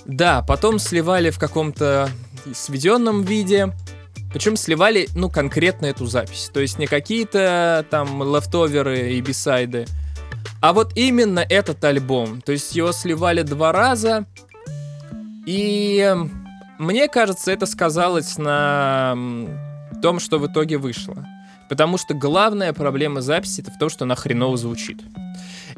Да, 0.06 0.42
потом 0.42 0.80
сливали 0.80 1.30
в 1.30 1.38
каком-то 1.40 2.10
сведенном 2.54 3.24
виде. 3.24 3.74
Причем 4.32 4.56
сливали, 4.56 5.08
ну, 5.16 5.30
конкретно 5.30 5.88
эту 5.88 6.06
запись. 6.06 6.50
То 6.54 6.60
есть 6.60 6.78
не 6.78 6.88
какие-то 6.88 7.86
там 7.90 8.22
лефтоверы 8.24 9.14
и 9.14 9.22
бисайды. 9.22 9.86
А 10.62 10.74
вот 10.74 10.96
именно 10.96 11.40
этот 11.40 11.84
альбом. 11.84 12.42
То 12.42 12.52
есть 12.52 12.76
его 12.76 12.92
сливали 12.92 13.42
два 13.42 13.72
раза. 13.72 14.26
И 15.46 15.98
эм, 15.98 16.46
мне 16.78 17.08
кажется, 17.08 17.52
это 17.52 17.66
сказалось 17.66 18.38
на 18.38 19.18
том, 20.02 20.20
что 20.20 20.38
в 20.38 20.48
итоге 20.48 20.78
вышло. 20.78 21.26
Потому 21.70 21.98
что 21.98 22.14
главная 22.14 22.74
проблема 22.74 23.22
записи 23.22 23.62
это 23.62 23.72
в 23.72 23.78
том, 23.78 23.90
что 23.90 24.06
она 24.06 24.16
хреново 24.16 24.58
звучит. 24.58 25.02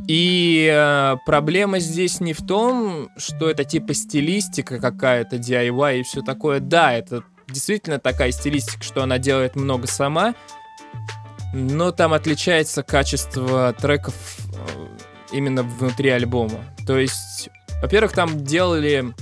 И 0.07 0.69
э, 0.71 1.15
проблема 1.25 1.79
здесь 1.79 2.19
не 2.19 2.33
в 2.33 2.45
том, 2.45 3.09
что 3.17 3.49
это 3.49 3.63
типа 3.63 3.93
стилистика 3.93 4.79
какая-то, 4.79 5.37
DIY 5.37 5.99
и 5.99 6.03
все 6.03 6.21
такое. 6.21 6.59
Да, 6.59 6.93
это 6.93 7.23
действительно 7.47 7.99
такая 7.99 8.31
стилистика, 8.31 8.83
что 8.83 9.03
она 9.03 9.17
делает 9.17 9.55
много 9.55 9.87
сама, 9.87 10.35
но 11.53 11.91
там 11.91 12.13
отличается 12.13 12.83
качество 12.83 13.73
треков 13.73 14.15
э, 14.53 14.87
именно 15.31 15.63
внутри 15.63 16.09
альбома. 16.09 16.63
То 16.87 16.97
есть, 16.97 17.49
во-первых, 17.81 18.13
там 18.13 18.43
делали 18.43 19.13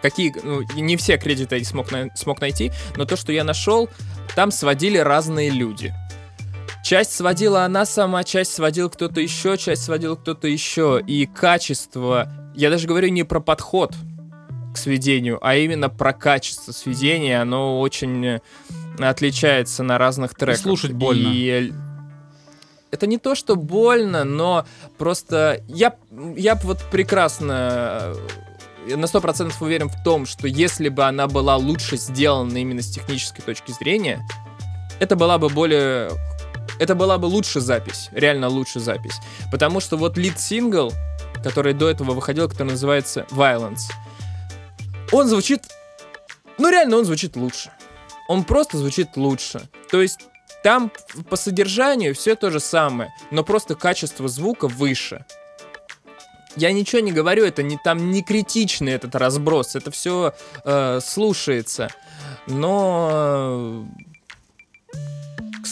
какие, 0.00 0.34
ну, 0.42 0.62
не 0.74 0.96
все 0.96 1.16
кредиты 1.16 1.58
я 1.58 1.64
смог, 1.64 1.90
на- 1.92 2.10
смог 2.14 2.40
найти, 2.40 2.72
но 2.96 3.04
то, 3.04 3.16
что 3.16 3.32
я 3.32 3.44
нашел, 3.44 3.88
там 4.34 4.50
сводили 4.50 4.98
разные 4.98 5.50
люди. 5.50 5.94
Часть 6.82 7.12
сводила 7.12 7.64
она 7.64 7.86
сама, 7.86 8.24
часть 8.24 8.52
сводил 8.52 8.90
кто-то 8.90 9.20
еще, 9.20 9.56
часть 9.56 9.84
сводил 9.84 10.16
кто-то 10.16 10.48
еще. 10.48 11.00
И 11.06 11.26
качество, 11.26 12.28
я 12.54 12.70
даже 12.70 12.88
говорю 12.88 13.08
не 13.08 13.22
про 13.22 13.40
подход 13.40 13.94
к 14.74 14.76
сведению, 14.76 15.38
а 15.42 15.54
именно 15.54 15.88
про 15.88 16.12
качество 16.12 16.72
сведения, 16.72 17.40
оно 17.40 17.80
очень 17.80 18.26
э, 18.26 18.40
отличается 18.98 19.82
на 19.82 19.98
разных 19.98 20.34
треках. 20.34 20.60
слушать 20.60 20.92
больно. 20.92 21.28
И 21.28 21.72
это 22.90 23.06
не 23.06 23.18
то, 23.18 23.34
что 23.34 23.56
больно, 23.56 24.24
но 24.24 24.66
просто 24.98 25.62
я, 25.68 25.94
я 26.36 26.56
вот 26.56 26.78
прекрасно 26.90 28.14
э, 28.86 28.96
на 28.96 29.04
100% 29.04 29.52
уверен 29.60 29.88
в 29.88 30.02
том, 30.02 30.26
что 30.26 30.48
если 30.48 30.88
бы 30.88 31.04
она 31.04 31.26
была 31.26 31.56
лучше 31.56 31.96
сделана 31.96 32.56
именно 32.56 32.82
с 32.82 32.90
технической 32.90 33.44
точки 33.44 33.72
зрения, 33.72 34.26
это 35.00 35.16
была 35.16 35.38
бы 35.38 35.48
более... 35.48 36.10
Это 36.78 36.94
была 36.94 37.18
бы 37.18 37.26
лучше 37.26 37.60
запись, 37.60 38.08
реально 38.12 38.48
лучше 38.48 38.80
запись. 38.80 39.14
Потому 39.50 39.80
что 39.80 39.96
вот 39.96 40.16
лид-сингл, 40.16 40.92
который 41.44 41.74
до 41.74 41.88
этого 41.88 42.12
выходил, 42.12 42.48
который 42.48 42.72
называется 42.72 43.26
Violence, 43.30 43.90
он 45.12 45.28
звучит... 45.28 45.62
Ну 46.58 46.70
реально 46.70 46.98
он 46.98 47.04
звучит 47.04 47.36
лучше. 47.36 47.70
Он 48.28 48.44
просто 48.44 48.78
звучит 48.78 49.16
лучше. 49.16 49.68
То 49.90 50.00
есть 50.02 50.20
там 50.62 50.90
по 51.28 51.36
содержанию 51.36 52.14
все 52.14 52.36
то 52.36 52.50
же 52.50 52.60
самое, 52.60 53.12
но 53.30 53.42
просто 53.44 53.74
качество 53.74 54.28
звука 54.28 54.68
выше. 54.68 55.24
Я 56.54 56.70
ничего 56.72 57.00
не 57.00 57.12
говорю, 57.12 57.44
это 57.44 57.62
не 57.62 57.78
там 57.82 58.10
не 58.10 58.22
критичный 58.22 58.92
этот 58.92 59.14
разброс, 59.14 59.74
это 59.74 59.90
все 59.90 60.34
слушается, 61.00 61.88
но 62.46 63.86
к 64.11 64.11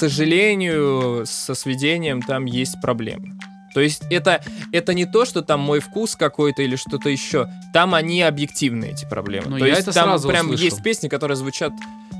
сожалению 0.00 1.24
со 1.26 1.54
сведением 1.54 2.22
там 2.22 2.46
есть 2.46 2.80
проблемы. 2.80 3.34
То 3.74 3.80
есть 3.80 4.02
это, 4.10 4.42
это 4.72 4.94
не 4.94 5.04
то, 5.04 5.24
что 5.24 5.42
там 5.42 5.60
мой 5.60 5.80
вкус 5.80 6.16
какой-то 6.16 6.62
или 6.62 6.74
что-то 6.74 7.08
еще. 7.08 7.48
Там 7.72 7.94
они 7.94 8.22
объективные, 8.22 8.92
эти 8.92 9.04
проблемы. 9.08 9.46
Ну, 9.48 9.58
то 9.58 9.66
есть 9.66 9.82
это 9.82 9.92
там 9.92 10.20
прям 10.22 10.46
услышал. 10.46 10.64
есть 10.64 10.82
песни, 10.82 11.08
которые 11.08 11.36
звучат, 11.36 11.72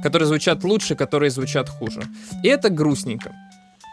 которые 0.03 0.29
звучат 0.29 0.63
лучше, 0.63 0.95
которые 0.95 1.31
звучат 1.31 1.69
хуже. 1.69 2.03
И 2.45 2.49
это 2.49 2.71
грустненько. 2.71 3.33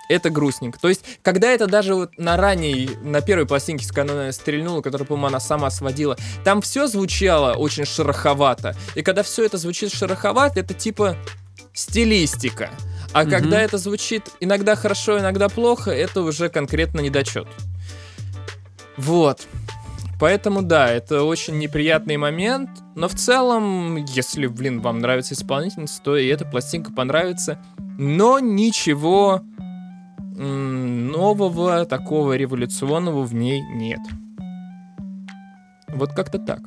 Это 0.09 0.29
грустненько. 0.29 0.79
То 0.79 0.87
есть, 0.87 1.03
когда 1.21 1.47
это 1.47 1.67
даже 1.67 1.95
вот 1.95 2.17
на 2.17 2.37
ранней, 2.37 2.89
на 3.01 3.21
первой 3.21 3.45
пластинке, 3.45 3.87
которой 3.87 4.23
она 4.23 4.31
стрельнула, 4.31 4.81
которую, 4.81 5.07
по-моему, 5.07 5.27
она 5.27 5.39
сама 5.39 5.69
сводила, 5.69 6.15
там 6.43 6.61
все 6.61 6.87
звучало 6.87 7.53
очень 7.53 7.85
шероховато. 7.85 8.75
И 8.95 9.01
когда 9.01 9.23
все 9.23 9.45
это 9.45 9.57
звучит 9.57 9.91
шероховато, 9.91 10.59
это 10.59 10.73
типа 10.73 11.17
стилистика. 11.73 12.69
А 13.13 13.21
Мгм. 13.23 13.31
когда 13.31 13.61
это 13.61 13.77
звучит 13.77 14.23
иногда 14.39 14.75
хорошо, 14.75 15.19
иногда 15.19 15.49
плохо, 15.49 15.91
это 15.91 16.21
уже 16.21 16.49
конкретно 16.49 16.99
недочет. 16.99 17.47
Вот. 18.97 19.47
Поэтому 20.19 20.63
да, 20.63 20.89
это 20.89 21.23
очень 21.23 21.59
неприятный 21.59 22.17
момент, 22.17 22.69
но 22.95 23.07
в 23.07 23.13
целом, 23.13 23.97
если, 23.97 24.47
блин, 24.47 24.81
вам 24.81 24.99
нравится 24.99 25.35
исполнительница, 25.35 26.01
то 26.01 26.17
и 26.17 26.25
эта 26.27 26.43
пластинка 26.43 26.91
понравится. 26.91 27.59
Но 27.99 28.39
ничего 28.39 29.41
нового, 30.35 31.85
такого 31.85 32.33
революционного 32.35 33.23
в 33.23 33.33
ней 33.33 33.61
нет. 33.75 33.99
Вот 35.89 36.13
как-то 36.13 36.39
так. 36.39 36.59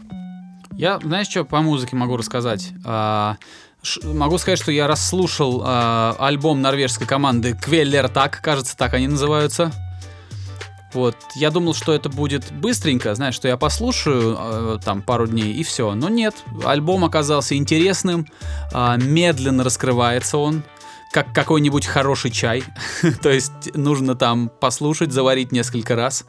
Я, 0.72 0.98
знаешь, 1.00 1.28
что 1.28 1.44
по 1.44 1.60
музыке 1.60 1.96
могу 1.96 2.16
рассказать? 2.16 2.72
Могу 4.04 4.38
сказать, 4.38 4.58
что 4.58 4.70
я 4.72 4.86
расслушал 4.86 5.62
а, 5.64 6.14
альбом 6.18 6.60
норвежской 6.60 7.06
команды 7.06 7.54
Квеллер 7.54 8.08
Так, 8.08 8.40
кажется, 8.42 8.76
так 8.76 8.94
они 8.94 9.08
называются. 9.08 9.72
Вот, 10.92 11.16
я 11.36 11.50
думал, 11.50 11.74
что 11.74 11.94
это 11.94 12.08
будет 12.08 12.50
быстренько, 12.52 13.14
знаешь, 13.14 13.36
что 13.36 13.46
я 13.46 13.56
послушаю 13.56 14.36
э, 14.36 14.78
там 14.84 15.02
пару 15.02 15.28
дней 15.28 15.52
и 15.52 15.62
все. 15.62 15.94
Но 15.94 16.08
нет, 16.08 16.34
альбом 16.64 17.04
оказался 17.04 17.56
интересным, 17.56 18.26
а, 18.72 18.96
медленно 18.96 19.62
раскрывается 19.62 20.38
он, 20.38 20.64
как 21.12 21.32
какой-нибудь 21.32 21.86
хороший 21.86 22.32
чай. 22.32 22.64
То 23.22 23.30
есть 23.30 23.74
нужно 23.74 24.16
там 24.16 24.48
послушать, 24.48 25.12
заварить 25.12 25.52
несколько 25.52 25.94
раз. 25.94 26.24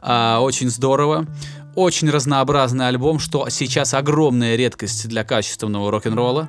А, 0.00 0.40
очень 0.40 0.70
здорово. 0.70 1.26
Очень 1.74 2.08
разнообразный 2.08 2.88
альбом, 2.88 3.18
что 3.18 3.50
сейчас 3.50 3.92
огромная 3.92 4.56
редкость 4.56 5.08
для 5.08 5.24
качественного 5.24 5.90
рок-н-ролла. 5.90 6.48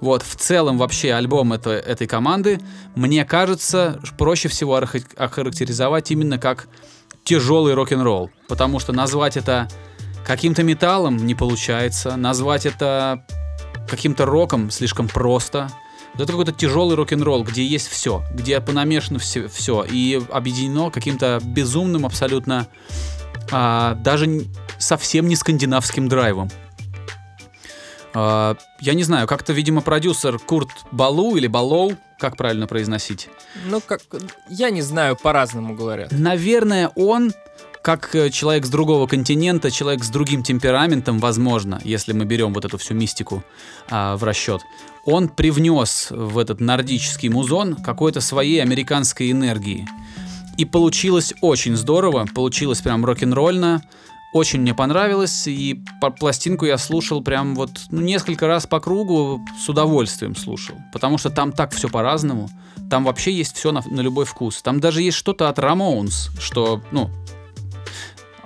Вот, 0.00 0.22
в 0.22 0.36
целом 0.36 0.78
вообще 0.78 1.12
альбом 1.12 1.52
это, 1.52 1.70
этой 1.70 2.06
команды, 2.06 2.60
мне 2.94 3.24
кажется, 3.24 4.00
проще 4.16 4.48
всего 4.48 4.78
охар- 4.78 5.16
охарактеризовать 5.16 6.10
именно 6.10 6.38
как 6.38 6.68
тяжелый 7.24 7.74
рок-н-ролл. 7.74 8.30
Потому 8.48 8.78
что 8.78 8.92
назвать 8.92 9.36
это 9.36 9.68
Каким-то 10.28 10.62
металлом 10.62 11.16
не 11.16 11.34
получается. 11.34 12.14
Назвать 12.16 12.66
это 12.66 13.24
каким-то 13.88 14.26
роком 14.26 14.70
слишком 14.70 15.08
просто. 15.08 15.70
Вот 16.12 16.24
Это 16.24 16.32
какой-то 16.32 16.52
тяжелый 16.52 16.96
рок-н-ролл, 16.96 17.44
где 17.44 17.64
есть 17.64 17.88
все, 17.88 18.22
где 18.34 18.60
понамешано 18.60 19.18
все, 19.18 19.48
все 19.48 19.84
и 19.84 20.20
объединено 20.30 20.90
каким-то 20.90 21.40
безумным 21.42 22.04
абсолютно, 22.04 22.66
а, 23.50 23.94
даже 23.94 24.44
совсем 24.78 25.28
не 25.28 25.34
скандинавским 25.34 26.10
драйвом. 26.10 26.50
А, 28.14 28.56
я 28.80 28.94
не 28.94 29.02
знаю, 29.02 29.26
как-то, 29.26 29.52
видимо, 29.52 29.80
продюсер 29.80 30.38
Курт 30.38 30.70
Балу 30.92 31.36
или 31.36 31.46
Балоу, 31.46 31.92
как 32.18 32.36
правильно 32.36 32.66
произносить, 32.66 33.28
Ну, 33.66 33.80
как... 33.80 34.00
Я 34.48 34.70
не 34.70 34.82
знаю, 34.82 35.16
по-разному 35.16 35.74
говорят. 35.74 36.10
Наверное, 36.10 36.90
он, 36.96 37.32
как 37.80 38.14
э, 38.14 38.30
человек 38.30 38.66
с 38.66 38.70
другого 38.70 39.06
континента, 39.06 39.70
человек 39.70 40.02
с 40.02 40.08
другим 40.08 40.42
темпераментом, 40.42 41.18
возможно, 41.20 41.80
если 41.84 42.12
мы 42.12 42.24
берем 42.24 42.52
вот 42.54 42.64
эту 42.64 42.76
всю 42.78 42.94
мистику 42.94 43.44
а, 43.88 44.16
в 44.16 44.24
расчет, 44.24 44.62
он 45.04 45.28
привнес 45.28 46.08
в 46.10 46.38
этот 46.38 46.60
нордический 46.60 47.28
музон 47.28 47.76
какой-то 47.76 48.20
своей 48.20 48.60
американской 48.60 49.30
энергии. 49.30 49.86
И 50.56 50.64
получилось 50.64 51.34
очень 51.40 51.76
здорово, 51.76 52.26
получилось 52.34 52.80
прям 52.80 53.04
рок-н-ролльно, 53.04 53.80
очень 54.32 54.60
мне 54.60 54.74
понравилось, 54.74 55.46
и 55.46 55.82
пластинку 56.18 56.66
я 56.66 56.78
слушал 56.78 57.22
прям 57.22 57.54
вот 57.54 57.70
ну, 57.90 58.00
несколько 58.00 58.46
раз 58.46 58.66
по 58.66 58.80
кругу, 58.80 59.40
с 59.58 59.68
удовольствием 59.68 60.36
слушал, 60.36 60.76
потому 60.92 61.18
что 61.18 61.30
там 61.30 61.52
так 61.52 61.72
все 61.72 61.88
по-разному, 61.88 62.50
там 62.90 63.04
вообще 63.04 63.32
есть 63.32 63.56
все 63.56 63.72
на, 63.72 63.82
на 63.86 64.00
любой 64.00 64.26
вкус, 64.26 64.62
там 64.62 64.80
даже 64.80 65.02
есть 65.02 65.16
что-то 65.16 65.48
от 65.48 65.58
Рамоунс, 65.58 66.30
что, 66.38 66.82
ну, 66.90 67.10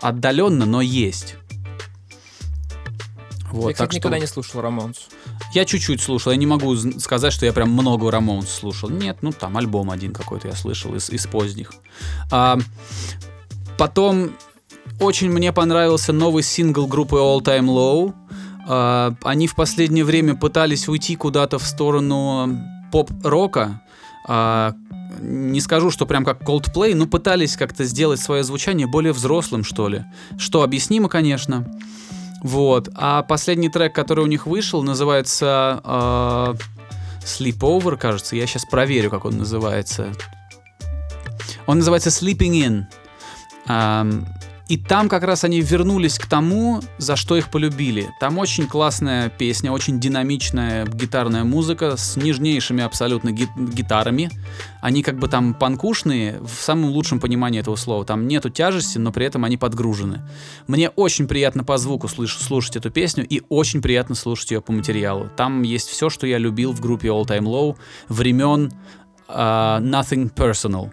отдаленно, 0.01 0.67
но 0.67 0.81
есть. 0.81 1.37
Вот, 3.51 3.69
я, 3.69 3.73
кстати, 3.75 3.79
так 3.79 3.93
что 3.93 3.99
никогда 3.99 4.19
не 4.19 4.27
слушал 4.27 4.61
Рамонс. 4.63 5.09
я 5.53 5.67
чуть-чуть 5.67 6.01
слушал, 6.01 6.33
я 6.33 6.39
не 6.39 6.47
могу 6.47 6.75
сказать, 6.77 7.35
что 7.35 7.45
я 7.45 7.53
прям 7.53 7.71
много 7.71 8.11
Рамоунс 8.11 8.49
слушал. 8.49 8.89
Нет, 8.89 9.19
ну 9.21 9.31
там 9.31 9.59
альбом 9.59 9.91
один 9.91 10.15
какой-то 10.15 10.49
я 10.49 10.55
слышал 10.55 10.95
из, 10.95 11.11
из 11.11 11.27
поздних. 11.27 11.73
А, 12.31 12.59
потом 13.77 14.33
очень 15.01 15.31
мне 15.31 15.53
понравился 15.53 16.13
новый 16.13 16.43
сингл 16.43 16.87
группы 16.87 17.17
All 17.17 17.41
Time 17.41 17.67
Low. 17.67 18.15
А, 18.67 19.15
они 19.23 19.47
в 19.47 19.55
последнее 19.55 20.05
время 20.05 20.35
пытались 20.35 20.89
уйти 20.89 21.17
куда-то 21.17 21.59
в 21.59 21.65
сторону 21.65 22.59
поп-рока. 22.91 23.83
А, 24.29 24.75
не 25.21 25.61
скажу, 25.61 25.91
что 25.91 26.07
прям 26.07 26.25
как 26.25 26.43
Coldplay, 26.43 26.95
но 26.95 27.07
пытались 27.07 27.57
как-то 27.57 27.85
сделать 27.85 28.21
свое 28.21 28.45
звучание 28.45 28.87
более 28.87 29.13
взрослым, 29.13 29.65
что 29.65 29.89
ли. 29.89 30.05
Что 30.39 30.63
объяснимо, 30.63 31.09
конечно. 31.09 31.67
Вот. 32.43 32.89
А 32.95 33.23
последний 33.23 33.69
трек, 33.69 33.95
который 33.95 34.25
у 34.25 34.29
них 34.29 34.47
вышел, 34.47 34.83
называется 34.83 35.81
э, 35.85 36.55
Sleepover, 37.25 37.97
кажется. 37.97 38.37
Я 38.37 38.47
сейчас 38.47 38.65
проверю, 38.65 39.11
как 39.11 39.25
он 39.25 39.39
называется. 39.39 40.13
Он 41.67 41.79
называется 41.79 42.11
Sleeping 42.11 42.87
In. 43.69 44.27
И 44.73 44.79
там 44.79 45.11
как 45.11 45.23
раз 45.23 45.45
они 45.45 45.61
вернулись 45.61 46.19
к 46.19 46.25
тому, 46.25 46.81
за 46.97 47.15
что 47.15 47.37
их 47.37 47.51
полюбили. 47.51 48.09
Там 48.21 48.39
очень 48.39 48.67
классная 48.67 49.29
песня, 49.29 49.71
очень 49.71 50.01
динамичная 50.01 50.87
гитарная 50.87 51.45
музыка 51.45 51.99
с 51.99 52.17
нежнейшими 52.17 52.83
абсолютно 52.83 53.33
ги- 53.33 53.51
гитарами. 53.55 54.31
Они 54.81 55.03
как 55.03 55.19
бы 55.19 55.29
там 55.29 55.53
панкушные 55.53 56.41
в 56.41 56.55
самом 56.55 56.87
лучшем 56.87 57.21
понимании 57.21 57.61
этого 57.61 57.77
слова. 57.77 58.07
Там 58.07 58.27
нету 58.27 58.49
тяжести, 58.49 58.97
но 58.97 59.13
при 59.13 59.27
этом 59.27 59.45
они 59.45 59.59
подгружены. 59.59 60.23
Мне 60.69 60.89
очень 60.89 61.29
приятно 61.29 61.65
по 61.65 61.77
звуку 61.77 62.07
слыш- 62.07 62.43
слушать 62.43 62.77
эту 62.77 62.91
песню 62.91 63.27
и 63.29 63.43
очень 63.51 63.83
приятно 63.83 64.15
слушать 64.15 64.53
ее 64.53 64.63
по 64.63 64.73
материалу. 64.73 65.29
Там 65.37 65.61
есть 65.61 65.91
все, 65.91 66.09
что 66.09 66.27
я 66.27 66.39
любил 66.39 66.73
в 66.73 66.81
группе 66.81 67.09
All 67.09 67.27
Time 67.27 67.45
Low 67.45 67.77
времен 68.09 68.73
а, 69.29 69.81
Nothing 69.83 70.33
Personal 70.33 70.91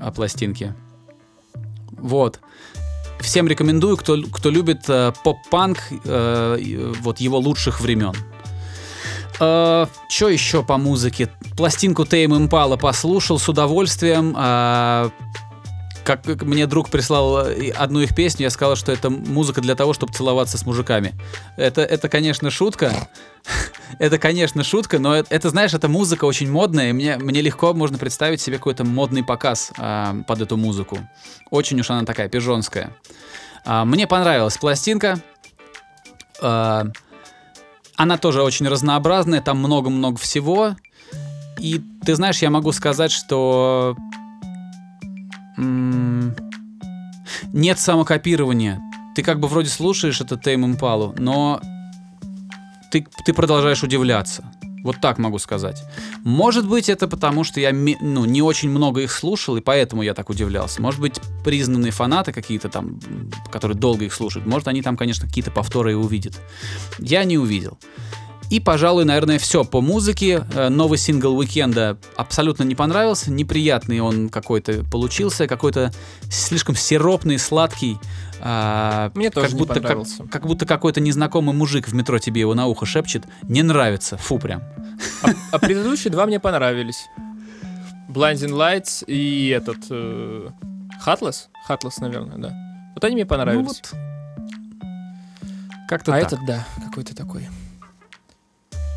а, 0.00 0.10
пластинки. 0.10 0.74
Вот. 1.92 2.40
Всем 3.20 3.48
рекомендую, 3.48 3.96
кто, 3.96 4.22
кто 4.22 4.50
любит 4.50 4.84
э, 4.88 5.12
поп-панк, 5.24 5.78
э, 5.90 6.58
э, 6.60 6.92
вот 7.00 7.18
его 7.18 7.38
лучших 7.38 7.80
времен. 7.80 8.14
Что 9.38 9.88
еще 10.30 10.62
по 10.62 10.78
музыке? 10.78 11.28
Пластинку 11.58 12.06
Тейм 12.06 12.34
Импала 12.34 12.78
послушал 12.78 13.38
с 13.38 13.46
удовольствием. 13.50 14.32
а, 14.34 15.10
как 16.06 16.24
мне 16.42 16.66
друг 16.68 16.88
прислал 16.88 17.48
э, 17.48 17.70
одну 17.70 18.00
их 18.00 18.14
песню, 18.14 18.44
я 18.44 18.50
сказал, 18.50 18.76
что 18.76 18.92
это 18.92 19.10
музыка 19.10 19.60
для 19.60 19.74
того, 19.74 19.92
чтобы 19.92 20.12
целоваться 20.12 20.56
с 20.56 20.64
мужиками. 20.64 21.14
Это, 21.56 21.82
это 21.82 22.08
конечно, 22.08 22.48
шутка. 22.50 22.92
Это, 23.98 24.18
конечно, 24.18 24.64
шутка, 24.64 24.98
но 24.98 25.14
это, 25.14 25.32
это, 25.32 25.48
знаешь, 25.48 25.72
это 25.72 25.88
музыка 25.88 26.24
очень 26.24 26.50
модная, 26.50 26.90
и 26.90 26.92
мне, 26.92 27.16
мне 27.16 27.40
легко 27.40 27.72
можно 27.72 27.96
представить 27.96 28.40
себе 28.40 28.56
какой-то 28.56 28.84
модный 28.84 29.22
показ 29.22 29.70
а, 29.78 30.16
под 30.26 30.40
эту 30.40 30.56
музыку. 30.56 30.98
Очень 31.50 31.78
уж 31.78 31.88
она 31.90 32.04
такая 32.04 32.28
пижонская. 32.28 32.90
А, 33.64 33.84
мне 33.84 34.08
понравилась 34.08 34.58
пластинка. 34.58 35.20
А, 36.42 36.86
она 37.94 38.18
тоже 38.18 38.42
очень 38.42 38.66
разнообразная, 38.66 39.40
там 39.40 39.58
много-много 39.58 40.18
всего. 40.18 40.74
И 41.60 41.80
ты 42.04 42.16
знаешь, 42.16 42.42
я 42.42 42.50
могу 42.50 42.72
сказать, 42.72 43.12
что 43.12 43.96
нет 45.56 46.34
самокопирования. 47.78 48.80
Ты 49.14 49.22
как 49.22 49.40
бы 49.40 49.48
вроде 49.48 49.68
слушаешь 49.68 50.20
этот 50.20 50.42
Tame 50.42 50.66
Impala'у, 50.66 51.14
но 51.18 51.60
ты, 52.90 53.06
ты 53.24 53.32
продолжаешь 53.32 53.82
удивляться. 53.82 54.44
Вот 54.82 55.00
так 55.00 55.18
могу 55.18 55.38
сказать. 55.38 55.82
Может 56.22 56.68
быть, 56.68 56.88
это 56.88 57.08
потому, 57.08 57.42
что 57.42 57.58
я 57.58 57.72
ну, 57.72 58.24
не 58.24 58.40
очень 58.40 58.70
много 58.70 59.00
их 59.00 59.10
слушал, 59.10 59.56
и 59.56 59.60
поэтому 59.60 60.02
я 60.02 60.14
так 60.14 60.30
удивлялся. 60.30 60.80
Может 60.80 61.00
быть, 61.00 61.20
признанные 61.44 61.90
фанаты 61.90 62.32
какие-то 62.32 62.68
там, 62.68 63.00
которые 63.50 63.76
долго 63.76 64.04
их 64.04 64.14
слушают, 64.14 64.46
может, 64.46 64.68
они 64.68 64.82
там, 64.82 64.96
конечно, 64.96 65.26
какие-то 65.26 65.50
повторы 65.50 65.92
и 65.92 65.94
увидят. 65.94 66.40
Я 67.00 67.24
не 67.24 67.36
увидел. 67.36 67.78
И, 68.50 68.60
пожалуй, 68.60 69.04
наверное, 69.04 69.38
все 69.38 69.64
по 69.64 69.80
музыке. 69.80 70.44
Э, 70.54 70.68
Новый 70.68 70.98
сингл 70.98 71.36
The 71.36 71.53
Weeknd'а 71.53 71.98
абсолютно 72.16 72.62
не 72.62 72.74
понравился. 72.74 73.30
Неприятный 73.32 74.00
он 74.00 74.28
какой-то 74.28 74.84
получился, 74.84 75.46
какой-то 75.48 75.92
слишком 76.30 76.76
сиропный, 76.76 77.38
сладкий. 77.38 77.98
а, 78.40 79.10
Мне 79.14 79.30
тоже 79.30 79.46
как 79.48 79.54
не 79.54 79.58
будто, 79.58 79.74
как, 79.74 79.82
понравился. 79.82 80.24
как 80.30 80.46
будто 80.46 80.64
какой-то 80.66 81.00
незнакомый 81.00 81.54
мужик 81.56 81.88
в 81.88 81.94
метро 81.94 82.18
тебе 82.18 82.42
его 82.42 82.54
на 82.54 82.66
ухо 82.66 82.86
шепчет. 82.86 83.24
Не 83.42 83.62
нравится. 83.62 84.16
Фу 84.16 84.38
прям. 84.38 84.62
А 85.50 85.58
предыдущие 85.58 86.12
два 86.12 86.26
мне 86.26 86.38
понравились. 86.38 87.06
Blinding 88.08 88.52
Lights 88.52 89.04
и 89.06 89.48
этот... 89.48 89.78
э? 89.90 90.50
Хатлес, 91.00 91.50
наверное, 91.98 92.38
да. 92.38 92.54
Вот 92.94 93.04
они 93.04 93.14
мне 93.16 93.24
Ну 93.24 93.28
понравились. 93.28 93.66
вот. 93.66 93.92
Как-то 95.88 96.14
а 96.14 96.20
так. 96.20 96.32
этот, 96.32 96.46
да, 96.46 96.66
какой-то 96.84 97.14
такой. 97.14 97.48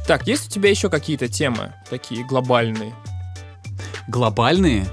Так, 0.09 0.25
есть 0.25 0.47
у 0.47 0.49
тебя 0.49 0.71
еще 0.71 0.89
какие-то 0.89 1.27
темы 1.27 1.71
такие 1.87 2.25
глобальные? 2.25 2.95
Глобальные? 4.07 4.87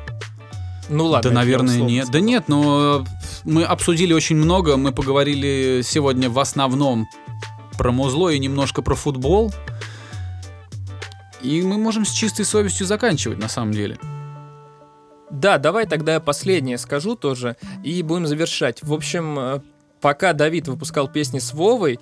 Ну 0.90 1.06
ладно. 1.06 1.30
да, 1.30 1.34
наверное, 1.34 1.78
нет. 1.78 2.10
Да 2.10 2.20
нет, 2.20 2.48
но 2.48 3.02
мы 3.42 3.64
обсудили 3.64 4.12
очень 4.12 4.36
много. 4.36 4.76
Мы 4.76 4.92
поговорили 4.92 5.80
сегодня 5.82 6.28
в 6.28 6.38
основном 6.38 7.08
про 7.78 7.92
музло 7.92 8.28
и 8.28 8.38
немножко 8.38 8.82
про 8.82 8.94
футбол. 8.94 9.54
И 11.40 11.62
мы 11.62 11.78
можем 11.78 12.04
с 12.04 12.10
чистой 12.10 12.44
совестью 12.44 12.86
заканчивать, 12.86 13.38
на 13.38 13.48
самом 13.48 13.72
деле. 13.72 13.98
Да, 15.30 15.56
давай 15.56 15.86
тогда 15.86 16.12
я 16.12 16.20
последнее 16.20 16.76
скажу 16.76 17.16
тоже 17.16 17.56
и 17.82 18.02
будем 18.02 18.26
завершать. 18.26 18.82
В 18.82 18.92
общем, 18.92 19.38
э, 19.38 19.60
пока 20.02 20.34
Давид 20.34 20.68
выпускал 20.68 21.08
песни 21.08 21.38
с 21.38 21.54
Вовой, 21.54 22.00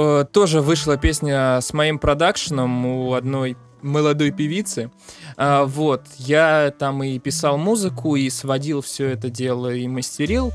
э, 0.00 0.24
тоже 0.24 0.60
вышла 0.60 0.96
песня 0.96 1.60
с 1.60 1.72
моим 1.72 1.98
продакшеном 1.98 2.86
у 2.86 3.14
одной 3.14 3.56
молодой 3.82 4.30
певицы. 4.30 4.90
А, 5.36 5.64
вот, 5.64 6.06
я 6.18 6.72
там 6.78 7.02
и 7.02 7.18
писал 7.18 7.58
музыку, 7.58 8.16
и 8.16 8.28
сводил 8.30 8.82
все 8.82 9.08
это 9.08 9.30
дело, 9.30 9.72
и 9.72 9.86
мастерил. 9.86 10.52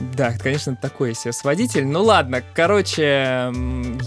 Да, 0.00 0.32
конечно, 0.38 0.76
такой 0.76 1.14
себе 1.14 1.32
сводитель. 1.32 1.86
Ну 1.86 2.02
ладно, 2.04 2.42
короче, 2.54 3.52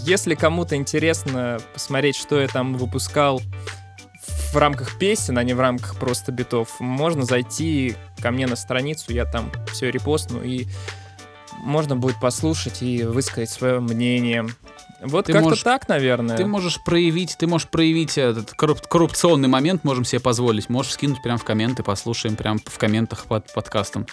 если 0.04 0.34
кому-то 0.34 0.74
интересно 0.76 1.58
посмотреть, 1.74 2.16
что 2.16 2.40
я 2.40 2.48
там 2.48 2.74
выпускал 2.74 3.42
в 4.52 4.56
рамках 4.56 4.98
песен, 4.98 5.38
а 5.38 5.44
не 5.44 5.54
в 5.54 5.60
рамках 5.60 5.96
просто 5.96 6.32
битов, 6.32 6.80
можно 6.80 7.24
зайти 7.24 7.96
ко 8.20 8.30
мне 8.30 8.46
на 8.46 8.56
страницу, 8.56 9.12
я 9.12 9.24
там 9.24 9.50
все 9.72 9.90
репостну, 9.90 10.42
и 10.42 10.66
можно 11.62 11.96
будет 11.96 12.18
послушать 12.20 12.82
и 12.82 13.04
высказать 13.04 13.50
свое 13.50 13.80
мнение. 13.80 14.46
Вот 15.00 15.26
Ты 15.26 15.32
как-то 15.32 15.48
можешь- 15.48 15.62
так, 15.64 15.88
наверное. 15.88 16.36
Ты 16.36 16.46
можешь 16.46 16.82
проявить, 16.84 17.36
ты 17.38 17.46
можешь 17.46 17.68
проявить 17.68 18.18
этот 18.18 18.52
корруп- 18.52 18.86
коррупционный 18.88 19.48
момент, 19.48 19.82
можем 19.84 20.04
себе 20.04 20.20
позволить. 20.20 20.68
Можешь 20.68 20.92
скинуть 20.92 21.22
прям 21.22 21.38
в 21.38 21.44
комменты, 21.44 21.82
послушаем 21.82 22.36
прям 22.36 22.58
в 22.64 22.78
комментах 22.78 23.24
под 23.26 23.52
подкастом. 23.52 24.06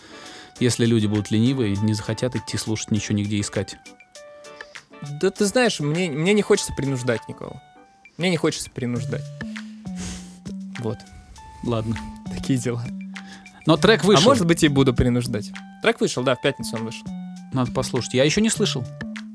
Если 0.59 0.85
люди 0.85 1.07
будут 1.07 1.31
ленивые, 1.31 1.75
не 1.77 1.93
захотят 1.93 2.35
идти 2.35 2.57
слушать, 2.57 2.91
ничего 2.91 3.17
нигде 3.17 3.39
искать. 3.39 3.77
Да 5.21 5.29
ты 5.29 5.45
знаешь, 5.45 5.79
мне, 5.79 6.09
мне 6.09 6.33
не 6.33 6.41
хочется 6.41 6.73
принуждать 6.73 7.21
никого. 7.29 7.61
Мне 8.17 8.29
не 8.29 8.37
хочется 8.37 8.69
принуждать. 8.69 9.23
Вот, 10.79 10.97
Ладно. 11.63 11.95
такие 12.35 12.57
дела. 12.59 12.83
Но 13.65 13.77
трек 13.77 14.03
вышел. 14.03 14.23
А 14.23 14.25
может 14.25 14.45
быть 14.47 14.63
и 14.63 14.67
буду 14.67 14.93
принуждать. 14.93 15.51
Трек 15.81 16.01
вышел, 16.01 16.23
да, 16.23 16.35
в 16.35 16.41
пятницу 16.41 16.75
он 16.75 16.85
вышел. 16.85 17.05
Надо 17.53 17.71
послушать. 17.71 18.13
Я 18.13 18.23
еще 18.23 18.41
не 18.41 18.49
слышал. 18.49 18.83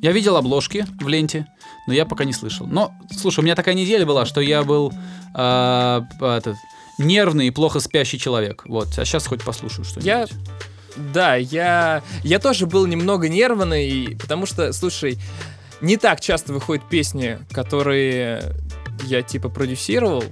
Я 0.03 0.13
видел 0.13 0.37
обложки 0.37 0.87
в 1.01 1.09
ленте, 1.09 1.47
но 1.87 1.95
я 1.95 2.05
пока 2.05 2.25
не 2.25 2.33
слышал. 2.33 2.67
Но, 2.67 2.93
слушай, 3.11 3.41
у 3.41 3.43
меня 3.43 3.55
такая 3.55 3.75
неделя 3.75 4.05
была, 4.05 4.27
что 4.27 4.41
я 4.41 4.63
был 4.63 4.93
э, 5.35 6.01
этот, 6.21 6.57
нервный 6.99 7.47
и 7.47 7.51
плохо 7.51 7.81
спящий 7.81 8.19
человек. 8.19 8.63
Вот. 8.67 8.89
А 8.99 9.05
сейчас 9.05 9.27
хоть 9.27 9.43
послушаю 9.43 9.85
что-нибудь. 9.85 10.05
Я- 10.07 10.27
Да, 11.13 11.35
я, 11.37 12.03
я 12.23 12.39
тоже 12.39 12.67
был 12.67 12.87
немного 12.87 13.29
нервный, 13.29 14.17
потому 14.21 14.47
что, 14.47 14.73
слушай, 14.73 15.19
не 15.81 15.97
так 15.97 16.21
часто 16.21 16.53
выходят 16.53 16.89
песни, 16.89 17.39
которые 17.51 18.55
я 19.07 19.23
типа 19.23 19.49
продюсировал, 19.49 20.23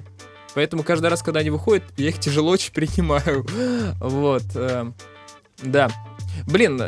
поэтому 0.54 0.82
каждый 0.84 1.08
раз, 1.08 1.22
когда 1.22 1.40
они 1.40 1.50
выходят, 1.50 1.82
я 1.96 2.10
их 2.10 2.20
тяжело 2.20 2.50
очень 2.50 2.72
принимаю. 2.72 3.44
Вот, 4.00 4.44
эм, 4.54 4.94
да. 5.62 5.90
Блин, 6.46 6.80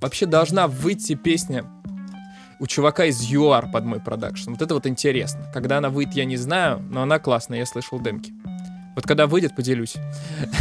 вообще 0.00 0.26
должна 0.26 0.66
выйти 0.68 1.14
песня 1.14 1.64
у 2.60 2.66
чувака 2.66 3.04
из 3.04 3.22
ЮАР 3.22 3.70
под 3.70 3.84
мой 3.84 4.00
продакшн. 4.00 4.50
Вот 4.50 4.62
это 4.62 4.74
вот 4.74 4.86
интересно. 4.86 5.44
Когда 5.52 5.78
она 5.78 5.90
выйдет, 5.90 6.14
я 6.14 6.24
не 6.24 6.36
знаю, 6.36 6.80
но 6.90 7.02
она 7.02 7.18
классная, 7.18 7.58
я 7.58 7.66
слышал 7.66 8.00
демки. 8.00 8.32
Вот 8.96 9.06
когда 9.06 9.26
выйдет, 9.26 9.54
поделюсь. 9.54 9.94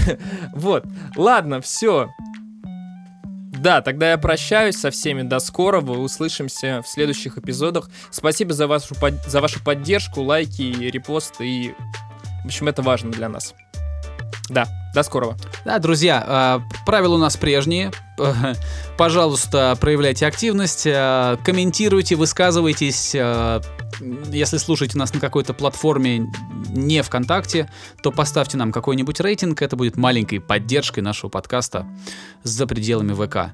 Вот, 0.53 0.85
ладно, 1.15 1.59
все. 1.61 2.09
Да, 3.59 3.81
тогда 3.81 4.11
я 4.11 4.17
прощаюсь 4.19 4.75
со 4.77 4.91
всеми. 4.91 5.23
До 5.23 5.39
скорого. 5.39 5.91
Услышимся 5.91 6.83
в 6.83 6.87
следующих 6.87 7.39
эпизодах. 7.39 7.89
Спасибо 8.11 8.53
за 8.53 8.67
вашу, 8.67 8.93
под- 8.93 9.25
за 9.25 9.41
вашу 9.41 9.63
поддержку, 9.63 10.21
лайки, 10.21 10.61
репосты. 10.61 11.47
И, 11.47 11.75
в 12.43 12.45
общем, 12.45 12.67
это 12.67 12.83
важно 12.83 13.11
для 13.11 13.29
нас. 13.29 13.55
Да, 14.49 14.67
до 14.93 15.03
скорого. 15.03 15.35
Да, 15.65 15.79
друзья, 15.79 16.61
э, 16.65 16.83
правила 16.85 17.15
у 17.15 17.17
нас 17.17 17.35
прежние. 17.37 17.91
Пожалуйста, 18.97 19.77
проявляйте 19.79 20.25
активность, 20.25 20.85
э, 20.85 21.37
комментируйте, 21.43 22.15
высказывайтесь. 22.15 23.13
э, 23.13 23.61
Если 24.31 24.57
слушаете 24.57 24.97
нас 24.97 25.13
на 25.13 25.19
какой-то 25.19 25.53
платформе 25.53 26.27
не 26.69 27.01
ВКонтакте, 27.03 27.69
то 28.01 28.11
поставьте 28.11 28.57
нам 28.57 28.71
какой-нибудь 28.71 29.19
рейтинг. 29.19 29.61
Это 29.61 29.75
будет 29.75 29.97
маленькой 29.97 30.39
поддержкой 30.39 31.01
нашего 31.01 31.29
подкаста 31.29 31.85
за 32.43 32.65
пределами 32.67 33.13
ВК. 33.13 33.53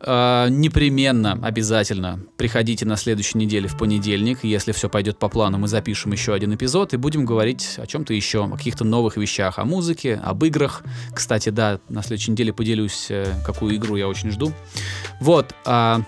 Э, 0.00 0.48
Непременно, 0.50 1.38
обязательно 1.42 2.20
приходите 2.36 2.84
на 2.86 2.96
следующей 2.96 3.38
неделе 3.38 3.68
в 3.68 3.76
понедельник. 3.76 4.44
Если 4.44 4.72
все 4.72 4.88
пойдет 4.88 5.18
по 5.18 5.28
плану, 5.28 5.58
мы 5.58 5.68
запишем 5.68 6.12
еще 6.12 6.34
один 6.34 6.54
эпизод 6.54 6.94
и 6.94 6.96
будем 6.96 7.24
говорить 7.24 7.74
о 7.78 7.86
чем-то 7.86 8.14
еще, 8.14 8.44
о 8.44 8.56
каких-то 8.56 8.84
новых 8.84 9.16
вещах, 9.16 9.58
о 9.58 9.64
музыке, 9.64 10.20
об 10.22 10.44
играх. 10.44 10.82
Кстати, 11.14 11.50
да, 11.50 11.80
на 11.88 12.02
следующей 12.02 12.32
неделе 12.32 12.52
поделюсь, 12.52 13.06
э, 13.10 13.32
какую 13.44 13.76
игру 13.76 13.96
я 13.96 14.08
очень 14.08 14.30
жду. 14.30 14.52
Вот. 15.20 15.54
а, 15.64 16.02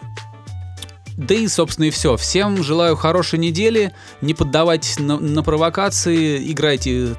да 1.17 1.35
и, 1.35 1.49
собственно, 1.49 1.87
и 1.87 1.91
все. 1.91 2.17
Всем 2.17 2.63
желаю 2.63 2.97
хорошей 2.97 3.39
недели. 3.39 3.93
Не 4.23 4.33
поддавайтесь 4.35 4.99
на, 4.99 5.19
на 5.19 5.43
провокации. 5.43 6.51
Играйте 6.51 7.15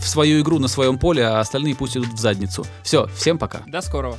в 0.00 0.08
свою 0.08 0.40
игру 0.40 0.58
на 0.58 0.68
своем 0.68 0.98
поле, 0.98 1.24
а 1.24 1.40
остальные 1.40 1.76
пусть 1.76 1.96
идут 1.96 2.12
в 2.12 2.18
задницу. 2.18 2.66
Все, 2.82 3.06
всем 3.16 3.38
пока. 3.38 3.62
До 3.66 3.80
скорого. 3.82 4.18